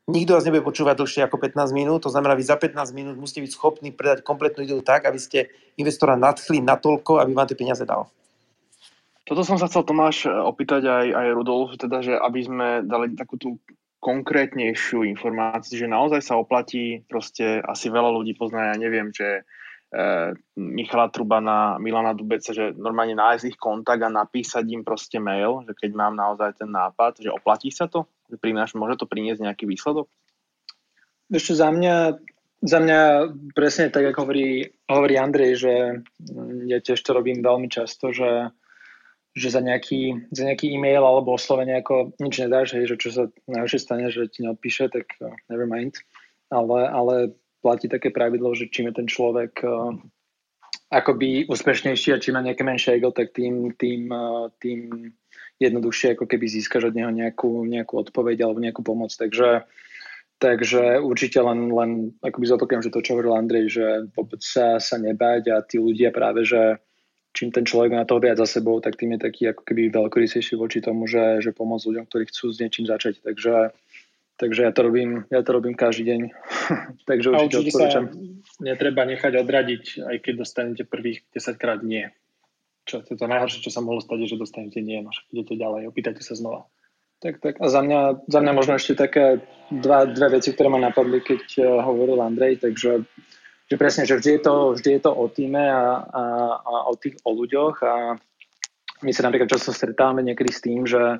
Nikto 0.06 0.38
vás 0.38 0.46
nebude 0.46 0.62
počúvať 0.62 1.02
dlhšie 1.02 1.22
ako 1.26 1.36
15 1.36 1.76
minút, 1.76 2.06
to 2.06 2.10
znamená, 2.14 2.38
vy 2.38 2.46
za 2.46 2.56
15 2.56 2.78
minút 2.96 3.18
musíte 3.20 3.42
byť 3.42 3.52
schopní 3.52 3.90
predať 3.92 4.24
kompletnú 4.24 4.62
ideu 4.64 4.80
tak, 4.80 5.04
aby 5.04 5.18
ste 5.18 5.50
investora 5.76 6.16
nadchli 6.16 6.62
natoľko, 6.62 7.20
aby 7.20 7.34
vám 7.34 7.50
tie 7.50 7.58
peniaze 7.58 7.82
dal. 7.82 8.08
Toto 9.26 9.42
som 9.42 9.58
sa 9.58 9.66
chcel 9.66 9.82
Tomáš 9.82 10.30
opýtať 10.30 10.86
aj, 10.86 11.06
aj 11.10 11.26
Rudolf, 11.34 11.74
teda, 11.74 11.98
že 11.98 12.14
aby 12.14 12.40
sme 12.46 12.68
dali 12.86 13.18
takú 13.18 13.34
tú 13.34 13.58
konkrétnejšiu 13.98 15.02
informáciu, 15.02 15.82
že 15.82 15.90
naozaj 15.90 16.22
sa 16.22 16.38
oplatí, 16.38 17.02
proste 17.10 17.58
asi 17.66 17.90
veľa 17.90 18.14
ľudí 18.22 18.38
pozná, 18.38 18.70
ja 18.70 18.76
neviem, 18.78 19.10
že 19.10 19.42
Michala 20.56 21.08
Trubana, 21.08 21.78
Milana 21.78 22.10
Dubeca, 22.10 22.50
že 22.50 22.74
normálne 22.74 23.14
nájsť 23.14 23.54
ich 23.54 23.58
kontakt 23.58 24.02
a 24.02 24.10
napísať 24.10 24.66
im 24.74 24.82
proste 24.82 25.22
mail, 25.22 25.62
že 25.62 25.78
keď 25.78 25.90
mám 25.94 26.14
naozaj 26.18 26.58
ten 26.58 26.70
nápad, 26.74 27.22
že 27.22 27.30
oplatí 27.30 27.70
sa 27.70 27.86
to? 27.86 28.10
Že 28.26 28.42
prináš, 28.42 28.74
môže 28.74 28.98
to 28.98 29.06
priniesť 29.06 29.46
nejaký 29.46 29.64
výsledok? 29.64 30.10
Ešte 31.30 31.54
za 31.54 31.70
mňa, 31.70 32.18
za 32.66 32.78
mňa 32.82 33.00
presne 33.54 33.86
tak, 33.94 34.10
ako 34.10 34.26
hovorí, 34.26 34.66
hovorí 34.90 35.14
Andrej, 35.18 35.52
že 35.62 35.74
ja 36.66 36.78
tiež 36.82 36.98
to 36.98 37.14
robím 37.14 37.38
veľmi 37.38 37.70
často, 37.70 38.10
že, 38.10 38.50
že 39.38 39.48
za, 39.54 39.62
nejaký, 39.62 40.34
za 40.34 40.50
nejaký 40.50 40.66
e-mail 40.74 41.06
alebo 41.06 41.38
oslovenie 41.38 41.78
ako 41.78 42.18
nič 42.18 42.42
nedáš, 42.42 42.74
hej, 42.74 42.90
že 42.90 42.96
čo 42.98 43.08
sa 43.14 43.22
najhoršie 43.46 43.78
stane, 43.78 44.10
že 44.10 44.26
ti 44.26 44.42
neodpíše, 44.42 44.90
tak 44.90 45.14
uh, 45.22 45.30
never 45.46 45.70
mind. 45.70 45.94
Ale, 46.50 46.90
ale 46.90 47.14
platí 47.66 47.90
také 47.90 48.14
pravidlo, 48.14 48.54
že 48.54 48.70
čím 48.70 48.94
je 48.94 49.02
ten 49.02 49.10
človek 49.10 49.58
uh, 49.66 49.90
akoby 50.94 51.50
úspešnejší 51.50 52.14
a 52.14 52.22
čím 52.22 52.38
má 52.38 52.46
nejaké 52.46 52.62
menšie 52.62 52.94
ego, 52.94 53.10
tak 53.10 53.34
tým, 53.34 53.74
tým, 53.74 54.06
uh, 54.06 54.46
tým 54.62 55.10
jednoduchšie 55.58 56.14
ako 56.14 56.30
keby 56.30 56.46
získaš 56.46 56.94
od 56.94 56.94
neho 56.94 57.10
nejakú, 57.10 57.66
nejakú 57.66 57.98
odpoveď 58.06 58.46
alebo 58.46 58.62
nejakú 58.62 58.86
pomoc. 58.86 59.10
Takže, 59.10 59.66
takže 60.38 61.02
určite 61.02 61.42
len, 61.42 61.74
len 61.74 62.14
akoby 62.22 62.46
zopakujem, 62.46 62.86
že 62.86 62.94
to, 62.94 63.02
čo 63.02 63.18
hovoril 63.18 63.34
Andrej, 63.34 63.66
že 63.74 63.86
vôbec 64.14 64.38
sa, 64.46 64.78
sa 64.78 65.02
nebať 65.02 65.50
a 65.50 65.66
tí 65.66 65.82
ľudia 65.82 66.14
práve, 66.14 66.46
že 66.46 66.78
čím 67.36 67.52
ten 67.52 67.68
človek 67.68 67.92
má 67.92 68.08
toho 68.08 68.22
viac 68.22 68.40
za 68.40 68.48
sebou, 68.48 68.80
tak 68.80 68.96
tým 68.96 69.18
je 69.18 69.20
taký 69.28 69.42
ako 69.52 69.62
keby 69.68 69.92
veľkorysejší 69.92 70.56
voči 70.56 70.80
tomu, 70.80 71.04
že, 71.04 71.44
že 71.44 71.52
pomôcť 71.52 71.84
ľuďom, 71.84 72.04
ktorí 72.08 72.24
chcú 72.32 72.48
s 72.48 72.60
niečím 72.64 72.88
začať. 72.88 73.20
Takže, 73.20 73.76
takže 74.36 74.68
ja 74.68 74.72
to 74.72 74.80
robím, 74.84 75.24
ja 75.32 75.40
to 75.42 75.50
robím 75.52 75.74
každý 75.74 76.04
deň. 76.12 76.20
takže 77.10 77.26
určite, 77.32 77.56
určite 77.60 77.72
sa 77.72 78.00
netreba 78.60 79.02
nechať 79.08 79.32
odradiť, 79.40 79.84
aj 80.04 80.16
keď 80.20 80.34
dostanete 80.36 80.82
prvých 80.84 81.24
10 81.32 81.56
krát 81.60 81.80
nie. 81.80 82.12
Čo 82.86 83.02
to, 83.02 83.18
to 83.18 83.26
najhoršie, 83.26 83.64
čo 83.66 83.74
sa 83.74 83.82
mohlo 83.82 83.98
stať, 83.98 84.24
je, 84.24 84.36
že 84.36 84.42
dostanete 84.42 84.78
nie, 84.78 85.02
no 85.02 85.10
idete 85.34 85.58
ďalej, 85.58 85.90
opýtajte 85.90 86.22
sa 86.22 86.38
znova. 86.38 86.70
Tak, 87.18 87.40
tak. 87.40 87.54
A 87.64 87.72
za 87.72 87.80
mňa, 87.80 88.28
za 88.28 88.38
mňa 88.44 88.52
možno 88.52 88.76
ešte 88.76 88.92
také 88.92 89.40
dva, 89.72 90.04
dve 90.04 90.36
veci, 90.36 90.52
ktoré 90.52 90.68
ma 90.68 90.76
napadli, 90.76 91.24
keď 91.24 91.42
uh, 91.58 91.80
hovoril 91.80 92.20
Andrej, 92.20 92.60
takže 92.60 93.08
že 93.66 93.74
presne, 93.74 94.06
že 94.06 94.20
vždy 94.20 94.30
je 94.38 94.42
to, 94.46 94.54
vždy 94.78 94.90
je 94.94 95.02
to 95.02 95.10
o 95.10 95.26
týme 95.26 95.58
a, 95.58 96.06
a, 96.06 96.22
a 96.62 96.74
o, 96.86 96.94
tých, 96.94 97.18
o 97.26 97.34
ľuďoch 97.34 97.82
a 97.82 98.14
my 99.02 99.10
sa 99.10 99.26
napríklad 99.26 99.50
často 99.50 99.74
stretávame 99.74 100.22
niekedy 100.22 100.50
s 100.54 100.62
tým, 100.62 100.86
že, 100.86 101.18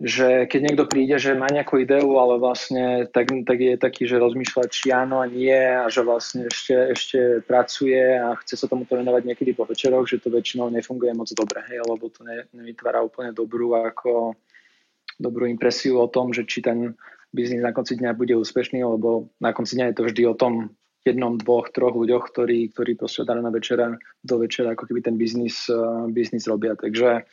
že 0.00 0.48
keď 0.48 0.60
niekto 0.64 0.84
príde, 0.88 1.20
že 1.20 1.36
má 1.36 1.44
nejakú 1.52 1.76
ideu, 1.76 2.16
ale 2.16 2.40
vlastne 2.40 3.04
tak, 3.12 3.28
tak 3.44 3.58
je 3.60 3.76
taký, 3.76 4.08
že 4.08 4.16
rozmýšľa, 4.16 4.72
či 4.72 4.88
áno 4.96 5.20
a 5.20 5.28
nie 5.28 5.52
a 5.52 5.92
že 5.92 6.00
vlastne 6.00 6.48
ešte, 6.48 6.72
ešte 6.96 7.18
pracuje 7.44 8.16
a 8.16 8.32
chce 8.40 8.56
sa 8.56 8.66
tomu 8.66 8.88
venovať 8.88 9.28
niekedy 9.28 9.52
po 9.52 9.68
večeroch, 9.68 10.08
že 10.08 10.24
to 10.24 10.32
väčšinou 10.32 10.72
nefunguje 10.72 11.12
moc 11.12 11.28
dobre, 11.36 11.60
hej, 11.68 11.84
lebo 11.84 12.08
to 12.08 12.24
ne, 12.24 12.48
nevytvára 12.56 13.04
úplne 13.04 13.36
dobrú 13.36 13.76
ako 13.76 14.32
dobrú 15.20 15.44
impresiu 15.44 16.00
o 16.00 16.08
tom, 16.08 16.32
že 16.32 16.48
či 16.48 16.64
ten 16.64 16.96
biznis 17.36 17.60
na 17.60 17.76
konci 17.76 18.00
dňa 18.00 18.16
bude 18.16 18.32
úspešný, 18.40 18.80
lebo 18.80 19.28
na 19.36 19.52
konci 19.52 19.76
dňa 19.76 19.92
je 19.92 19.96
to 20.00 20.02
vždy 20.08 20.22
o 20.24 20.34
tom, 20.34 20.72
jednom, 21.04 21.40
dvoch, 21.40 21.72
troch 21.72 21.96
ľuďoch, 21.96 22.28
ktorí, 22.28 22.72
ktorí 22.76 22.92
proste 22.96 23.24
od 23.24 23.32
rána 23.32 23.48
večera 23.48 23.96
do 24.20 24.36
večera 24.36 24.76
ako 24.76 24.84
keby 24.84 25.00
ten 25.00 25.16
biznis, 25.16 25.64
uh, 25.72 26.04
biznis 26.12 26.44
robia. 26.44 26.76
Takže, 26.76 27.24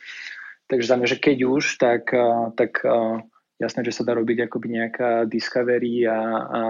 takže 0.68 0.88
za 0.88 0.96
mňa, 0.96 1.06
že 1.08 1.18
keď 1.18 1.38
už, 1.44 1.64
tak, 1.80 2.12
uh, 2.14 2.52
tak 2.54 2.84
uh, 2.84 3.24
jasné, 3.58 3.82
že 3.82 3.96
sa 3.96 4.06
dá 4.06 4.14
robiť 4.14 4.46
akoby 4.46 4.68
nejaká 4.78 5.10
discovery 5.26 6.06
a, 6.06 6.20
a 6.38 6.60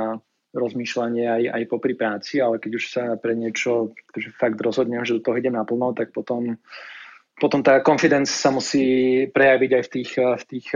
rozmýšľanie 0.56 1.24
aj, 1.28 1.42
aj 1.52 1.62
popri 1.68 1.92
práci, 1.92 2.40
ale 2.40 2.56
keď 2.56 2.72
už 2.80 2.84
sa 2.88 3.04
pre 3.20 3.36
niečo 3.36 3.92
že 4.16 4.32
fakt 4.32 4.56
rozhodnem, 4.56 5.04
že 5.04 5.20
do 5.20 5.24
toho 5.26 5.36
idem 5.36 5.52
naplno, 5.52 5.92
tak 5.92 6.16
potom, 6.16 6.56
potom 7.36 7.60
tá 7.60 7.84
confidence 7.84 8.32
sa 8.32 8.48
musí 8.48 9.28
prejaviť 9.28 9.70
aj 9.76 9.82
v 9.84 9.90
tých, 9.92 10.10
v 10.16 10.44
tých 10.48 10.68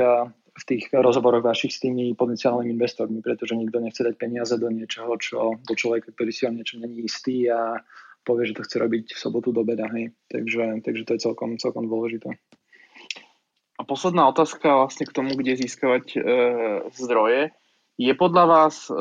v 0.52 0.64
tých 0.68 0.92
rozhovoroch 0.92 1.40
vašich 1.40 1.72
s 1.72 1.80
tými 1.80 2.12
potenciálnymi 2.12 2.76
investormi, 2.76 3.24
pretože 3.24 3.56
nikto 3.56 3.80
nechce 3.80 4.04
dať 4.04 4.14
peniaze 4.20 4.52
do 4.60 4.68
niečoho, 4.68 5.16
čo, 5.16 5.56
do 5.56 5.74
človeka, 5.74 6.12
ktorý 6.12 6.30
si 6.32 6.44
o 6.44 6.52
niečom 6.52 6.84
není 6.84 7.08
istý 7.08 7.48
a 7.48 7.80
povie, 8.20 8.52
že 8.52 8.60
to 8.60 8.64
chce 8.68 8.76
robiť 8.76 9.04
v 9.16 9.18
sobotu 9.18 9.48
do 9.50 9.64
beda. 9.64 9.88
Hej. 9.96 10.12
Takže, 10.28 10.84
takže 10.84 11.02
to 11.08 11.12
je 11.16 11.24
celkom, 11.24 11.56
celkom 11.56 11.88
dôležité. 11.88 12.36
A 13.82 13.84
posledná 13.84 14.30
otázka 14.30 14.86
vlastne 14.86 15.10
k 15.10 15.16
tomu, 15.18 15.34
kde 15.34 15.58
získavať 15.58 16.06
e, 16.14 16.18
zdroje. 16.94 17.50
Je 17.98 18.14
podľa 18.14 18.44
vás 18.46 18.86
e, 18.86 18.94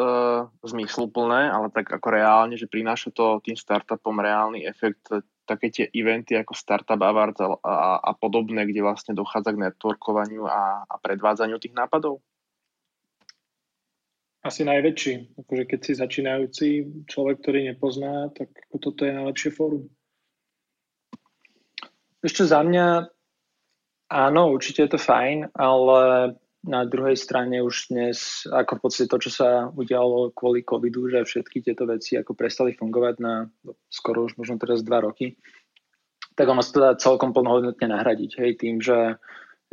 zmysluplné, 0.65 1.53
ale 1.53 1.69
tak 1.69 1.85
ako 1.85 2.07
reálne, 2.09 2.57
že 2.57 2.65
prináša 2.65 3.13
to 3.13 3.37
tým 3.45 3.53
startupom 3.53 4.17
reálny 4.17 4.65
efekt 4.65 5.05
také 5.45 5.69
tie 5.69 5.85
eventy 5.93 6.33
ako 6.33 6.57
Startup 6.57 6.97
Awards 6.97 7.37
a, 7.45 7.53
a, 7.61 7.75
a 8.01 8.11
podobné, 8.17 8.65
kde 8.65 8.81
vlastne 8.81 9.13
dochádza 9.13 9.53
k 9.53 9.69
networkovaniu 9.69 10.49
a, 10.49 10.81
a 10.89 10.95
predvádzaniu 10.97 11.61
tých 11.61 11.77
nápadov? 11.77 12.25
Asi 14.41 14.65
najväčší. 14.65 15.37
Akože 15.45 15.63
keď 15.69 15.79
si 15.85 15.91
začínajúci 15.93 16.67
človek, 17.05 17.45
ktorý 17.45 17.69
nepozná, 17.69 18.33
tak 18.33 18.49
toto 18.73 19.05
je 19.05 19.13
najlepšie 19.13 19.53
fórum. 19.53 19.85
Ešte 22.25 22.49
za 22.49 22.65
mňa 22.65 23.20
áno, 24.11 24.51
určite 24.51 24.83
je 24.83 24.91
to 24.93 24.99
fajn, 24.99 25.55
ale 25.55 26.35
na 26.61 26.85
druhej 26.85 27.17
strane 27.17 27.63
už 27.63 27.89
dnes, 27.89 28.45
ako 28.45 28.77
v 28.77 28.81
podstate 28.85 29.09
to, 29.09 29.17
čo 29.17 29.31
sa 29.33 29.49
udialo 29.73 30.29
kvôli 30.37 30.61
covidu, 30.61 31.09
že 31.09 31.25
všetky 31.25 31.65
tieto 31.65 31.89
veci 31.89 32.19
ako 32.19 32.37
prestali 32.37 32.77
fungovať 32.77 33.15
na 33.17 33.49
skoro 33.89 34.29
už 34.29 34.37
možno 34.37 34.61
teraz 34.61 34.85
dva 34.85 35.01
roky, 35.01 35.41
tak 36.37 36.45
ono 36.45 36.61
sa 36.61 36.71
to 36.71 36.79
dá 36.79 36.91
celkom 37.01 37.33
plnohodnotne 37.33 37.87
nahradiť, 37.89 38.31
hej, 38.37 38.51
tým, 38.61 38.77
že, 38.77 39.17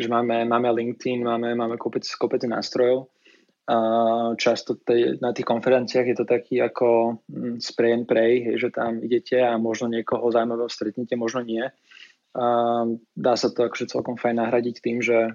že 0.00 0.08
máme, 0.08 0.48
máme 0.48 0.72
LinkedIn, 0.72 1.20
máme, 1.22 1.52
máme 1.52 1.76
kopec, 1.76 2.08
kopec 2.16 2.40
nástrojov. 2.48 3.12
Často 4.40 4.80
tej, 4.80 5.20
na 5.20 5.36
tých 5.36 5.44
konferenciách 5.44 6.08
je 6.08 6.16
to 6.16 6.24
taký 6.24 6.56
ako 6.64 7.20
mm, 7.28 7.60
spray 7.60 7.92
and 7.92 8.08
pray, 8.08 8.40
hej, 8.40 8.56
že 8.64 8.68
tam 8.72 8.96
idete 9.04 9.44
a 9.44 9.60
možno 9.60 9.92
niekoho 9.92 10.24
zaujímavého 10.32 10.72
stretnete, 10.72 11.20
možno 11.20 11.44
nie. 11.44 11.68
Dá 13.18 13.34
sa 13.34 13.48
to 13.50 13.66
akože 13.66 13.90
celkom 13.90 14.14
fajn 14.14 14.38
nahradiť 14.38 14.76
tým, 14.78 15.02
že 15.02 15.34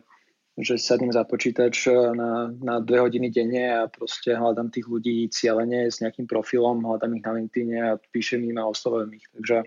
že 0.54 0.78
sadnem 0.78 1.10
za 1.10 1.26
počítač 1.26 1.89
eh, 1.89 1.93
na, 2.14 2.54
na 2.62 2.78
dve 2.78 3.01
hodiny 3.01 3.34
denne 3.34 3.66
a 3.74 3.89
proste 3.89 4.38
hľadám 4.38 4.70
tých 4.70 4.86
ľudí 4.86 5.26
cieľene 5.34 5.89
s 5.89 5.97
nejakým 6.01 6.30
profilom, 6.30 6.86
hľadám 6.86 7.18
ich 7.18 7.26
na 7.26 7.32
LinkedIn 7.34 7.70
a 7.82 7.97
píšem 8.14 8.45
im 8.45 8.62
a 8.62 8.70
oslovujem 8.70 9.18
ich. 9.18 9.26
Takže, 9.34 9.58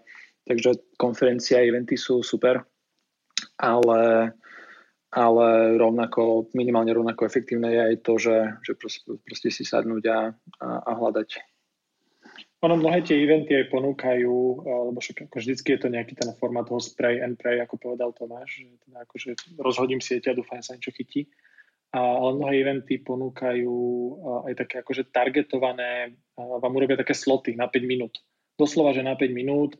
takže 0.47 0.71
konferencia 0.95 1.59
a 1.59 1.67
eventy 1.67 1.99
sú 1.99 2.23
super, 2.23 2.63
ale, 3.59 4.31
ale 5.11 5.49
rovnako, 5.75 6.55
minimálne 6.55 6.95
rovnako 6.95 7.27
efektívne 7.27 7.75
je 7.75 7.81
aj 7.83 7.97
to, 8.07 8.15
že, 8.23 8.37
že 8.63 8.73
proste, 8.79 9.03
proste 9.27 9.49
si 9.51 9.67
sadnúť 9.67 10.05
a, 10.07 10.19
a, 10.63 10.69
a 10.87 10.91
hľadať 10.95 11.56
ono 12.65 12.75
mnohé 12.81 13.05
tie 13.05 13.21
eventy 13.21 13.53
aj 13.53 13.69
ponúkajú, 13.69 14.35
lebo 14.65 14.99
však 14.99 15.29
ako 15.29 15.37
vždycky 15.39 15.77
je 15.77 15.81
to 15.81 15.89
nejaký 15.93 16.17
ten 16.17 16.33
formát 16.41 16.65
toho 16.65 16.81
spray 16.81 17.21
and 17.21 17.37
pray, 17.37 17.61
ako 17.61 17.77
povedal 17.77 18.17
Tomáš, 18.17 18.65
že 18.65 18.81
teda 18.89 19.05
akože 19.05 19.29
rozhodím 19.61 20.01
sieť 20.01 20.33
a 20.33 20.39
dúfam, 20.39 20.65
sa 20.65 20.73
niečo 20.73 20.95
chytí. 20.97 21.29
A, 21.93 22.01
ale 22.01 22.41
mnohé 22.41 22.55
eventy 22.65 22.99
ponúkajú 23.05 23.77
aj 24.49 24.55
také 24.57 24.81
akože 24.81 25.13
targetované, 25.13 26.17
vám 26.37 26.73
urobia 26.73 26.97
také 26.97 27.13
sloty 27.13 27.53
na 27.55 27.69
5 27.69 27.85
minút. 27.85 28.19
Doslova, 28.57 28.97
že 28.97 29.05
na 29.05 29.15
5 29.15 29.37
minút 29.37 29.77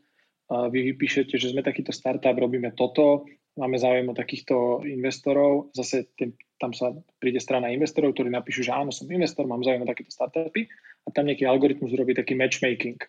vy 0.47 0.79
vypíšete, 0.93 1.35
že 1.35 1.51
sme 1.51 1.65
takýto 1.65 1.91
startup, 1.91 2.37
robíme 2.37 2.71
toto, 2.77 3.27
máme 3.57 3.75
záujem 3.75 4.07
o 4.07 4.15
takýchto 4.15 4.85
investorov, 4.85 5.73
zase 5.73 6.13
tam 6.61 6.71
sa 6.71 6.93
príde 7.17 7.41
strana 7.41 7.73
investorov, 7.73 8.13
ktorí 8.13 8.29
napíšu, 8.31 8.63
že 8.63 8.71
áno, 8.71 8.93
som 8.93 9.09
investor, 9.09 9.49
mám 9.49 9.65
záujem 9.65 9.83
o 9.83 9.89
takéto 9.89 10.13
startupy 10.13 10.69
a 11.07 11.11
tam 11.15 11.31
nejaký 11.31 11.47
algoritmus 11.47 11.95
robí 11.95 12.11
taký 12.11 12.35
matchmaking. 12.35 12.99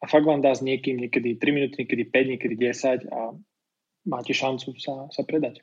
A 0.00 0.08
fakt 0.08 0.24
vám 0.24 0.40
dá 0.40 0.56
s 0.56 0.64
niekým 0.64 0.96
niekedy 0.96 1.36
3 1.36 1.52
minúty, 1.52 1.84
niekedy 1.84 2.04
5, 2.08 2.32
niekedy 2.32 2.54
10 2.56 3.12
a 3.12 3.36
máte 4.08 4.32
šancu 4.32 4.72
sa, 4.80 5.12
sa 5.12 5.22
predať. 5.28 5.60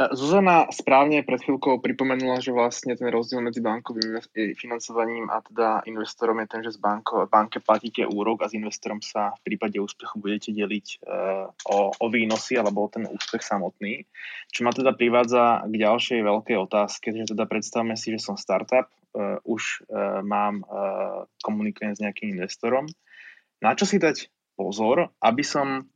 Zuzana 0.00 0.70
správne 0.72 1.20
pred 1.20 1.42
chvíľkou 1.44 1.82
pripomenula, 1.82 2.40
že 2.40 2.54
vlastne 2.56 2.96
ten 2.96 3.10
rozdiel 3.12 3.44
medzi 3.44 3.60
bankovým 3.60 4.22
financovaním 4.56 5.28
a 5.28 5.44
teda 5.44 5.84
investorom 5.84 6.40
je 6.40 6.46
ten, 6.46 6.60
že 6.64 6.72
z 6.72 6.80
banko, 6.80 7.28
banke 7.28 7.60
platíte 7.60 8.08
úrok 8.08 8.40
a 8.40 8.48
s 8.48 8.56
investorom 8.56 9.02
sa 9.04 9.36
v 9.42 9.52
prípade 9.52 9.76
úspechu 9.76 10.16
budete 10.16 10.56
deliť 10.56 10.86
uh, 11.04 11.52
o, 11.68 11.92
o 11.92 12.06
výnosy 12.08 12.56
alebo 12.56 12.86
o 12.86 12.88
ten 12.88 13.04
úspech 13.04 13.44
samotný. 13.44 14.08
Čo 14.48 14.64
ma 14.64 14.72
teda 14.72 14.96
privádza 14.96 15.68
k 15.68 15.74
ďalšej 15.74 16.20
veľkej 16.22 16.56
otázke, 16.56 17.12
že 17.12 17.36
teda 17.36 17.44
predstavme 17.44 17.98
si, 17.98 18.16
že 18.16 18.24
som 18.24 18.40
startup, 18.40 18.88
už 19.42 19.62
uh, 19.90 20.22
mám, 20.22 20.62
uh, 20.62 21.26
komunikujem 21.42 21.96
s 21.96 22.02
nejakým 22.02 22.38
investorom. 22.38 22.86
Na 23.60 23.74
čo 23.74 23.84
si 23.84 24.00
dať 24.00 24.30
pozor, 24.56 25.12
aby 25.20 25.44
som 25.44 25.90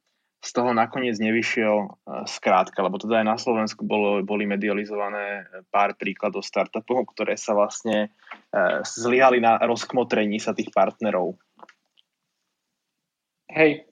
z 0.45 0.51
toho 0.53 0.77
nakoniec 0.77 1.17
nevyšiel 1.17 1.77
e, 1.81 1.89
skrátka, 2.29 2.85
lebo 2.85 3.01
teda 3.01 3.25
aj 3.25 3.27
na 3.27 3.37
Slovensku 3.41 3.81
bolo, 3.81 4.21
boli 4.21 4.45
medializované 4.45 5.49
pár 5.73 5.97
príkladov 5.97 6.45
startupov, 6.45 7.17
ktoré 7.17 7.41
sa 7.41 7.57
vlastne 7.57 8.13
e, 8.53 8.59
zlyhali 8.85 9.41
na 9.41 9.57
rozkmotrení 9.65 10.37
sa 10.37 10.53
tých 10.53 10.69
partnerov. 10.69 11.41
Hej, 13.49 13.89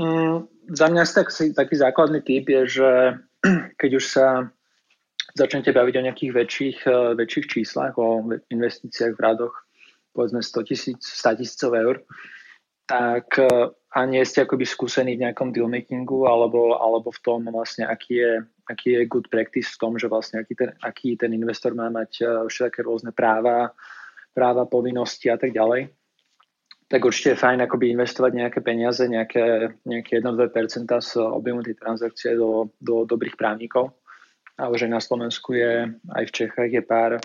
mm, 0.00 0.48
za 0.72 0.86
mňa 0.88 1.02
tak, 1.12 1.28
taký 1.28 1.74
základný 1.76 2.24
typ 2.24 2.48
je, 2.48 2.62
že 2.80 2.90
keď 3.80 3.90
už 4.00 4.04
sa 4.08 4.48
začnete 5.32 5.72
baviť 5.72 5.94
o 5.96 6.04
nejakých 6.08 6.32
väčších, 6.32 6.78
e, 6.86 7.14
väčších 7.16 7.46
číslach, 7.48 7.94
o 7.96 8.24
investíciách 8.50 9.16
v 9.16 9.24
radoch, 9.24 9.54
povedzme 10.12 10.44
100 10.44 10.68
tisíc, 10.68 11.00
100 11.00 11.40
tisícov 11.40 11.70
eur, 11.72 11.96
tak 12.84 13.40
a 13.92 14.08
nie 14.08 14.24
ste 14.24 14.48
akoby 14.48 14.64
skúsení 14.64 15.20
v 15.20 15.28
nejakom 15.28 15.52
dealmakingu 15.52 16.24
alebo, 16.24 16.80
alebo 16.80 17.12
v 17.12 17.20
tom 17.20 17.44
vlastne, 17.52 17.84
aký 17.84 18.24
je, 18.24 18.32
aký 18.72 18.88
je 18.96 19.10
good 19.12 19.28
practice 19.28 19.68
v 19.76 19.80
tom, 19.80 19.92
že 20.00 20.08
vlastne 20.08 20.40
aký 20.40 20.56
ten, 20.56 20.72
aký 20.80 21.08
ten 21.20 21.28
investor 21.36 21.76
má 21.76 21.92
mať 21.92 22.10
eh, 22.24 22.28
všetké 22.48 22.80
rôzne 22.88 23.12
práva, 23.12 23.76
práva, 24.32 24.64
povinnosti 24.64 25.28
a 25.28 25.36
tak 25.36 25.52
ďalej, 25.52 25.92
tak 26.88 27.04
určite 27.04 27.36
je 27.36 27.42
fajn 27.44 27.68
akoby 27.68 27.92
investovať 27.92 28.32
nejaké 28.32 28.60
peniaze, 28.64 29.04
nejaké, 29.04 29.76
nejaké 29.84 30.20
1-2% 30.24 30.88
z 30.88 31.12
objemu 31.20 31.60
tej 31.60 31.76
transakcie 31.76 32.32
do, 32.36 32.72
do 32.80 33.04
dobrých 33.04 33.36
právnikov. 33.36 33.96
A 34.60 34.68
už 34.68 34.84
aj 34.84 34.92
na 34.92 35.00
Slovensku 35.00 35.56
je, 35.56 35.88
aj 36.12 36.24
v 36.28 36.34
Čechách 36.34 36.72
je 36.72 36.82
pár 36.84 37.16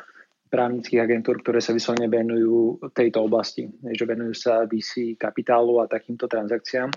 právnických 0.48 1.04
agentúr, 1.04 1.44
ktoré 1.44 1.60
sa 1.60 1.76
vyslovene 1.76 2.08
venujú 2.08 2.80
tejto 2.96 3.28
oblasti, 3.28 3.68
že 3.68 4.08
venujú 4.08 4.32
sa 4.32 4.64
VC 4.64 5.20
kapitálu 5.20 5.84
a 5.84 5.92
takýmto 5.92 6.32
transakciám. 6.32 6.88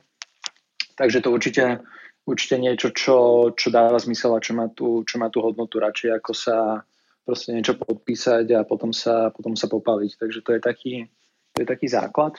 Takže 0.95 1.19
to 1.19 1.35
určite, 1.35 1.83
určite 2.31 2.57
niečo, 2.63 2.95
čo, 2.95 3.51
čo 3.51 3.69
dáva 3.75 3.99
zmysel 3.99 4.39
a 4.39 4.45
čo 4.45 4.55
má, 4.55 4.71
tú, 4.71 5.03
čo 5.03 5.19
má 5.19 5.33
tú 5.35 5.43
hodnotu 5.43 5.83
radšej, 5.83 6.11
ako 6.23 6.33
sa 6.33 6.87
proste 7.27 7.51
niečo 7.51 7.75
podpísať 7.75 8.47
a 8.55 8.63
potom 8.63 8.95
sa, 8.95 9.35
potom 9.35 9.59
sa 9.59 9.67
popaliť. 9.67 10.15
Takže 10.15 10.41
to 10.47 10.51
je 10.55 10.61
taký, 10.63 10.95
to 11.57 11.59
je 11.63 11.67
taký 11.67 11.87
základ. 11.91 12.39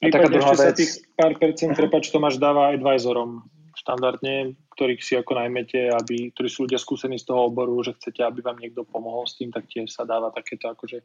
A 0.00 0.12
taká 0.12 0.28
druhá 0.28 0.52
vec... 0.52 0.60
sa 0.60 0.76
tých 0.76 1.04
pár 1.16 1.36
percent, 1.40 1.72
prepač, 1.72 2.12
Tomáš 2.12 2.36
dáva 2.36 2.72
advisorom 2.72 3.48
štandardne, 3.80 4.60
ktorých 4.76 5.00
si 5.00 5.16
ako 5.16 5.40
najmete, 5.40 5.88
aby, 5.88 6.28
ktorí 6.36 6.48
sú 6.52 6.68
ľudia 6.68 6.76
skúsení 6.76 7.16
z 7.16 7.32
toho 7.32 7.48
oboru, 7.48 7.80
že 7.80 7.96
chcete, 7.96 8.20
aby 8.20 8.44
vám 8.44 8.60
niekto 8.60 8.84
pomohol 8.84 9.24
s 9.24 9.40
tým, 9.40 9.48
tak 9.48 9.64
tiež 9.72 9.88
sa 9.88 10.04
dáva 10.04 10.28
takéto 10.28 10.68
akože 10.68 11.00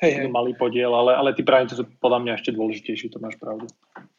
hej, 0.00 0.12
hej. 0.24 0.28
malý 0.32 0.56
podiel, 0.56 0.96
ale, 0.96 1.12
ale 1.12 1.36
tí 1.36 1.44
právnici 1.44 1.76
sú 1.76 1.84
podľa 2.00 2.24
mňa 2.24 2.32
ešte 2.40 2.56
dôležitejší, 2.56 3.12
to 3.12 3.20
máš 3.20 3.36
pravdu. 3.36 3.68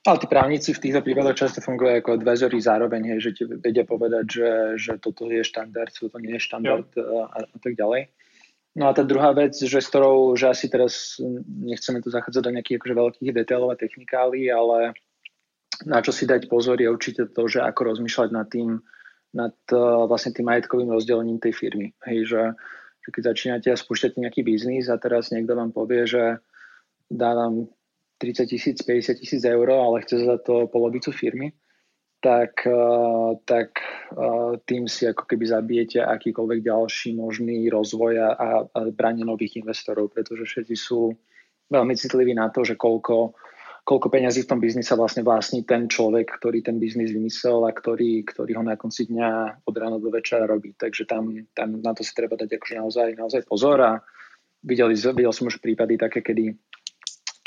Ale 0.06 0.18
tí 0.22 0.28
právnici 0.30 0.70
v 0.78 0.82
týchto 0.86 1.02
prípadoch 1.02 1.42
často 1.42 1.60
fungujú 1.60 1.98
ako 1.98 2.22
advisory 2.22 2.62
zároveň, 2.62 3.18
hej, 3.18 3.20
že 3.20 3.32
ti 3.34 3.44
vedia 3.50 3.82
povedať, 3.82 4.26
že, 4.30 4.52
že 4.78 4.92
toto 5.02 5.26
je 5.26 5.42
štandard, 5.42 5.90
toto 5.90 6.22
nie 6.22 6.38
je 6.38 6.46
štandard 6.46 6.88
a, 7.02 7.42
a 7.42 7.58
tak 7.58 7.74
ďalej. 7.74 8.14
No 8.78 8.86
a 8.86 8.94
tá 8.94 9.02
druhá 9.02 9.34
vec, 9.34 9.58
že 9.58 9.82
s 9.82 9.90
ktorou, 9.90 10.38
že 10.38 10.54
asi 10.54 10.70
teraz 10.70 11.18
nechceme 11.50 11.98
tu 11.98 12.14
zachádzať 12.14 12.46
do 12.46 12.54
nejakých 12.54 12.78
akože 12.78 12.94
veľkých 12.94 13.34
detailov 13.34 13.74
a 13.74 13.82
technikálií, 13.82 14.54
ale 14.54 14.94
na 15.86 16.02
čo 16.02 16.16
si 16.16 16.26
dať 16.26 16.50
pozor 16.50 16.82
je 16.82 16.90
určite 16.90 17.30
to, 17.30 17.44
že 17.46 17.62
ako 17.62 17.94
rozmýšľať 17.94 18.30
nad 18.34 18.48
tým, 18.50 18.82
nad 19.36 19.54
uh, 19.76 20.08
vlastne 20.10 20.34
tým 20.34 20.50
majetkovým 20.50 20.90
rozdelením 20.90 21.38
tej 21.38 21.54
firmy. 21.54 21.94
Hej, 22.08 22.34
že, 22.34 22.44
že 23.06 23.10
keď 23.14 23.22
začínate 23.36 23.68
a 23.70 23.78
spúšťate 23.78 24.18
nejaký 24.18 24.42
biznis 24.42 24.90
a 24.90 24.98
teraz 24.98 25.30
niekto 25.30 25.54
vám 25.54 25.70
povie, 25.70 26.10
že 26.10 26.42
dávam 27.12 27.70
30 28.18 28.50
tisíc, 28.50 28.78
50 28.82 29.22
tisíc 29.22 29.42
eur, 29.46 29.70
ale 29.70 30.02
chce 30.02 30.26
za 30.26 30.38
to 30.42 30.66
polovicu 30.68 31.14
firmy, 31.14 31.54
tak, 32.20 32.66
eh, 32.66 33.32
tak 33.46 33.70
eh, 33.78 34.54
tým 34.66 34.90
si 34.90 35.06
ako 35.06 35.24
keby 35.30 35.46
zabijete 35.46 36.02
akýkoľvek 36.02 36.60
ďalší 36.66 37.14
možný 37.14 37.70
rozvoj 37.70 38.14
a, 38.18 38.30
a 38.34 38.48
branie 38.90 39.22
nových 39.22 39.62
investorov, 39.62 40.10
pretože 40.10 40.50
všetci 40.50 40.76
sú 40.76 41.14
veľmi 41.70 41.94
citliví 41.94 42.34
na 42.34 42.50
to, 42.50 42.66
že 42.66 42.80
koľko, 42.80 43.38
koľko 43.88 44.12
peňazí 44.12 44.44
v 44.44 44.52
tom 44.52 44.60
biznise 44.60 44.92
vlastne 45.00 45.24
vlastní 45.24 45.64
ten 45.64 45.88
človek, 45.88 46.28
ktorý 46.28 46.60
ten 46.60 46.76
biznis 46.76 47.16
vymyslel 47.16 47.64
a 47.64 47.72
ktorý, 47.72 48.28
ktorý 48.28 48.60
ho 48.60 48.64
na 48.68 48.76
konci 48.76 49.08
dňa 49.08 49.64
od 49.64 49.76
rána 49.80 49.96
do 49.96 50.12
večera 50.12 50.44
robí. 50.44 50.76
Takže 50.76 51.08
tam, 51.08 51.32
tam 51.56 51.80
na 51.80 51.96
to 51.96 52.04
si 52.04 52.12
treba 52.12 52.36
dať 52.36 52.60
akože 52.60 52.76
naozaj, 52.84 53.08
naozaj 53.16 53.42
pozor 53.48 53.80
a 53.80 53.92
videl, 54.60 54.92
videl 54.92 55.32
som 55.32 55.48
už 55.48 55.64
prípady 55.64 55.96
také, 55.96 56.20
kedy, 56.20 56.52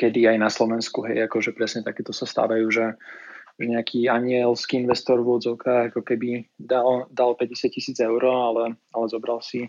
kedy 0.01 0.33
aj 0.33 0.37
na 0.41 0.49
Slovensku, 0.49 1.05
hej, 1.05 1.29
akože 1.29 1.53
presne 1.53 1.85
takéto 1.85 2.17
sa 2.17 2.25
stávajú, 2.25 2.67
že 2.73 2.97
že 3.61 3.69
nejaký 3.69 4.09
anielský 4.09 4.81
investor 4.81 5.21
v 5.21 5.37
odzovkách 5.37 5.93
ako 5.93 6.01
keby 6.01 6.49
dal, 6.57 7.05
dal 7.13 7.37
50 7.37 7.69
tisíc 7.69 8.01
eur, 8.01 8.25
ale, 8.25 8.81
ale 8.97 9.07
zobral 9.13 9.45
si 9.45 9.69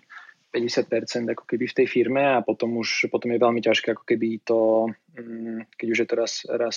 50% 0.51 1.31
ako 1.31 1.43
keby 1.47 1.65
v 1.71 1.77
tej 1.81 1.87
firme 1.87 2.21
a 2.21 2.43
potom 2.43 2.75
už 2.77 3.07
potom 3.07 3.31
je 3.31 3.39
veľmi 3.39 3.63
ťažké 3.63 3.95
ako 3.95 4.03
keby 4.03 4.43
to, 4.43 4.91
mm, 5.15 5.71
keď 5.79 5.87
už 5.87 5.99
je 6.03 6.07
to 6.07 6.15
raz, 6.19 6.33
raz 6.51 6.75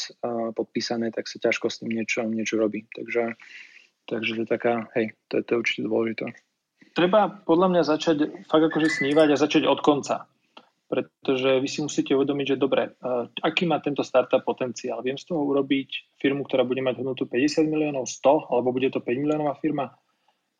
podpísané, 0.54 1.10
tak 1.10 1.26
sa 1.26 1.42
ťažko 1.42 1.66
s 1.66 1.82
tým 1.82 1.90
niečo, 1.90 2.22
niečo 2.22 2.54
robí. 2.54 2.86
Takže, 2.94 3.34
takže 4.06 4.30
to 4.38 4.42
je 4.46 4.48
taká, 4.48 4.86
hej, 4.94 5.18
to 5.26 5.38
je, 5.38 5.42
to 5.42 5.50
je 5.54 5.60
určite 5.60 5.82
dôležité. 5.90 6.26
Treba 6.94 7.26
podľa 7.26 7.68
mňa 7.74 7.82
začať 7.82 8.46
fakt 8.46 8.64
akože 8.70 9.02
snívať 9.02 9.34
a 9.34 9.42
začať 9.42 9.66
od 9.66 9.82
konca 9.82 10.30
pretože 10.94 11.58
vy 11.58 11.68
si 11.68 11.82
musíte 11.82 12.14
uvedomiť, 12.14 12.54
že 12.54 12.60
dobre, 12.60 12.94
aký 13.42 13.66
má 13.66 13.82
tento 13.82 14.06
startup 14.06 14.46
potenciál. 14.46 15.02
Viem 15.02 15.18
z 15.18 15.26
toho 15.26 15.42
urobiť 15.42 16.14
firmu, 16.22 16.46
ktorá 16.46 16.62
bude 16.62 16.84
mať 16.86 17.02
hodnotu 17.02 17.26
50 17.26 17.66
miliónov, 17.66 18.06
100, 18.06 18.52
alebo 18.52 18.70
bude 18.70 18.94
to 18.94 19.02
5 19.02 19.10
miliónová 19.18 19.58
firma. 19.58 19.90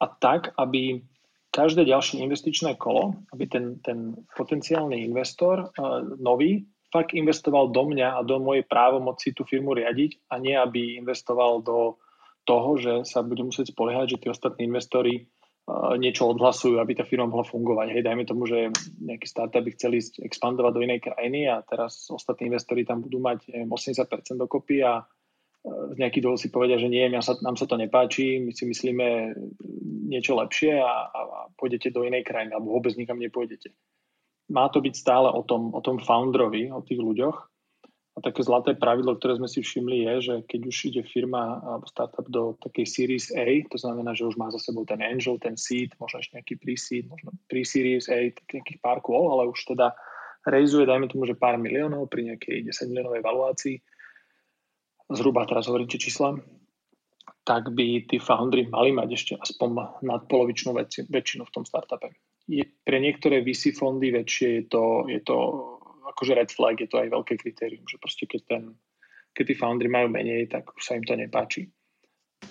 A 0.03 0.07
tak, 0.11 0.51
aby 0.59 1.07
každé 1.55 1.86
ďalšie 1.86 2.18
investičné 2.18 2.74
kolo, 2.74 3.14
aby 3.30 3.46
ten, 3.46 3.78
ten 3.78 4.18
potenciálny 4.34 5.07
investor 5.07 5.70
uh, 5.70 6.02
nový 6.18 6.66
fakt 6.90 7.14
investoval 7.14 7.70
do 7.70 7.90
mňa 7.90 8.18
a 8.18 8.26
do 8.26 8.42
mojej 8.42 8.66
právomoci 8.66 9.34
tú 9.34 9.46
firmu 9.46 9.74
riadiť 9.74 10.30
a 10.30 10.38
nie, 10.38 10.55
aby 10.55 10.98
investoval 10.98 11.62
do 11.62 11.98
toho, 12.46 12.78
že 12.78 12.92
sa 13.02 13.26
bude 13.26 13.42
musieť 13.42 13.74
spoliehať, 13.74 14.14
že 14.14 14.20
tí 14.22 14.26
ostatní 14.30 14.70
investori 14.70 15.26
niečo 15.96 16.28
odhlasujú, 16.28 16.76
aby 16.76 16.92
tá 16.92 17.09
firma 17.09 17.24
mohla 17.24 17.48
fungovať. 17.48 17.96
Hej, 17.96 18.02
dajme 18.05 18.24
tomu, 18.28 18.44
že 18.44 18.68
nejaký 19.00 19.24
startup 19.24 19.64
by 19.64 19.72
chceli 19.72 20.05
ísť 20.05 20.20
expandovať 20.20 20.72
do 20.76 20.84
inej 20.84 21.00
krajiny 21.09 21.48
a 21.48 21.64
teraz 21.64 22.12
ostatní 22.12 22.52
investori 22.52 22.84
tam 22.84 23.00
budú 23.00 23.16
mať 23.16 23.48
neviem, 23.48 23.72
80% 23.72 24.44
dokopy 24.44 24.84
a 24.84 25.00
z 25.65 25.97
nejakých 25.97 26.25
dôvod 26.29 26.41
si 26.41 26.53
povedia, 26.53 26.77
že 26.77 26.93
nie, 26.93 27.09
nám 27.09 27.25
sa, 27.25 27.41
nám 27.41 27.57
sa 27.57 27.65
to 27.65 27.81
nepáči, 27.81 28.37
my 28.45 28.53
si 28.53 28.69
myslíme 28.69 29.33
niečo 30.12 30.37
lepšie 30.37 30.77
a, 30.77 31.09
a, 31.09 31.21
a 31.25 31.41
pôjdete 31.57 31.89
do 31.89 32.05
inej 32.05 32.29
krajiny 32.29 32.53
alebo 32.53 32.77
vôbec 32.77 32.93
nikam 33.01 33.17
nepôjdete. 33.17 33.73
Má 34.53 34.69
to 34.69 34.85
byť 34.85 34.93
stále 34.93 35.33
o 35.33 35.41
tom, 35.41 35.73
o 35.73 35.81
tom 35.81 35.97
founderovi, 35.97 36.69
o 36.69 36.85
tých 36.85 37.01
ľuďoch 37.01 37.37
a 38.15 38.19
také 38.21 38.45
zlaté 38.45 38.77
pravidlo, 38.77 39.17
ktoré 39.17 39.41
sme 39.41 39.49
si 39.49 39.65
všimli, 39.65 40.05
je, 40.07 40.15
že 40.21 40.35
keď 40.47 40.61
už 40.69 40.77
ide 40.93 41.03
firma 41.03 41.59
alebo 41.65 41.89
startup 41.89 42.29
do 42.29 42.55
takej 42.61 42.87
Series 42.87 43.27
A, 43.33 43.65
to 43.67 43.81
znamená, 43.81 44.12
že 44.12 44.29
už 44.29 44.37
má 44.37 44.53
za 44.53 44.61
sebou 44.61 44.85
ten 44.85 45.01
angel, 45.01 45.41
ten 45.41 45.57
seed, 45.57 45.97
možno 45.97 46.21
ešte 46.21 46.39
nejaký 46.39 46.55
pre-seed, 46.61 47.09
možno 47.09 47.33
pre-series 47.49 48.07
A, 48.12 48.31
tak 48.31 48.47
nejakých 48.53 48.79
pár 48.85 49.01
kôl, 49.01 49.33
ale 49.33 49.51
už 49.51 49.59
teda 49.65 49.97
rejzuje, 50.45 50.85
dajme 50.85 51.09
tomu, 51.09 51.25
že 51.25 51.35
pár 51.35 51.57
miliónov 51.57 52.07
pri 52.12 52.37
nejakej 52.37 52.69
10 52.69 52.93
miliónovej 52.93 53.25
valuácii, 53.25 53.77
zhruba 55.11 55.44
teraz 55.44 55.68
hovorím 55.68 55.88
tie 55.90 56.00
čísla, 56.00 56.38
tak 57.44 57.72
by 57.76 58.09
tí 58.09 58.16
foundry 58.16 58.64
mali 58.68 58.96
mať 58.96 59.09
ešte 59.12 59.32
aspoň 59.36 60.00
nadpolovičnú 60.00 60.72
väčšinu 61.12 61.42
v 61.44 61.52
tom 61.52 61.64
startupe. 61.68 62.16
Je, 62.48 62.64
pre 62.84 63.00
niektoré 63.00 63.40
VC 63.44 63.72
fondy 63.76 64.12
väčšie 64.12 64.48
je 64.61 64.64
to, 64.68 65.09
je 65.09 65.20
to 65.20 65.36
akože 66.12 66.32
red 66.36 66.50
flag 66.52 66.76
je 66.80 66.88
to 66.88 67.00
aj 67.00 67.09
veľké 67.09 67.34
kritérium, 67.40 67.84
že 67.88 67.96
proste 67.96 68.28
keď, 68.28 68.40
ten, 68.48 68.62
keď 69.32 69.44
tí 69.52 69.55
foundry 69.57 69.88
majú 69.88 70.12
menej, 70.12 70.48
tak 70.52 70.68
už 70.72 70.82
sa 70.84 70.96
im 70.96 71.05
to 71.05 71.16
nepáči. 71.16 71.72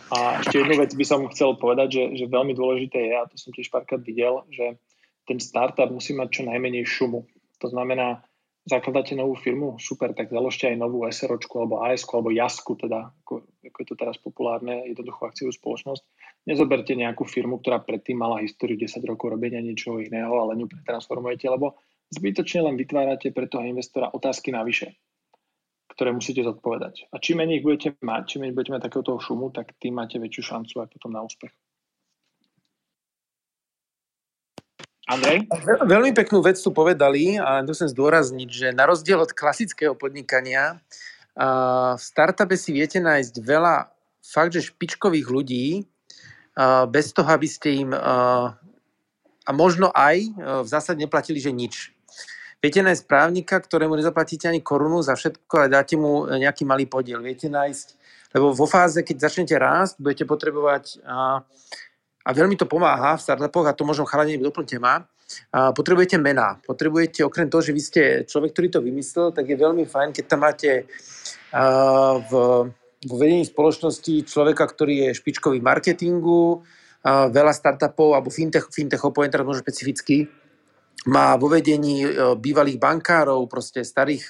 A 0.10 0.42
ešte 0.42 0.62
jednu 0.62 0.82
vec 0.82 0.92
by 0.94 1.06
som 1.06 1.30
chcel 1.30 1.54
povedať, 1.58 1.90
že, 1.94 2.04
že 2.18 2.26
veľmi 2.34 2.58
dôležité 2.58 2.98
je, 2.98 3.14
a 3.14 3.30
to 3.30 3.38
som 3.38 3.54
tiež 3.54 3.70
párkrát 3.70 4.02
videl, 4.02 4.42
že 4.50 4.78
ten 5.30 5.38
startup 5.38 5.90
musí 5.94 6.18
mať 6.18 6.30
čo 6.30 6.42
najmenej 6.50 6.86
šumu. 6.86 7.26
To 7.62 7.68
znamená, 7.70 8.26
zakladáte 8.64 9.16
novú 9.16 9.36
firmu, 9.36 9.76
super, 9.80 10.16
tak 10.16 10.32
založte 10.32 10.72
aj 10.72 10.80
novú 10.80 11.04
SROčku 11.04 11.60
alebo 11.60 11.84
AS 11.84 12.08
alebo 12.08 12.32
JASku, 12.32 12.80
teda, 12.80 13.12
ako, 13.24 13.44
ako 13.44 13.78
je 13.80 13.88
to 13.88 13.96
teraz 14.00 14.16
populárne, 14.20 14.88
jednoduchú 14.88 15.28
akciovú 15.28 15.52
spoločnosť. 15.52 16.04
Nezoberte 16.48 16.96
nejakú 16.96 17.28
firmu, 17.28 17.60
ktorá 17.60 17.84
predtým 17.84 18.20
mala 18.20 18.44
históriu 18.44 18.80
10 18.80 19.04
rokov 19.04 19.32
robenia 19.32 19.60
niečoho 19.60 20.00
iného, 20.00 20.32
ale 20.32 20.60
ňu 20.60 20.72
pretransformujete, 20.72 21.48
lebo 21.52 21.80
Zbytočne 22.14 22.70
len 22.70 22.76
vytvárate 22.78 23.34
pre 23.34 23.50
toho 23.50 23.66
investora 23.66 24.14
otázky 24.14 24.54
navyše, 24.54 24.94
ktoré 25.98 26.14
musíte 26.14 26.46
zodpovedať. 26.46 27.10
A 27.10 27.18
čím 27.18 27.42
menej 27.42 27.58
ich 27.62 27.66
budete 27.66 27.98
mať, 28.06 28.22
čím 28.30 28.40
menej 28.46 28.54
budete 28.54 28.74
mať 28.78 28.84
takéhoto 28.86 29.18
šumu, 29.18 29.50
tak 29.50 29.74
tým 29.82 29.98
máte 29.98 30.22
väčšiu 30.22 30.44
šancu 30.46 30.86
aj 30.86 30.94
potom 30.94 31.10
na 31.10 31.26
úspech. 31.26 31.50
Andrej? 35.04 35.52
Veľmi 35.84 36.16
peknú 36.16 36.40
vec 36.40 36.56
tu 36.56 36.72
povedali 36.72 37.36
a 37.36 37.60
chcem 37.68 37.92
zdôrazniť, 37.92 38.50
že 38.50 38.68
na 38.72 38.88
rozdiel 38.88 39.20
od 39.20 39.36
klasického 39.36 39.92
podnikania 40.00 40.80
v 41.36 42.00
startupe 42.00 42.56
si 42.56 42.72
viete 42.72 43.04
nájsť 43.04 43.36
veľa 43.44 43.92
fakt, 44.24 44.56
že 44.56 44.72
špičkových 44.72 45.28
ľudí 45.28 45.84
bez 46.88 47.12
toho, 47.12 47.28
aby 47.28 47.48
ste 47.50 47.84
im 47.84 47.92
a 49.44 49.52
možno 49.52 49.92
aj 49.92 50.24
v 50.64 50.68
zásade 50.72 51.04
neplatili, 51.04 51.36
že 51.36 51.52
nič. 51.52 51.92
Viete 52.64 52.80
nájsť 52.80 53.04
právnika, 53.04 53.60
ktorému 53.60 54.00
nezaplatíte 54.00 54.48
ani 54.48 54.64
korunu 54.64 55.04
za 55.04 55.20
všetko 55.20 55.68
a 55.68 55.68
dáte 55.68 56.00
mu 56.00 56.32
nejaký 56.32 56.64
malý 56.64 56.88
podiel. 56.88 57.20
Viete 57.20 57.52
nájsť, 57.52 57.88
lebo 58.32 58.56
vo 58.56 58.64
fáze, 58.64 59.04
keď 59.04 59.28
začnete 59.28 59.60
rásť, 59.60 60.00
budete 60.00 60.24
potrebovať, 60.24 61.04
a, 62.24 62.30
veľmi 62.32 62.56
to 62.56 62.66
pomáha 62.66 63.20
v 63.20 63.24
startupoch, 63.24 63.68
a 63.68 63.76
to 63.76 63.84
možno 63.84 64.08
chalanie 64.08 64.40
doplňte 64.40 64.80
ma, 64.80 65.04
potrebujete 65.52 66.20
mená. 66.20 66.60
Potrebujete, 66.64 67.26
okrem 67.26 67.52
toho, 67.52 67.64
že 67.64 67.76
vy 67.76 67.82
ste 67.82 68.02
človek, 68.28 68.56
ktorý 68.56 68.68
to 68.70 68.80
vymyslel, 68.84 69.36
tak 69.36 69.50
je 69.50 69.58
veľmi 69.60 69.84
fajn, 69.88 70.10
keď 70.14 70.26
tam 70.28 70.46
máte 70.46 70.86
v, 72.30 72.32
vo 73.04 73.16
vedení 73.18 73.44
spoločnosti 73.44 74.30
človeka, 74.30 74.64
ktorý 74.68 75.10
je 75.10 75.18
špičkový 75.20 75.60
marketingu, 75.60 76.64
a, 77.04 77.28
veľa 77.28 77.54
startupov 77.56 78.16
alebo 78.16 78.32
fintech, 78.32 78.72
fintechov, 78.72 79.12
poviem 79.12 79.32
teraz 79.34 79.48
možno 79.48 79.66
špecificky, 79.66 80.30
má 81.04 81.36
vo 81.36 81.52
vedení 81.52 82.08
e, 82.08 82.10
bývalých 82.40 82.80
bankárov, 82.80 83.44
proste 83.52 83.84
starých 83.84 84.24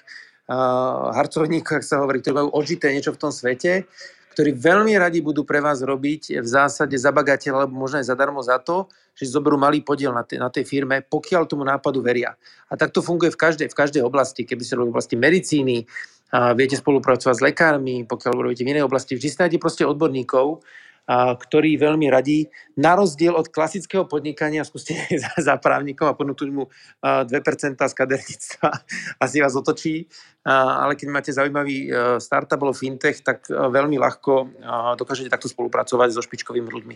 harcovníkov, 0.47 1.79
ak 1.79 1.85
sa 1.87 2.03
hovorí, 2.03 2.19
ktorí 2.19 2.35
majú 2.35 2.49
odžité 2.51 2.91
niečo 2.91 3.15
v 3.15 3.21
tom 3.21 3.31
svete, 3.31 3.87
ktorí 4.33 4.57
veľmi 4.57 4.97
radi 4.97 5.21
budú 5.21 5.45
pre 5.45 5.61
vás 5.61 5.85
robiť 5.85 6.41
v 6.41 6.47
zásade 6.49 6.97
za 6.97 7.13
bagateľ, 7.13 7.63
alebo 7.63 7.77
možno 7.77 8.01
aj 8.01 8.09
zadarmo 8.09 8.41
za 8.41 8.57
to, 8.57 8.89
že 9.13 9.29
zoberú 9.29 9.61
malý 9.61 9.85
podiel 9.85 10.09
na, 10.09 10.25
tej, 10.25 10.41
na 10.41 10.49
tej 10.49 10.65
firme, 10.65 11.05
pokiaľ 11.05 11.45
tomu 11.45 11.61
nápadu 11.61 12.01
veria. 12.01 12.33
A 12.67 12.73
tak 12.73 12.89
to 12.89 13.05
funguje 13.05 13.29
v 13.29 13.37
každej, 13.37 13.67
v 13.69 13.77
každej 13.77 14.01
oblasti. 14.01 14.41
Keby 14.41 14.65
ste 14.65 14.73
robili 14.73 14.89
v 14.89 14.93
oblasti 14.97 15.15
medicíny, 15.15 15.85
a 16.33 16.57
viete 16.57 16.73
spolupracovať 16.73 17.35
s 17.37 17.45
lekármi, 17.45 18.09
pokiaľ 18.09 18.33
robíte 18.41 18.65
v 18.65 18.73
inej 18.73 18.89
oblasti, 18.89 19.13
vždy 19.13 19.45
nájdete 19.45 19.61
proste 19.61 19.85
odborníkov, 19.85 20.65
a, 21.03 21.35
ktorí 21.35 21.75
veľmi 21.75 22.07
radí, 22.07 22.47
na 22.79 22.95
rozdiel 22.95 23.35
od 23.35 23.51
klasického 23.51 24.07
podnikania, 24.07 24.63
skúste 24.69 24.95
za, 25.13 25.31
za 25.37 25.55
právnikom 25.59 26.07
a 26.07 26.17
ponúknuť 26.17 26.49
mu 26.51 26.67
2% 27.03 27.29
z 27.79 27.93
kaderníctva, 27.95 28.69
asi 29.25 29.37
vás 29.43 29.53
otočí, 29.53 30.07
ale 30.43 30.99
keď 30.99 31.07
máte 31.07 31.31
zaujímavý 31.31 31.87
e, 31.87 31.89
startup 32.19 32.59
alebo 32.59 32.75
fintech, 32.75 33.23
tak 33.23 33.47
e, 33.47 33.55
veľmi 33.55 33.95
ľahko 33.95 34.59
dokážete 34.99 35.31
takto 35.31 35.47
spolupracovať 35.47 36.11
so 36.11 36.19
špičkovými 36.19 36.67
ľuďmi. 36.67 36.95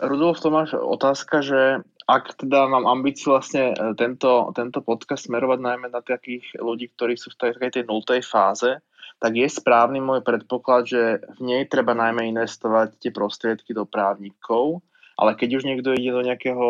Rudolf 0.00 0.42
Tomáš, 0.42 0.74
otázka, 0.74 1.38
že 1.44 1.84
ak 2.04 2.36
teda 2.36 2.68
mám 2.68 2.84
ambíciu 2.84 3.32
vlastne 3.32 3.72
e, 3.72 3.74
tento, 3.96 4.52
tento 4.52 4.84
podcast 4.84 5.24
smerovať 5.24 5.58
najmä 5.60 5.86
na 5.88 6.04
takých 6.04 6.44
ľudí, 6.60 6.92
ktorí 6.92 7.16
sú 7.16 7.32
v 7.32 7.40
takej 7.48 7.80
tej 7.80 7.84
nultej 7.88 8.20
fáze, 8.20 8.76
tak 9.22 9.32
je 9.38 9.48
správny 9.48 10.02
môj 10.02 10.20
predpoklad, 10.20 10.84
že 10.84 11.02
v 11.38 11.40
nej 11.40 11.62
treba 11.64 11.96
najmä 11.96 12.28
investovať 12.28 13.00
tie 13.00 13.10
prostriedky 13.14 13.72
do 13.72 13.88
právnikov, 13.88 14.84
ale 15.14 15.38
keď 15.38 15.62
už 15.62 15.64
niekto 15.64 15.94
ide 15.94 16.10
do 16.10 16.22
nejakého, 16.26 16.66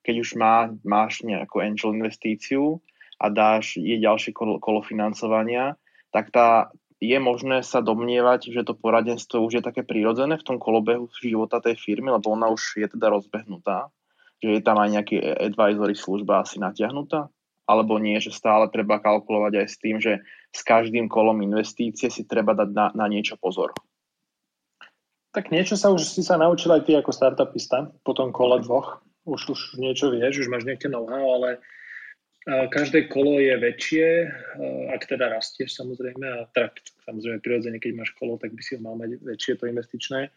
keď 0.00 0.14
už 0.24 0.28
má, 0.40 0.72
máš 0.82 1.20
nejakú 1.20 1.60
angel 1.60 1.92
investíciu 1.92 2.80
a 3.20 3.28
dáš 3.28 3.76
je 3.76 4.00
ďalšie 4.00 4.32
kolo, 4.32 4.56
kolo 4.56 4.80
financovania, 4.80 5.76
tak 6.08 6.32
tá, 6.32 6.72
je 6.98 7.14
možné 7.20 7.62
sa 7.62 7.84
domnievať, 7.84 8.50
že 8.50 8.66
to 8.66 8.74
poradenstvo 8.74 9.44
už 9.44 9.60
je 9.60 9.62
také 9.62 9.84
prirodzené 9.84 10.40
v 10.40 10.46
tom 10.46 10.56
kolobehu 10.56 11.06
života 11.20 11.62
tej 11.62 11.76
firmy, 11.78 12.10
lebo 12.10 12.32
ona 12.32 12.48
už 12.50 12.80
je 12.80 12.88
teda 12.88 13.12
rozbehnutá, 13.12 13.92
že 14.42 14.58
je 14.58 14.62
tam 14.64 14.80
aj 14.80 14.98
nejaký 14.98 15.16
advisory 15.20 15.94
služba 15.94 16.42
asi 16.42 16.58
natiahnutá? 16.58 17.30
Alebo 17.68 18.00
nie, 18.00 18.16
že 18.16 18.32
stále 18.32 18.64
treba 18.72 18.96
kalkulovať 18.96 19.52
aj 19.60 19.66
s 19.68 19.76
tým, 19.76 20.00
že 20.00 20.24
s 20.56 20.64
každým 20.64 21.06
kolom 21.06 21.44
investície 21.44 22.08
si 22.08 22.24
treba 22.24 22.56
dať 22.56 22.70
na, 22.72 22.86
na 22.96 23.06
niečo 23.12 23.36
pozor? 23.36 23.76
Tak 25.36 25.52
niečo 25.52 25.76
sa 25.76 25.92
už 25.92 26.00
si 26.00 26.24
sa 26.24 26.40
naučil 26.40 26.72
aj 26.72 26.88
ty 26.88 26.96
ako 26.96 27.12
startupista 27.12 27.92
po 28.00 28.16
tom 28.16 28.32
kole 28.32 28.64
dvoch. 28.64 29.04
Už, 29.28 29.52
už 29.52 29.60
niečo 29.76 30.08
vieš, 30.08 30.40
už 30.40 30.48
máš 30.48 30.64
nejaké 30.64 30.88
know-how, 30.88 31.36
ale 31.36 31.60
Každé 32.48 33.12
kolo 33.12 33.36
je 33.44 33.52
väčšie, 33.60 34.06
ak 34.96 35.04
teda 35.04 35.28
rastieš 35.28 35.76
samozrejme, 35.76 36.24
a 36.24 36.48
tak 36.56 36.80
samozrejme 37.04 37.44
prirodzene, 37.44 37.76
keď 37.76 37.92
máš 37.92 38.16
kolo, 38.16 38.40
tak 38.40 38.56
by 38.56 38.62
si 38.64 38.78
ho 38.78 38.80
mal 38.80 38.96
mať 38.96 39.20
väčšie 39.20 39.60
to 39.60 39.68
investičné. 39.68 40.32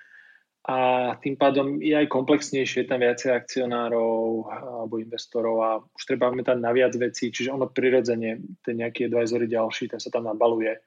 A 0.62 0.78
tým 1.18 1.41
pádom 1.41 1.82
je 1.82 1.97
aj 1.97 2.05
komplexnejšie, 2.05 2.86
je 2.86 2.89
tam 2.89 3.01
viacej 3.01 3.34
akcionárov 3.34 4.45
alebo 4.45 5.01
investorov 5.01 5.55
a 5.66 5.70
už 5.82 6.03
treba 6.05 6.30
tam 6.45 6.62
na 6.62 6.70
viac 6.70 6.93
vecí, 6.93 7.34
čiže 7.34 7.49
ono 7.49 7.66
prirodzene, 7.66 8.62
ten 8.62 8.78
nejaký 8.78 9.09
advisory 9.09 9.49
ďalší, 9.49 9.89
ten 9.89 9.97
sa 9.97 10.14
tam 10.14 10.30
nabaluje 10.30 10.78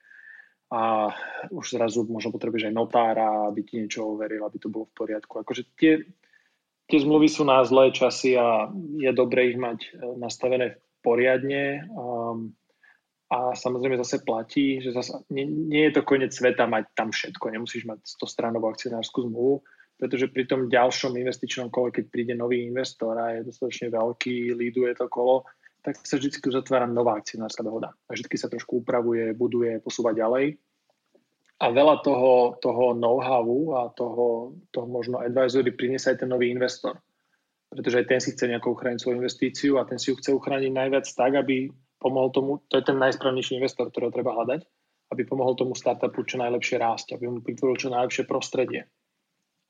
a 0.74 1.10
už 1.50 1.78
zrazu 1.78 2.02
možno 2.08 2.32
potrebuješ 2.34 2.70
aj 2.70 2.74
notára, 2.74 3.50
aby 3.50 3.60
ti 3.62 3.78
niečo 3.78 4.10
overil, 4.10 4.42
aby 4.42 4.58
to 4.58 4.72
bolo 4.72 4.90
v 4.90 4.96
poriadku. 4.96 5.42
Akože 5.42 5.70
tie, 5.78 6.02
tie 6.90 6.98
zmluvy 6.98 7.28
sú 7.30 7.46
na 7.46 7.62
zlé 7.62 7.94
časy 7.94 8.34
a 8.34 8.70
je 8.98 9.10
dobre 9.14 9.54
ich 9.54 9.58
mať 9.60 9.78
e, 9.84 9.88
nastavené 10.18 10.80
poriadne. 11.04 11.84
Um, 11.94 12.56
a 13.34 13.50
samozrejme 13.58 13.98
zase 13.98 14.22
platí, 14.22 14.78
že 14.78 14.94
zase 14.94 15.26
nie, 15.34 15.42
nie 15.42 15.90
je 15.90 15.98
to 15.98 16.06
koniec 16.06 16.30
sveta 16.30 16.70
mať 16.70 16.94
tam 16.94 17.10
všetko. 17.10 17.50
Nemusíš 17.50 17.82
mať 17.82 18.06
100 18.22 18.30
stranovú 18.30 18.70
akcionárskú 18.70 19.26
zmluvu, 19.26 19.58
pretože 19.98 20.30
pri 20.30 20.46
tom 20.46 20.70
ďalšom 20.70 21.18
investičnom 21.18 21.66
kole, 21.66 21.90
keď 21.90 22.14
príde 22.14 22.34
nový 22.38 22.62
investor 22.62 23.18
a 23.18 23.34
je 23.34 23.50
dostatočne 23.50 23.90
veľký, 23.90 24.54
líduje 24.54 24.94
to 24.94 25.10
kolo, 25.10 25.42
tak 25.82 25.98
sa 25.98 26.14
vždy 26.14 26.30
zatvára 26.30 26.86
nová 26.86 27.18
akcionárska 27.18 27.66
dohoda. 27.66 27.90
A 28.06 28.14
vždy 28.14 28.30
sa 28.38 28.46
trošku 28.46 28.86
upravuje, 28.86 29.34
buduje, 29.34 29.82
posúva 29.82 30.14
ďalej. 30.14 30.54
A 31.58 31.74
veľa 31.74 32.06
toho, 32.06 32.54
toho 32.62 32.94
know-howu 32.94 33.74
a 33.74 33.90
toho, 33.98 34.54
toho 34.70 34.86
možno 34.86 35.18
advisory 35.18 35.74
priniesie 35.74 36.14
aj 36.14 36.22
ten 36.22 36.30
nový 36.30 36.54
investor 36.54 37.02
pretože 37.74 37.98
aj 37.98 38.06
ten 38.06 38.20
si 38.22 38.30
chce 38.38 38.46
nejakú 38.46 38.70
uchrániť 38.70 39.02
svoju 39.02 39.18
investíciu 39.18 39.82
a 39.82 39.86
ten 39.88 39.98
si 39.98 40.14
ju 40.14 40.14
chce 40.14 40.30
uchrániť 40.30 40.70
najviac 40.70 41.10
tak, 41.10 41.34
aby 41.34 41.74
pomohol 42.04 42.28
tomu, 42.28 42.50
to 42.68 42.76
je 42.76 42.84
ten 42.84 43.00
najsprávnejší 43.00 43.56
investor, 43.56 43.88
ktorého 43.88 44.12
treba 44.12 44.36
hľadať, 44.36 44.60
aby 45.16 45.22
pomohol 45.24 45.56
tomu 45.56 45.72
startupu 45.72 46.28
čo 46.28 46.36
najlepšie 46.36 46.76
rásť, 46.76 47.16
aby 47.16 47.32
mu 47.32 47.40
vytvoril 47.40 47.80
čo 47.80 47.88
najlepšie 47.88 48.28
prostredie. 48.28 48.84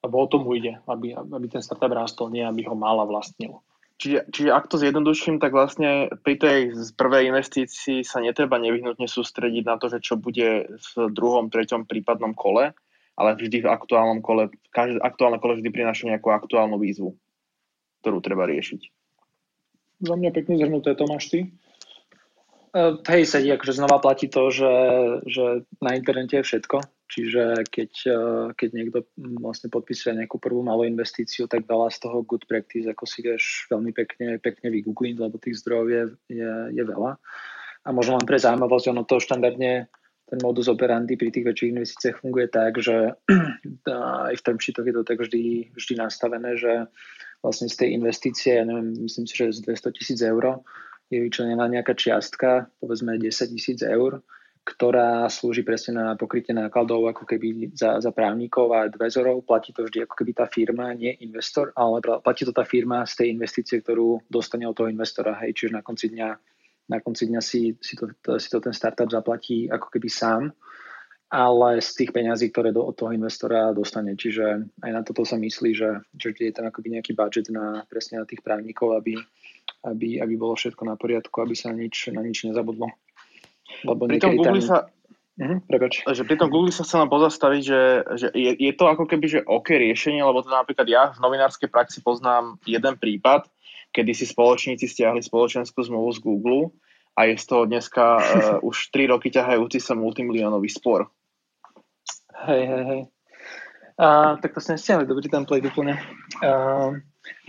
Lebo 0.03 0.19
o 0.19 0.27
tomu 0.27 0.59
ide, 0.59 0.83
aby, 0.91 1.15
aby 1.15 1.47
ten 1.47 1.63
startup 1.63 1.95
rástol, 1.95 2.35
nie 2.35 2.43
aby 2.43 2.67
ho 2.67 2.75
mal 2.75 2.99
a 2.99 3.07
vlastnil. 3.07 3.63
Čiže, 3.95 4.27
čiže 4.35 4.51
ak 4.51 4.67
to 4.67 4.83
zjednoduším, 4.83 5.39
tak 5.39 5.55
vlastne 5.55 6.11
pri 6.27 6.35
tej 6.35 6.59
prvej 6.99 7.31
investícii 7.31 8.03
sa 8.03 8.19
netreba 8.19 8.59
nevyhnutne 8.59 9.07
sústrediť 9.07 9.63
na 9.63 9.79
to, 9.79 9.87
že 9.87 10.03
čo 10.03 10.19
bude 10.19 10.67
v 10.75 10.91
druhom, 11.15 11.47
treťom 11.47 11.87
prípadnom 11.87 12.35
kole, 12.35 12.75
ale 13.15 13.31
vždy 13.39 13.63
v 13.63 13.71
aktuálnom 13.71 14.19
kole, 14.19 14.51
každé 14.75 14.99
aktuálne 14.99 15.39
kole 15.39 15.63
vždy 15.63 15.71
prináša 15.71 16.11
nejakú 16.11 16.35
aktuálnu 16.35 16.83
výzvu 16.83 17.15
ktorú 18.05 18.21
treba 18.21 18.45
riešiť. 18.45 18.93
Za 20.05 20.13
mňa 20.21 20.31
pekne 20.37 20.61
zhrnuté, 20.61 20.93
Tomáš, 20.93 21.33
ty? 21.33 21.49
Uh, 22.75 22.99
hej, 23.07 23.31
sedí, 23.31 23.55
akože 23.55 23.79
znova 23.79 24.03
platí 24.03 24.27
to, 24.27 24.51
že, 24.51 24.75
že 25.31 25.63
na 25.79 25.95
internete 25.95 26.43
je 26.43 26.47
všetko, 26.47 26.83
čiže 27.07 27.71
keď, 27.71 27.93
uh, 28.11 28.47
keď 28.51 28.69
niekto 28.75 28.99
vlastne 29.39 29.71
podpisuje 29.71 30.19
nejakú 30.19 30.43
prvú 30.43 30.67
malú 30.67 30.83
investíciu, 30.83 31.47
tak 31.47 31.71
veľa 31.71 31.95
z 31.95 32.03
toho 32.03 32.27
good 32.27 32.43
practice, 32.51 32.91
ako 32.91 33.07
si 33.07 33.23
vieš 33.23 33.71
veľmi 33.71 33.95
pekne, 33.95 34.43
pekne 34.43 34.75
vygoogliť, 34.75 35.23
lebo 35.23 35.39
tých 35.39 35.63
zdrojov 35.63 35.87
je, 35.87 36.05
je, 36.35 36.53
je 36.75 36.83
veľa. 36.83 37.15
A 37.87 37.89
možno 37.95 38.19
len 38.19 38.27
pre 38.27 38.43
zaujímavosť, 38.43 38.91
ono 38.91 39.07
to 39.07 39.23
štandardne 39.23 39.87
ten 40.25 40.39
modus 40.43 40.67
operandi 40.67 41.15
pri 41.15 41.31
tých 41.31 41.47
väčších 41.47 41.73
investíciách 41.79 42.21
funguje 42.27 42.51
tak, 42.51 42.83
že 42.83 43.15
aj 44.27 44.35
v 44.35 44.43
term 44.43 44.59
je 44.59 44.75
to 44.75 45.07
tak 45.07 45.23
vždy, 45.23 45.71
vždy 45.79 45.95
nastavené, 45.95 46.59
že 46.59 46.91
vlastne 47.39 47.71
z 47.71 47.87
tej 47.87 47.89
investície, 47.95 48.59
ja 48.59 48.67
neviem, 48.67 48.99
myslím 49.05 49.31
si, 49.31 49.39
že 49.39 49.63
z 49.63 49.63
200 49.63 49.95
tisíc 49.95 50.19
eur 50.25 50.65
je 51.15 51.27
vyčlenená 51.31 51.71
nejaká 51.71 51.95
čiastka, 51.95 52.67
povedzme 52.83 53.15
10 53.15 53.31
tisíc 53.55 53.81
eur, 53.81 54.21
ktorá 54.65 55.29
slúži 55.29 55.61
presne 55.61 56.01
na 56.01 56.07
pokrytie 56.17 56.57
nákladov 56.57 57.05
ako 57.13 57.29
keby 57.29 57.77
za, 57.77 58.01
za 58.01 58.11
právnikov 58.17 58.73
a 58.73 58.89
advisorov. 58.89 59.45
Platí 59.45 59.77
to 59.77 59.85
vždy 59.85 60.09
ako 60.09 60.15
keby 60.17 60.33
tá 60.33 60.49
firma, 60.49 60.97
nie 60.97 61.13
investor, 61.21 61.69
ale 61.77 62.01
platí 62.01 62.49
to 62.49 62.53
tá 62.57 62.65
firma 62.65 63.05
z 63.05 63.23
tej 63.23 63.27
investície, 63.37 63.85
ktorú 63.85 64.25
dostane 64.33 64.65
od 64.65 64.73
toho 64.73 64.89
investora. 64.89 65.37
Hej, 65.45 65.53
čiže 65.53 65.77
na 65.77 65.85
konci 65.85 66.09
dňa, 66.17 66.29
na 66.89 66.99
konci 67.05 67.29
dňa 67.29 67.41
si, 67.45 67.77
si, 67.77 67.95
to, 67.95 68.09
si 68.41 68.49
to 68.49 68.59
ten 68.65 68.73
startup 68.73 69.13
zaplatí 69.13 69.69
ako 69.69 69.93
keby 69.93 70.09
sám 70.09 70.49
ale 71.35 71.83
z 71.83 71.91
tých 71.99 72.11
peňazí, 72.15 72.55
ktoré 72.55 72.71
do, 72.71 72.87
od 72.87 72.95
toho 72.95 73.11
investora 73.11 73.75
dostane. 73.75 74.15
Čiže 74.15 74.71
aj 74.87 74.91
na 74.95 75.03
toto 75.03 75.27
sa 75.27 75.35
myslí, 75.35 75.71
že, 75.75 75.91
že 76.15 76.31
je 76.31 76.55
tam 76.55 76.71
akoby 76.71 76.95
nejaký 76.95 77.19
budget 77.19 77.51
na, 77.51 77.83
presne 77.91 78.23
na 78.23 78.27
tých 78.29 78.39
právnikov, 78.39 78.95
aby, 78.95 79.19
aby, 79.85 80.21
aby 80.21 80.35
bolo 80.35 80.57
všetko 80.57 80.83
na 80.89 80.97
poriadku, 80.97 81.45
aby 81.45 81.53
sa 81.53 81.71
nič, 81.71 82.09
na 82.11 82.25
nič 82.25 82.49
nezabudlo. 82.49 82.89
Lebo 83.85 84.09
pri 84.09 84.21
tom 84.21 84.37
Google 84.37 84.63
tam... 84.65 84.69
sa, 84.69 84.79
Uh-huh, 85.35 85.59
Že 86.15 86.31
pri 86.31 86.39
tom 86.39 86.47
Google 86.47 86.71
sa 86.71 86.87
chcem 86.87 87.11
pozastaviť, 87.11 87.63
že, 87.67 87.83
že 88.15 88.27
je, 88.31 88.55
je 88.55 88.71
to 88.71 88.87
ako 88.87 89.03
keby 89.03 89.27
že 89.27 89.43
OK 89.43 89.75
riešenie, 89.75 90.23
lebo 90.23 90.47
to 90.47 90.55
napríklad 90.55 90.87
ja 90.87 91.11
v 91.11 91.19
novinárskej 91.19 91.75
praxi 91.75 92.07
poznám 92.07 92.55
jeden 92.63 92.95
prípad, 92.95 93.51
kedy 93.91 94.15
si 94.15 94.31
spoločníci 94.31 94.87
stiahli 94.87 95.19
spoločenskú 95.27 95.83
zmluvu 95.83 96.11
z 96.15 96.19
Google 96.23 96.63
a 97.19 97.27
je 97.27 97.35
z 97.35 97.51
toho 97.51 97.67
dneska 97.67 98.05
uh, 98.15 98.23
už 98.71 98.95
3 98.95 99.11
roky 99.11 99.35
ťahajúci 99.35 99.83
sa 99.83 99.99
multimiliónový 99.99 100.71
spor. 100.71 101.11
Hej, 102.47 102.63
hej, 102.71 102.85
hej. 102.87 103.01
A, 103.99 104.39
tak 104.39 104.55
to 104.55 104.63
ste 104.63 104.79
nestiahli, 104.79 105.03
dobrý 105.03 105.27
template 105.27 105.67
úplne. 105.67 105.99
A, 106.47 106.95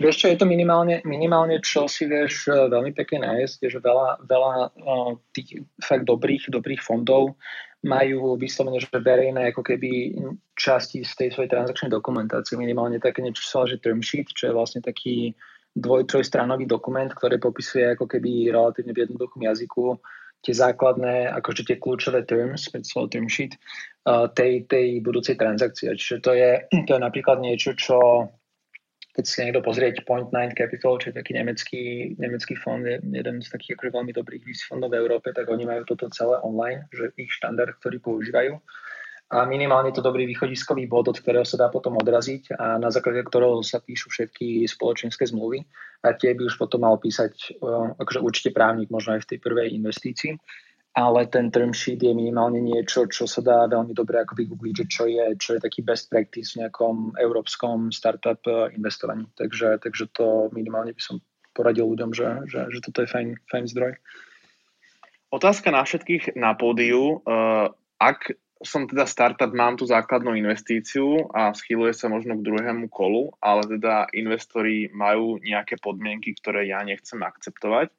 vieš 0.00 0.24
čo, 0.24 0.26
je 0.32 0.38
to 0.40 0.46
minimálne, 0.48 1.04
minimálne 1.04 1.60
čo 1.60 1.88
si 1.88 2.08
vieš 2.08 2.48
e, 2.48 2.68
veľmi 2.68 2.92
pekne 2.96 3.28
nájsť, 3.28 3.54
je, 3.64 3.68
že 3.76 3.80
veľa, 3.80 4.24
veľa 4.24 4.52
uh, 4.72 5.12
tých 5.36 5.64
fakt 5.80 6.08
dobrých, 6.08 6.48
dobrých 6.48 6.80
fondov 6.80 7.36
majú 7.84 8.34
vyslovene, 8.40 8.82
že 8.82 8.90
verejné 8.90 9.52
ako 9.52 9.62
keby 9.62 10.16
časti 10.58 11.04
z 11.06 11.12
tej 11.14 11.28
svojej 11.36 11.52
transakčnej 11.52 11.92
dokumentácie, 11.92 12.58
minimálne 12.58 12.98
také 12.98 13.22
niečo 13.22 13.44
sa 13.46 13.68
že 13.68 13.78
term 13.78 14.02
sheet, 14.02 14.32
čo 14.32 14.50
je 14.50 14.56
vlastne 14.56 14.80
taký 14.82 15.36
dvoj, 15.76 16.08
trojstranový 16.08 16.64
dokument, 16.64 17.12
ktorý 17.12 17.36
popisuje 17.36 17.94
ako 17.94 18.08
keby 18.08 18.48
relatívne 18.48 18.96
v 18.96 19.06
jednoduchom 19.06 19.44
jazyku 19.44 20.00
tie 20.40 20.54
základné, 20.56 21.32
akože 21.36 21.66
tie 21.66 21.76
kľúčové 21.76 22.22
terms, 22.22 22.70
slovo 22.86 23.10
term 23.10 23.28
sheet, 23.28 23.58
uh, 24.08 24.30
tej, 24.32 24.64
tej 24.66 25.02
budúcej 25.04 25.36
transakcie. 25.36 25.92
Čiže 25.92 26.16
to 26.22 26.32
je, 26.32 26.50
to 26.88 26.90
je 26.96 27.00
napríklad 27.00 27.42
niečo, 27.42 27.76
čo 27.76 28.30
keď 29.16 29.24
si 29.24 29.40
niekto 29.40 29.64
pozrieť 29.64 30.04
Point 30.04 30.28
Nine 30.28 30.52
Capital, 30.52 31.00
čo 31.00 31.08
je 31.08 31.16
taký 31.16 31.32
nemecký, 31.32 32.12
nemecký 32.20 32.52
fond, 32.60 32.84
je 32.84 33.00
jeden 33.00 33.40
z 33.40 33.48
takých 33.48 33.80
akože 33.80 33.96
veľmi 33.96 34.12
dobrých 34.12 34.44
fondov 34.68 34.92
v 34.92 35.00
Európe, 35.00 35.32
tak 35.32 35.48
oni 35.48 35.64
majú 35.64 35.88
toto 35.88 36.12
celé 36.12 36.36
online, 36.44 36.84
že 36.92 37.16
ich 37.16 37.32
štandard, 37.32 37.72
ktorý 37.80 37.96
používajú. 38.04 38.60
A 39.26 39.42
minimálne 39.48 39.90
to 39.90 40.04
dobrý 40.04 40.22
východiskový 40.28 40.86
bod, 40.86 41.08
od 41.10 41.18
ktorého 41.18 41.42
sa 41.42 41.58
dá 41.58 41.66
potom 41.72 41.98
odraziť 41.98 42.54
a 42.60 42.78
na 42.78 42.92
základe 42.92 43.26
ktorého 43.26 43.58
sa 43.64 43.82
píšu 43.82 44.12
všetky 44.12 44.68
spoločenské 44.68 45.26
zmluvy 45.26 45.66
a 46.04 46.14
tie 46.14 46.36
by 46.36 46.46
už 46.46 46.54
potom 46.60 46.86
mal 46.86 46.94
písať 47.00 47.58
akože 47.98 48.22
určite 48.22 48.54
právnik 48.54 48.86
možno 48.86 49.18
aj 49.18 49.26
v 49.26 49.30
tej 49.34 49.38
prvej 49.42 49.74
investícii 49.74 50.38
ale 50.96 51.28
ten 51.28 51.52
term 51.52 51.76
sheet 51.76 52.00
je 52.00 52.16
minimálne 52.16 52.56
niečo, 52.56 53.04
čo 53.04 53.28
sa 53.28 53.44
dá 53.44 53.68
veľmi 53.68 53.92
dobre 53.92 54.24
ako 54.24 54.32
vygoogliť, 54.32 54.74
že 54.80 54.86
čo 54.88 55.04
je, 55.04 55.36
čo 55.36 55.50
je 55.54 55.60
taký 55.60 55.84
best 55.84 56.08
practice 56.08 56.56
v 56.56 56.64
nejakom 56.64 57.12
európskom 57.20 57.92
startup 57.92 58.40
eh, 58.48 58.72
investovaní. 58.72 59.28
Takže, 59.36 59.84
takže 59.84 60.08
to 60.16 60.48
minimálne 60.56 60.96
by 60.96 61.02
som 61.04 61.20
poradil 61.52 61.92
ľuďom, 61.92 62.16
že, 62.16 62.48
že, 62.48 62.60
že 62.72 62.80
toto 62.80 63.04
je 63.04 63.12
fajn, 63.12 63.28
fajn 63.44 63.64
zdroj. 63.76 63.92
Otázka 65.36 65.68
na 65.68 65.84
všetkých 65.84 66.32
na 66.32 66.56
pódiu. 66.56 67.20
Eh, 67.28 67.68
ak 68.00 68.32
som 68.64 68.88
teda 68.88 69.04
startup, 69.04 69.52
mám 69.52 69.76
tú 69.76 69.84
základnú 69.84 70.32
investíciu 70.32 71.28
a 71.36 71.52
schýluje 71.52 71.92
sa 71.92 72.08
možno 72.08 72.40
k 72.40 72.46
druhému 72.48 72.88
kolu, 72.88 73.36
ale 73.44 73.68
teda 73.68 74.08
investori 74.16 74.88
majú 74.96 75.36
nejaké 75.44 75.76
podmienky, 75.76 76.32
ktoré 76.40 76.72
ja 76.72 76.80
nechcem 76.80 77.20
akceptovať 77.20 77.92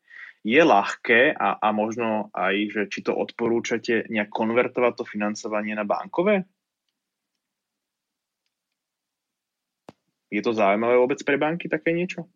je 0.48 0.62
ľahké 0.64 1.36
a, 1.36 1.60
a 1.60 1.68
možno 1.76 2.32
aj, 2.32 2.56
že 2.72 2.82
či 2.88 3.04
to 3.04 3.12
odporúčate 3.12 4.08
nejak 4.08 4.32
konvertovať 4.32 4.94
to 4.96 5.04
financovanie 5.04 5.76
na 5.76 5.84
bankové? 5.84 6.48
Je 10.32 10.40
to 10.40 10.56
zaujímavé 10.56 10.96
vôbec 10.96 11.20
pre 11.28 11.36
banky 11.36 11.68
také 11.68 11.92
niečo? 11.92 12.28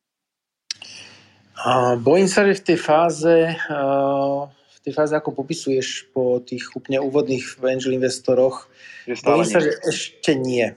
Uh, 1.62 1.96
bojím 2.00 2.28
sa, 2.28 2.44
že 2.44 2.60
v 2.60 2.66
tej 2.74 2.78
fáze, 2.80 3.36
uh, 3.72 4.48
v 4.52 4.80
tej 4.84 4.94
fáze, 4.96 5.14
ako 5.16 5.32
popisuješ 5.32 6.12
po 6.12 6.44
tých 6.44 6.68
úplne 6.76 7.00
úvodných 7.00 7.64
angel 7.64 7.96
investoroch, 7.96 8.68
bojím 9.08 9.48
sa, 9.48 9.64
že 9.64 9.80
ešte 9.88 10.36
nie. 10.36 10.76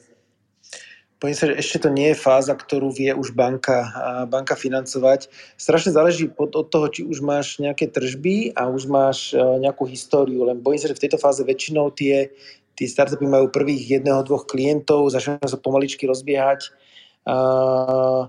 Poviem 1.25 1.41
sa, 1.41 1.49
že 1.49 1.57
ešte 1.57 1.89
to 1.89 1.89
nie 1.89 2.13
je 2.13 2.21
fáza, 2.21 2.53
ktorú 2.53 2.93
vie 2.93 3.09
už 3.17 3.33
banka, 3.33 3.89
banka 4.29 4.53
financovať. 4.53 5.33
Strašne 5.57 5.97
záleží 5.97 6.29
od, 6.37 6.53
od 6.53 6.69
toho, 6.69 6.93
či 6.93 7.01
už 7.01 7.25
máš 7.25 7.57
nejaké 7.57 7.89
tržby 7.89 8.53
a 8.53 8.69
už 8.69 8.85
máš 8.85 9.33
e, 9.33 9.41
nejakú 9.41 9.89
históriu, 9.89 10.45
len 10.45 10.61
bojím 10.61 10.85
sa, 10.85 10.93
že 10.93 11.01
v 11.01 11.09
tejto 11.09 11.17
fáze 11.17 11.41
väčšinou 11.41 11.97
tie, 11.97 12.29
tie 12.77 12.85
startupy 12.85 13.25
majú 13.25 13.49
prvých 13.49 13.97
jedného, 13.97 14.21
dvoch 14.21 14.45
klientov, 14.45 15.09
začínajú 15.17 15.49
sa 15.49 15.57
pomaličky 15.57 16.05
rozbiehať. 16.05 16.77
Uh, 17.25 18.29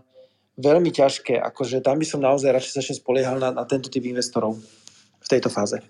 veľmi 0.56 0.88
ťažké, 0.88 1.36
akože 1.36 1.84
tam 1.84 2.00
by 2.00 2.08
som 2.08 2.24
naozaj 2.24 2.48
radšej 2.48 2.80
začne 2.80 2.96
spoliehal 2.96 3.44
na, 3.44 3.52
na 3.52 3.68
tento 3.68 3.92
typ 3.92 4.08
investorov 4.08 4.56
v 5.20 5.28
tejto 5.28 5.52
fáze. 5.52 5.84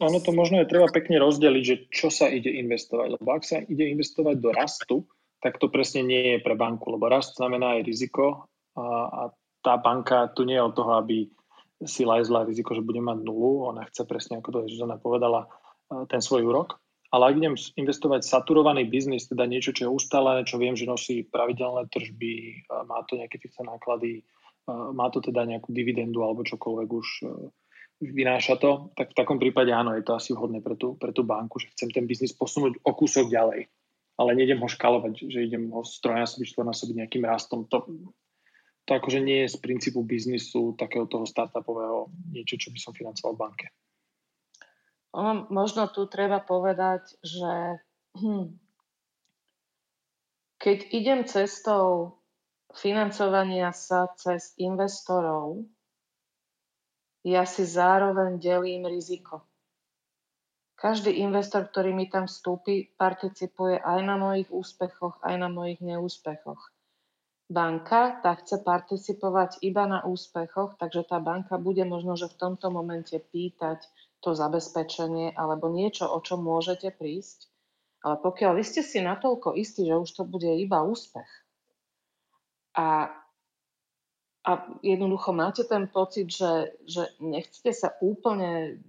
Ono 0.00 0.16
to 0.24 0.32
možno 0.32 0.64
je 0.64 0.72
treba 0.72 0.88
pekne 0.88 1.20
rozdeliť, 1.20 1.64
že 1.68 1.76
čo 1.92 2.08
sa 2.08 2.32
ide 2.32 2.48
investovať. 2.56 3.20
Lebo 3.20 3.28
ak 3.36 3.44
sa 3.44 3.60
ide 3.60 3.84
investovať 3.92 4.40
do 4.40 4.48
rastu, 4.48 4.96
tak 5.42 5.58
to 5.58 5.66
presne 5.66 6.06
nie 6.06 6.38
je 6.38 6.38
pre 6.38 6.54
banku, 6.54 6.86
lebo 6.94 7.10
rast 7.10 7.34
znamená 7.34 7.76
aj 7.76 7.82
riziko 7.82 8.46
a, 8.78 8.86
a 9.10 9.22
tá 9.62 9.74
banka 9.78 10.30
tu 10.30 10.46
nie 10.46 10.54
je 10.54 10.62
od 10.62 10.74
toho, 10.74 11.02
aby 11.02 11.26
si 11.82 12.06
lajzla 12.06 12.46
riziko, 12.46 12.78
že 12.78 12.86
bude 12.86 13.02
mať 13.02 13.26
nulu, 13.26 13.66
ona 13.66 13.82
chce 13.90 14.06
presne, 14.06 14.38
ako 14.38 14.50
to 14.54 14.58
Zuzana 14.70 15.02
povedala, 15.02 15.50
ten 16.06 16.22
svoj 16.22 16.46
úrok. 16.46 16.78
Ale 17.12 17.28
ak 17.28 17.36
idem 17.36 17.54
investovať 17.58 18.24
saturovaný 18.24 18.88
biznis, 18.88 19.28
teda 19.28 19.44
niečo, 19.44 19.76
čo 19.76 19.84
je 19.84 19.90
ustálené, 19.92 20.48
čo 20.48 20.56
viem, 20.56 20.72
že 20.72 20.88
nosí 20.88 21.26
pravidelné 21.28 21.90
tržby, 21.92 22.64
má 22.88 23.04
to 23.04 23.20
nejaké 23.20 23.36
fixné 23.36 23.68
náklady, 23.68 24.24
má 24.70 25.12
to 25.12 25.20
teda 25.20 25.44
nejakú 25.44 25.74
dividendu 25.74 26.24
alebo 26.24 26.46
čokoľvek 26.46 26.88
už 26.88 27.08
vynáša 28.00 28.56
to, 28.56 28.94
tak 28.96 29.12
v 29.12 29.18
takom 29.18 29.36
prípade 29.36 29.70
áno, 29.74 29.92
je 29.92 30.06
to 30.06 30.16
asi 30.16 30.32
vhodné 30.32 30.64
pre 30.64 30.74
tú, 30.74 30.96
pre 30.96 31.12
tú 31.12 31.26
banku, 31.26 31.60
že 31.60 31.70
chcem 31.76 31.92
ten 31.92 32.08
biznis 32.08 32.32
posunúť 32.32 32.80
o 32.82 32.90
kúsok 32.96 33.28
ďalej 33.28 33.68
ale 34.16 34.36
nejdem 34.36 34.60
ho 34.60 34.68
škalovať, 34.68 35.28
že 35.28 35.44
idem 35.44 35.72
ho 35.72 35.82
strojnásobiť, 35.82 36.46
štvornásobiť 36.52 36.94
nejakým 37.04 37.24
rastom. 37.24 37.64
To, 37.72 37.88
to 38.84 38.90
akože 38.92 39.20
nie 39.24 39.46
je 39.46 39.52
z 39.52 39.56
princípu 39.58 40.04
biznisu 40.04 40.76
takého 40.76 41.08
toho 41.08 41.24
startupového 41.24 42.12
niečo, 42.28 42.60
čo 42.60 42.68
by 42.70 42.78
som 42.78 42.92
financoval 42.92 43.34
v 43.34 43.42
banke. 43.42 43.66
Možno 45.52 45.92
tu 45.92 46.08
treba 46.08 46.40
povedať, 46.40 47.20
že 47.20 47.84
hm, 48.16 48.56
keď 50.56 50.78
idem 50.94 51.20
cestou 51.28 52.16
financovania 52.72 53.76
sa 53.76 54.08
cez 54.16 54.56
investorov, 54.56 55.68
ja 57.22 57.44
si 57.44 57.62
zároveň 57.68 58.40
delím 58.40 58.88
riziko. 58.88 59.44
Každý 60.82 61.14
investor, 61.22 61.70
ktorý 61.70 61.94
mi 61.94 62.10
tam 62.10 62.26
vstúpi, 62.26 62.90
participuje 62.98 63.78
aj 63.78 64.02
na 64.02 64.18
mojich 64.18 64.50
úspechoch, 64.50 65.22
aj 65.22 65.34
na 65.38 65.46
mojich 65.46 65.78
neúspechoch. 65.78 66.58
Banka 67.46 68.18
tá 68.18 68.34
chce 68.34 68.58
participovať 68.66 69.62
iba 69.62 69.86
na 69.86 70.02
úspechoch, 70.02 70.74
takže 70.82 71.06
tá 71.06 71.22
banka 71.22 71.54
bude 71.54 71.86
možno, 71.86 72.18
že 72.18 72.26
v 72.26 72.34
tomto 72.34 72.74
momente 72.74 73.14
pýtať 73.14 73.86
to 74.18 74.34
zabezpečenie 74.34 75.30
alebo 75.38 75.70
niečo, 75.70 76.10
o 76.10 76.18
čo 76.18 76.34
môžete 76.34 76.90
prísť. 76.90 77.46
Ale 78.02 78.18
pokiaľ 78.18 78.58
vy 78.58 78.64
ste 78.66 78.82
si 78.82 78.98
natoľko 78.98 79.54
istí, 79.54 79.86
že 79.86 79.94
už 79.94 80.10
to 80.10 80.26
bude 80.26 80.50
iba 80.50 80.82
úspech 80.82 81.30
a, 82.74 83.12
a 84.44 84.50
jednoducho 84.80 85.32
máte 85.32 85.64
ten 85.68 85.88
pocit, 85.88 86.32
že, 86.32 86.72
že 86.88 87.12
nechcete 87.20 87.72
sa 87.72 87.94
úplne 88.00 88.80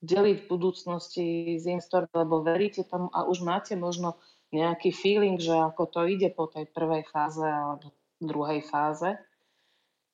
deliť 0.00 0.36
v 0.44 0.50
budúcnosti 0.50 1.26
s 1.60 1.64
investormi, 1.68 2.12
lebo 2.12 2.40
veríte 2.40 2.84
tomu 2.88 3.12
a 3.12 3.28
už 3.28 3.44
máte 3.44 3.76
možno 3.76 4.16
nejaký 4.50 4.90
feeling, 4.90 5.38
že 5.38 5.54
ako 5.54 5.86
to 5.86 6.00
ide 6.08 6.32
po 6.34 6.50
tej 6.50 6.66
prvej 6.72 7.06
fáze 7.06 7.44
alebo 7.44 7.92
druhej 8.20 8.60
fáze, 8.66 9.16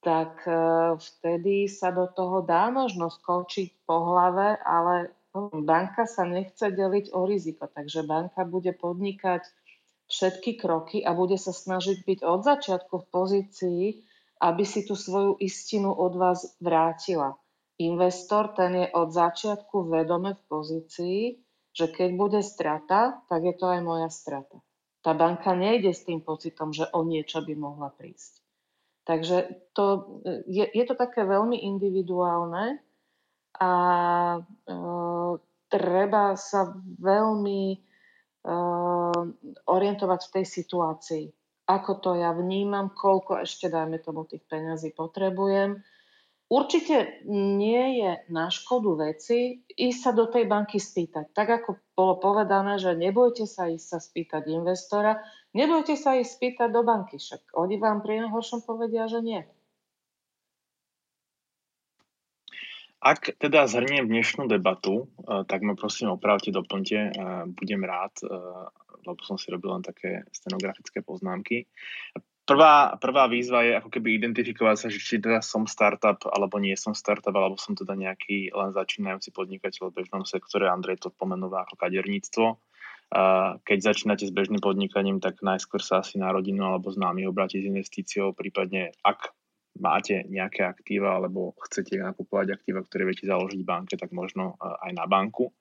tak 0.05 0.45
e, 0.47 0.55
vtedy 1.01 1.67
sa 1.67 1.91
do 1.91 2.07
toho 2.07 2.45
dá 2.45 2.71
možno 2.71 3.11
skočiť 3.11 3.83
po 3.89 4.15
hlave, 4.15 4.55
ale 4.63 5.11
banka 5.51 6.07
sa 6.07 6.23
nechce 6.23 6.71
deliť 6.71 7.11
o 7.11 7.27
riziko, 7.27 7.67
takže 7.67 8.07
banka 8.07 8.47
bude 8.47 8.71
podnikať 8.77 9.43
všetky 10.07 10.63
kroky 10.63 11.03
a 11.03 11.11
bude 11.15 11.35
sa 11.35 11.51
snažiť 11.51 12.07
byť 12.07 12.19
od 12.23 12.41
začiatku 12.47 12.95
v 13.03 13.11
pozícii, 13.11 13.83
aby 14.39 14.63
si 14.63 14.87
tú 14.87 14.95
svoju 14.95 15.41
istinu 15.43 15.91
od 15.91 16.15
vás 16.15 16.55
vrátila. 16.63 17.35
Investor 17.77 18.57
ten 18.57 18.73
je 18.73 18.87
od 18.89 19.13
začiatku 19.13 19.93
vedome 19.93 20.33
v 20.33 20.43
pozícii, 20.49 21.21
že 21.77 21.93
keď 21.93 22.09
bude 22.17 22.41
strata, 22.41 23.21
tak 23.29 23.45
je 23.45 23.53
to 23.53 23.69
aj 23.69 23.81
moja 23.85 24.09
strata. 24.09 24.65
Tá 25.05 25.13
banka 25.13 25.53
nejde 25.53 25.93
s 25.93 26.09
tým 26.09 26.25
pocitom, 26.25 26.73
že 26.73 26.89
o 26.97 27.05
niečo 27.05 27.45
by 27.45 27.53
mohla 27.53 27.93
prísť. 27.93 28.41
Takže 29.07 29.37
to, 29.77 30.19
je, 30.51 30.67
je 30.67 30.85
to 30.89 30.95
také 30.99 31.23
veľmi 31.23 31.63
individuálne 31.63 32.83
a 33.61 33.73
e, 34.35 34.41
treba 35.71 36.35
sa 36.35 36.75
veľmi 36.99 37.63
e, 37.71 37.79
orientovať 39.63 40.21
v 40.27 40.33
tej 40.33 40.45
situácii. 40.49 41.25
Ako 41.71 42.03
to 42.03 42.19
ja 42.19 42.35
vnímam, 42.35 42.91
koľko 42.91 43.47
ešte, 43.47 43.71
dajme 43.71 44.03
tomu, 44.03 44.27
tých 44.27 44.43
peňazí 44.49 44.91
potrebujem, 44.91 45.79
Určite 46.47 47.27
nie 47.27 47.99
je 47.99 48.23
na 48.31 48.55
škodu 48.55 49.11
veci 49.11 49.67
ísť 49.67 49.99
sa 49.99 50.13
do 50.15 50.31
tej 50.31 50.47
banky 50.47 50.79
spýtať. 50.79 51.35
Tak 51.35 51.49
ako 51.51 51.71
bolo 51.99 52.23
povedané, 52.23 52.79
že 52.79 52.95
nebojte 52.95 53.51
sa 53.51 53.67
ísť 53.67 53.87
sa 53.87 53.99
spýtať 53.99 54.47
investora, 54.55 55.19
nebojte 55.59 55.99
sa 55.99 56.15
ísť 56.15 56.31
spýtať 56.31 56.69
do 56.71 56.87
banky, 56.87 57.19
však 57.19 57.51
oni 57.51 57.83
vám 57.83 57.99
pri 57.99 58.23
najhoršom 58.23 58.63
povedia, 58.63 59.11
že 59.11 59.27
nie. 59.27 59.43
Ak 63.03 63.27
teda 63.43 63.67
zhrniem 63.67 64.07
dnešnú 64.07 64.47
debatu, 64.47 65.07
eh, 65.07 65.43
tak 65.51 65.67
ma 65.67 65.75
prosím 65.75 66.15
opravte, 66.15 66.55
doplňte, 66.55 66.99
eh, 66.99 67.13
budem 67.59 67.83
rád, 67.83 68.15
eh, 68.23 68.31
lebo 69.07 69.21
som 69.23 69.35
si 69.35 69.51
robil 69.51 69.75
len 69.75 69.83
také 69.83 70.23
stenografické 70.31 71.03
poznámky. 71.03 71.67
Prvá, 72.47 72.95
prvá 73.03 73.27
výzva 73.27 73.67
je 73.67 73.75
ako 73.75 73.91
keby 73.91 74.23
identifikovať 74.23 74.77
sa, 74.79 74.87
že 74.87 75.03
či 75.03 75.19
teda 75.19 75.43
som 75.43 75.67
startup, 75.67 76.23
alebo 76.31 76.63
nie 76.63 76.79
som 76.79 76.95
startup, 76.95 77.35
alebo 77.35 77.59
som 77.59 77.75
teda 77.75 77.99
nejaký 77.99 78.55
len 78.55 78.71
začínajúci 78.71 79.35
podnikateľ 79.35 79.91
v 79.91 79.97
bežnom 79.99 80.23
sektore. 80.23 80.71
Andrej 80.71 81.03
to 81.03 81.11
pomenúva 81.11 81.67
ako 81.67 81.75
kaderníctvo. 81.75 82.47
Keď 83.67 83.79
začínate 83.83 84.25
s 84.27 84.35
bežným 84.35 84.63
podnikaním, 84.63 85.19
tak 85.19 85.43
najskôr 85.43 85.83
sa 85.83 86.07
asi 86.07 86.23
na 86.23 86.31
rodinu 86.31 86.67
alebo 86.71 86.91
známy 86.91 87.27
obrátiť 87.27 87.63
s 87.63 87.69
investíciou, 87.71 88.31
prípadne 88.31 88.95
ak 89.03 89.36
máte 89.81 90.25
nejaké 90.29 90.65
aktíva 90.65 91.17
alebo 91.17 91.57
chcete 91.69 92.01
nakupovať 92.01 92.57
aktíva, 92.57 92.85
ktoré 92.85 93.09
viete 93.09 93.29
založiť 93.29 93.61
v 93.63 93.69
banke, 93.69 93.95
tak 93.97 94.13
možno 94.13 94.57
aj 94.61 94.93
na 94.97 95.05
banku. 95.09 95.53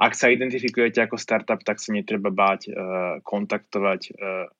Ak 0.00 0.18
sa 0.18 0.32
identifikujete 0.32 1.04
ako 1.04 1.20
startup, 1.20 1.62
tak 1.62 1.78
sa 1.78 1.94
netreba 1.94 2.32
báť 2.32 2.72
kontaktovať 3.22 4.16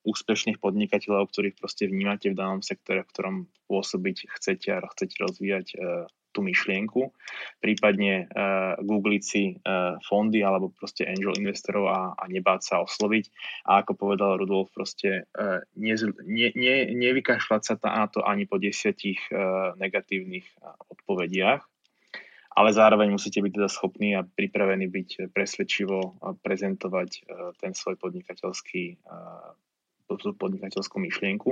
úspešných 0.07 0.63
podnikateľov, 0.63 1.33
ktorých 1.33 1.59
proste 1.59 1.89
vnímate 1.91 2.31
v 2.31 2.39
danom 2.39 2.61
sektore, 2.63 3.03
v 3.03 3.11
ktorom 3.11 3.37
pôsobiť 3.67 4.29
chcete 4.39 4.69
a 4.71 4.85
chcete 4.87 5.17
rozvíjať 5.19 5.67
tú 6.33 6.41
myšlienku, 6.43 7.13
prípadne 7.61 8.27
uh, 8.33 8.75
googliť 8.81 9.23
si 9.23 9.57
uh, 9.61 10.01
fondy 10.03 10.41
alebo 10.41 10.73
proste 10.73 11.05
angel 11.05 11.37
investorov 11.37 11.85
a, 11.87 12.01
a 12.17 12.25
nebáť 12.27 12.61
sa 12.65 12.77
osloviť. 12.83 13.25
A 13.69 13.85
ako 13.85 13.93
povedal 13.95 14.41
Rudolf, 14.41 14.73
proste 14.73 15.29
uh, 15.37 15.61
ne, 15.77 15.95
ne, 16.25 16.49
ne, 16.57 16.77
nevykašľať 16.97 17.63
sa 17.63 17.75
na 17.85 18.09
to 18.09 18.25
ani 18.25 18.49
po 18.49 18.57
desiatich 18.57 19.21
uh, 19.29 19.77
negatívnych 19.77 20.49
odpovediach, 20.91 21.61
ale 22.53 22.71
zároveň 22.73 23.13
musíte 23.13 23.41
byť 23.41 23.53
teda 23.53 23.69
schopní 23.69 24.17
a 24.17 24.25
pripravení 24.25 24.89
byť 24.89 25.33
presvedčivo 25.33 26.21
prezentovať 26.45 27.25
ten 27.61 27.73
svoj 27.73 27.97
podnikateľský 27.97 29.01
podnikateľskú 30.21 30.97
myšlienku. 31.01 31.51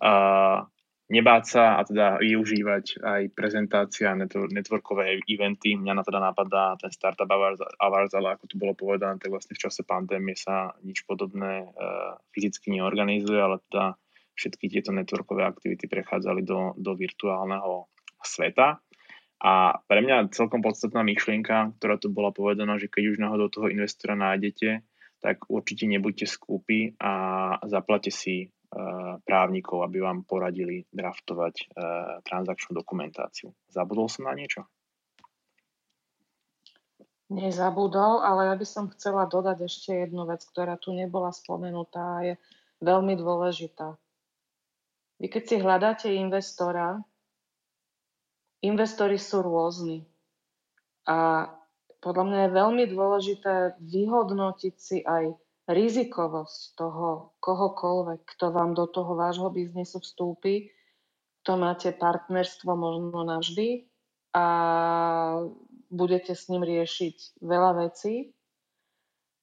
Uh, 0.00 0.64
nebáť 1.08 1.44
sa 1.44 1.64
a 1.76 1.84
teda 1.84 2.16
využívať 2.16 3.04
aj 3.04 3.22
prezentácia, 3.36 4.16
networkové 4.48 5.20
eventy. 5.28 5.76
Mňa 5.76 5.92
na 5.92 6.02
teda 6.04 6.20
napadá 6.20 6.76
ten 6.80 6.88
Startup 6.88 7.28
Awards, 7.28 8.14
ale 8.16 8.28
ako 8.32 8.44
tu 8.48 8.56
bolo 8.56 8.72
povedané, 8.72 9.20
tak 9.20 9.28
vlastne 9.28 9.52
v 9.52 9.62
čase 9.68 9.84
pandémie 9.84 10.32
sa 10.32 10.72
nič 10.80 11.04
podobné 11.04 11.68
uh, 11.68 12.16
fyzicky 12.32 12.72
neorganizuje, 12.72 13.36
ale 13.36 13.60
teda 13.68 14.00
všetky 14.34 14.66
tieto 14.72 14.90
networkové 14.90 15.44
aktivity 15.46 15.86
prechádzali 15.86 16.42
do, 16.42 16.74
do 16.74 16.96
virtuálneho 16.96 17.86
sveta. 18.24 18.80
A 19.44 19.76
pre 19.84 20.00
mňa 20.00 20.32
celkom 20.32 20.64
podstatná 20.64 21.04
myšlienka, 21.04 21.76
ktorá 21.76 22.00
tu 22.00 22.08
bola 22.08 22.32
povedaná, 22.32 22.80
že 22.80 22.88
keď 22.88 23.12
už 23.12 23.16
náhodou 23.20 23.52
toho 23.52 23.68
investora 23.68 24.16
nájdete, 24.16 24.80
tak 25.20 25.48
určite 25.52 25.84
nebuďte 25.84 26.24
skúpi 26.24 26.96
a 26.96 27.12
zaplate 27.68 28.08
si 28.08 28.53
právnikov, 29.22 29.86
aby 29.86 30.02
vám 30.02 30.26
poradili 30.26 30.82
draftovať 30.90 31.54
eh, 31.54 31.66
transakčnú 32.26 32.74
dokumentáciu. 32.74 33.54
Zabudol 33.70 34.10
som 34.10 34.26
na 34.26 34.34
niečo? 34.34 34.66
Nezabudol, 37.32 38.20
ale 38.20 38.52
ja 38.52 38.54
by 38.54 38.66
som 38.68 38.92
chcela 38.92 39.24
dodať 39.24 39.64
ešte 39.64 39.90
jednu 40.06 40.28
vec, 40.28 40.44
ktorá 40.44 40.76
tu 40.76 40.92
nebola 40.92 41.32
spomenutá 41.32 42.20
a 42.20 42.24
je 42.26 42.34
veľmi 42.84 43.16
dôležitá. 43.16 43.96
Vy 45.18 45.26
keď 45.32 45.42
si 45.48 45.56
hľadáte 45.56 46.08
investora, 46.12 47.00
investori 48.60 49.16
sú 49.16 49.40
rôzni. 49.40 50.04
A 51.08 51.48
podľa 52.04 52.24
mňa 52.28 52.38
je 52.44 52.56
veľmi 52.60 52.84
dôležité 52.92 53.54
vyhodnotiť 53.80 54.74
si 54.76 55.00
aj 55.00 55.32
rizikovosť 55.64 56.76
toho 56.76 57.32
kohokoľvek, 57.40 58.20
kto 58.36 58.46
vám 58.52 58.76
do 58.76 58.84
toho 58.84 59.16
vášho 59.16 59.48
biznisu 59.48 60.00
vstúpi, 60.00 60.68
to 61.44 61.60
máte 61.60 61.92
partnerstvo 61.92 62.72
možno 62.72 63.20
navždy 63.24 63.88
a 64.32 64.46
budete 65.92 66.32
s 66.32 66.48
ním 66.48 66.64
riešiť 66.64 67.40
veľa 67.44 67.88
vecí. 67.88 68.32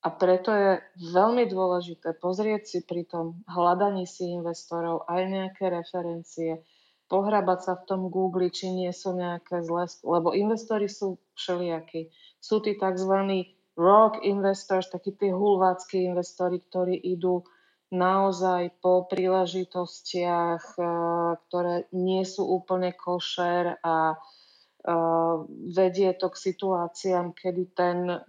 A 0.01 0.09
preto 0.09 0.49
je 0.49 0.71
veľmi 1.13 1.45
dôležité 1.45 2.17
pozrieť 2.17 2.61
si 2.65 2.79
pri 2.81 3.05
tom 3.05 3.45
hľadaní 3.45 4.09
si 4.09 4.33
investorov 4.33 5.05
aj 5.05 5.21
nejaké 5.29 5.69
referencie, 5.69 6.65
pohrabať 7.05 7.59
sa 7.61 7.73
v 7.77 7.85
tom 7.85 8.01
Google, 8.09 8.49
či 8.49 8.73
nie 8.73 8.89
sú 8.89 9.13
nejaké 9.13 9.61
zlé, 9.61 9.85
lebo 10.01 10.33
investori 10.33 10.89
sú 10.89 11.21
všelijakí. 11.37 12.09
Sú 12.41 12.65
tí 12.65 12.73
tzv 12.73 13.13
rock 13.75 14.23
investors, 14.23 14.91
takí 14.91 15.15
tí 15.15 15.31
hulváckí 15.31 16.03
investori, 16.03 16.59
ktorí 16.59 16.99
idú 16.99 17.47
naozaj 17.91 18.79
po 18.79 19.05
príležitostiach, 19.05 20.63
eh, 20.79 20.85
ktoré 21.47 21.91
nie 21.91 22.23
sú 22.23 22.47
úplne 22.47 22.95
košer 22.95 23.83
a 23.83 24.15
eh, 24.15 25.35
vedie 25.75 26.15
to 26.15 26.31
k 26.31 26.41
situáciám, 26.51 27.35
kedy 27.35 27.63
ten 27.75 28.23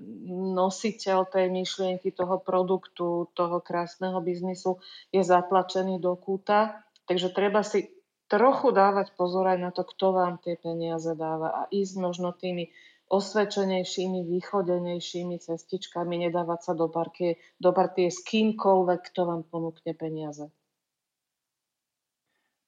nositeľ 0.53 1.31
tej 1.31 1.47
myšlienky, 1.49 2.11
toho 2.11 2.43
produktu, 2.43 3.31
toho 3.33 3.63
krásneho 3.63 4.19
biznisu 4.19 4.83
je 5.15 5.23
zatlačený 5.23 6.03
do 6.03 6.19
kúta. 6.19 6.83
Takže 7.07 7.31
treba 7.35 7.63
si 7.63 7.91
trochu 8.27 8.73
dávať 8.73 9.13
pozor 9.13 9.45
aj 9.45 9.59
na 9.61 9.71
to, 9.71 9.85
kto 9.85 10.17
vám 10.17 10.35
tie 10.41 10.57
peniaze 10.57 11.13
dáva 11.13 11.53
a 11.53 11.63
ísť 11.69 11.95
možno 12.01 12.33
tými 12.33 12.73
osvedčenejšími, 13.13 14.25
východenejšími 14.25 15.37
cestičkami, 15.37 16.25
nedávať 16.27 16.61
sa 16.65 16.73
do, 16.73 16.89
parkie, 16.89 17.37
do 17.61 17.77
partie 17.77 18.09
s 18.09 18.25
kýmkoľvek, 18.25 19.01
kto 19.13 19.21
vám 19.29 19.43
ponúkne 19.45 19.93
peniaze. 19.93 20.49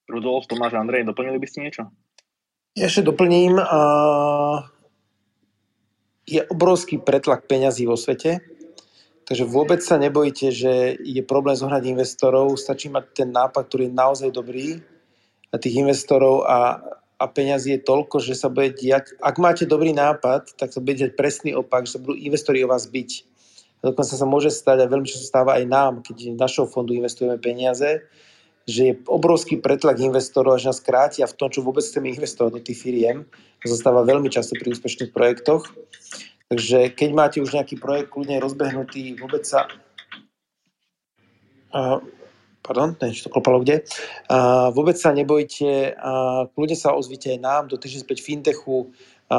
Rudolf, 0.05 0.45
Tomáš, 0.45 0.77
Andrej, 0.77 1.09
doplnili 1.09 1.41
by 1.41 1.47
ste 1.49 1.59
niečo? 1.65 1.83
Ja 2.77 2.85
ešte 2.85 3.09
doplním. 3.09 3.57
Uh, 3.57 4.69
je 6.29 6.45
obrovský 6.45 7.01
pretlak 7.01 7.49
peňazí 7.49 7.89
vo 7.89 7.97
svete, 7.97 8.37
takže 9.25 9.49
vôbec 9.49 9.81
sa 9.81 9.97
nebojte, 9.97 10.53
že 10.53 10.93
je 10.93 11.21
problém 11.25 11.57
zohnať 11.57 11.89
investorov. 11.89 12.53
Stačí 12.53 12.93
mať 12.93 13.25
ten 13.25 13.29
nápad, 13.33 13.65
ktorý 13.65 13.89
je 13.89 13.97
naozaj 13.97 14.29
dobrý 14.29 14.77
a 15.49 15.57
tých 15.57 15.81
investorov 15.81 16.45
a 16.45 16.85
a 17.15 17.25
peňazí 17.31 17.79
je 17.79 17.85
toľko, 17.87 18.19
že 18.19 18.35
sa 18.35 18.51
bude 18.51 18.75
diať, 18.75 19.15
ak 19.23 19.35
máte 19.39 19.63
dobrý 19.63 19.95
nápad, 19.95 20.55
tak 20.59 20.75
sa 20.75 20.83
bude 20.83 20.99
diať 20.99 21.15
presný 21.15 21.55
opak, 21.55 21.87
že 21.87 21.95
sa 21.95 22.03
budú 22.03 22.19
investori 22.19 22.63
o 22.63 22.71
vás 22.71 22.87
byť. 22.91 23.09
A 23.79 23.91
dokonca 23.91 24.13
sa 24.17 24.27
môže 24.27 24.51
stať, 24.51 24.83
a 24.83 24.91
veľmi 24.91 25.07
často 25.07 25.23
stáva 25.23 25.55
aj 25.55 25.65
nám, 25.67 25.93
keď 26.03 26.35
v 26.35 26.41
našom 26.41 26.67
fondu 26.67 26.91
investujeme 26.91 27.39
peniaze, 27.39 28.03
že 28.65 28.81
je 28.81 28.93
obrovský 29.05 29.61
pretlak 29.61 30.01
investorov, 30.01 30.57
až 30.57 30.73
nás 30.73 30.81
krátia 30.81 31.29
v 31.29 31.37
tom, 31.37 31.53
čo 31.53 31.61
vôbec 31.61 31.85
chceme 31.85 32.09
investovať 32.09 32.51
do 32.57 32.61
tých 32.65 32.81
firiem. 32.81 33.29
To 33.61 33.65
sa 33.69 33.77
stáva 33.77 34.01
veľmi 34.01 34.27
často 34.33 34.57
pri 34.57 34.73
úspešných 34.73 35.13
projektoch. 35.13 35.69
Takže 36.49 36.93
keď 36.97 37.09
máte 37.13 37.37
už 37.45 37.53
nejaký 37.53 37.77
projekt 37.77 38.09
kľudne 38.09 38.41
rozbehnutý, 38.41 39.21
vôbec 39.21 39.45
sa 39.45 39.69
pardon, 42.65 42.97
ten 42.97 43.13
to 43.13 43.29
klopalo 43.29 43.61
kde. 43.61 43.85
A 44.25 44.73
vôbec 44.73 44.97
sa 44.97 45.13
nebojte, 45.13 45.93
a 45.93 46.49
kľudne 46.49 46.73
sa 46.73 46.97
ozvite 46.97 47.29
aj 47.29 47.39
nám 47.39 47.63
do 47.69 47.77
365 47.77 48.17
Fintechu. 48.17 48.89
A 49.29 49.37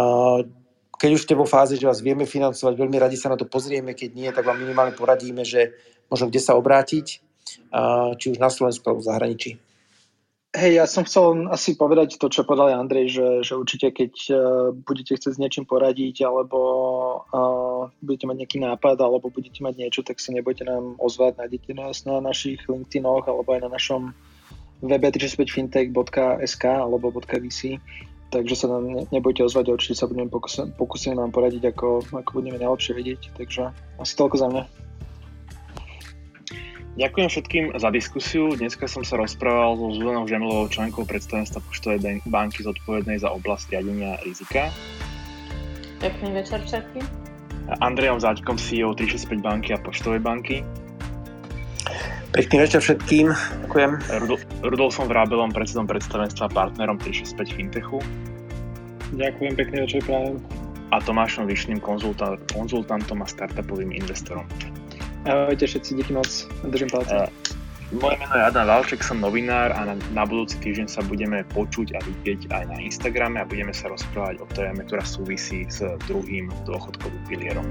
keď 0.97 1.11
už 1.13 1.27
ste 1.27 1.35
vo 1.35 1.45
fáze, 1.45 1.75
že 1.75 1.91
vás 1.91 1.99
vieme 2.01 2.25
financovať, 2.25 2.73
veľmi 2.79 2.97
radi 2.97 3.19
sa 3.19 3.29
na 3.29 3.37
to 3.37 3.45
pozrieme, 3.45 3.93
keď 3.99 4.11
nie, 4.15 4.31
tak 4.31 4.47
vám 4.47 4.63
minimálne 4.63 4.95
poradíme, 4.95 5.43
že 5.43 5.75
možno 6.07 6.31
kde 6.31 6.41
sa 6.41 6.55
obrátiť, 6.55 7.21
a 7.75 8.15
či 8.15 8.31
už 8.33 8.39
na 8.39 8.51
Slovensku 8.51 8.87
alebo 8.87 9.03
v 9.03 9.11
zahraničí. 9.11 9.51
Hej, 10.57 10.73
ja 10.81 10.89
som 10.89 11.05
chcel 11.05 11.53
asi 11.53 11.77
povedať 11.77 12.17
to, 12.17 12.33
čo 12.33 12.49
povedal 12.49 12.73
Andrej, 12.73 13.13
že, 13.13 13.29
že 13.45 13.61
určite 13.61 13.93
keď 13.93 14.13
uh, 14.33 14.39
budete 14.73 15.13
chcieť 15.13 15.37
s 15.37 15.43
niečím 15.43 15.69
poradiť, 15.69 16.25
alebo 16.25 16.59
uh, 17.29 17.93
budete 18.01 18.25
mať 18.25 18.37
nejaký 18.41 18.59
nápad, 18.65 18.97
alebo 19.05 19.29
budete 19.29 19.61
mať 19.61 19.77
niečo, 19.77 20.01
tak 20.01 20.17
sa 20.17 20.33
nebojte 20.33 20.65
nám 20.65 20.97
ozvať, 20.97 21.45
nájdete 21.45 21.77
nás 21.77 22.09
na 22.09 22.25
našich 22.25 22.65
LinkedInoch, 22.65 23.29
alebo 23.29 23.53
aj 23.53 23.69
na 23.69 23.71
našom 23.77 24.17
webe 24.81 25.09
365fintech.sk 25.13 26.65
alebo 26.65 27.13
.vc, 27.13 27.77
takže 28.33 28.55
sa 28.57 28.67
nám 28.73 29.13
nebojte 29.13 29.45
ozvať, 29.45 29.77
určite 29.77 30.01
sa 30.01 30.09
budeme 30.09 30.33
pokúsime 30.33 31.21
vám 31.21 31.37
poradiť, 31.37 31.69
ako, 31.77 32.01
ako 32.17 32.31
budeme 32.33 32.57
najlepšie 32.57 32.97
vedieť, 32.97 33.21
takže 33.37 33.77
asi 34.01 34.13
toľko 34.17 34.37
za 34.41 34.49
mňa. 34.49 34.86
Ďakujem 36.97 37.29
všetkým 37.29 37.65
za 37.77 37.93
diskusiu. 37.93 38.57
Dneska 38.57 38.89
som 38.89 39.05
sa 39.05 39.21
rozprával 39.21 39.77
so 39.77 39.93
Zuzanou 40.01 40.25
Žemlovou, 40.25 40.73
členkou 40.73 41.05
predstavenstva 41.05 41.61
Poštovej 41.61 42.25
banky 42.25 42.65
zodpovednej 42.65 43.21
za 43.21 43.29
oblasť 43.37 43.77
riadenia 43.77 44.17
rizika. 44.25 44.73
Pekný 46.01 46.41
večer 46.41 46.65
všetkým. 46.65 47.05
Andrejom 47.85 48.17
Záďkom, 48.17 48.57
CEO 48.57 48.97
365 48.97 49.45
banky 49.45 49.77
a 49.77 49.79
Poštovej 49.79 50.25
banky. 50.25 50.65
Pekný 52.33 52.65
večer 52.65 52.81
všetkým. 52.81 53.29
Ďakujem. 53.69 53.93
Rudol- 54.25 54.49
Rudolfom 54.65 55.13
Vrábelom, 55.13 55.53
predsedom 55.53 55.85
predstavenstva 55.85 56.49
partnerom 56.49 56.97
365 56.97 57.61
Fintechu. 57.61 58.01
Ďakujem, 59.13 59.53
pekný 59.53 59.85
večer 59.85 60.01
prajem. 60.01 60.41
A 60.97 61.05
Tomášom 61.05 61.45
Vyšným, 61.45 61.77
konzultantom 62.57 63.21
a 63.21 63.27
startupovým 63.29 63.93
investorom. 63.93 64.49
Ahojte 65.27 65.67
všetci, 65.67 65.95
díky 65.95 66.13
moc, 66.13 66.49
držím 66.65 66.89
palce. 66.89 67.27
Moje 67.93 68.19
meno 68.19 68.35
je 68.35 68.43
Adam 68.43 68.67
Valček, 68.67 69.03
som 69.03 69.19
novinár 69.19 69.75
a 69.75 69.83
na, 69.87 69.95
na 70.15 70.23
budúci 70.27 70.59
týždeň 70.59 70.87
sa 70.87 71.03
budeme 71.03 71.43
počuť 71.51 71.95
a 71.95 72.03
vidieť 72.03 72.51
aj 72.51 72.63
na 72.71 72.79
Instagrame 72.83 73.43
a 73.43 73.47
budeme 73.47 73.75
sa 73.75 73.91
rozprávať 73.91 74.43
o 74.43 74.47
téme, 74.55 74.87
ktorá 74.87 75.03
súvisí 75.03 75.67
s 75.67 75.83
druhým 76.07 76.51
dôchodkovým 76.67 77.23
pilierom. 77.27 77.67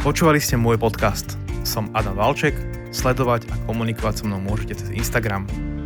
Počúvali 0.00 0.40
ste 0.40 0.56
môj 0.56 0.80
podcast. 0.80 1.36
Som 1.64 1.92
Adam 1.92 2.16
Valček. 2.16 2.56
Sledovať 2.88 3.48
a 3.52 3.54
komunikovať 3.68 4.20
so 4.20 4.24
mnou 4.24 4.40
môžete 4.40 4.80
cez 4.80 4.88
Instagram. 4.96 5.44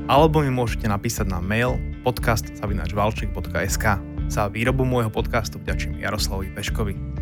alebo 0.08 0.40
mi 0.40 0.50
môžete 0.54 0.86
napísať 0.86 1.34
na 1.34 1.42
mail 1.42 1.82
podcast.valček.sk. 2.06 3.84
Za 4.30 4.42
výrobu 4.50 4.86
môjho 4.86 5.10
podcastu 5.10 5.58
vďačím 5.58 5.98
Jaroslavovi 5.98 6.50
Peškovi. 6.54 7.17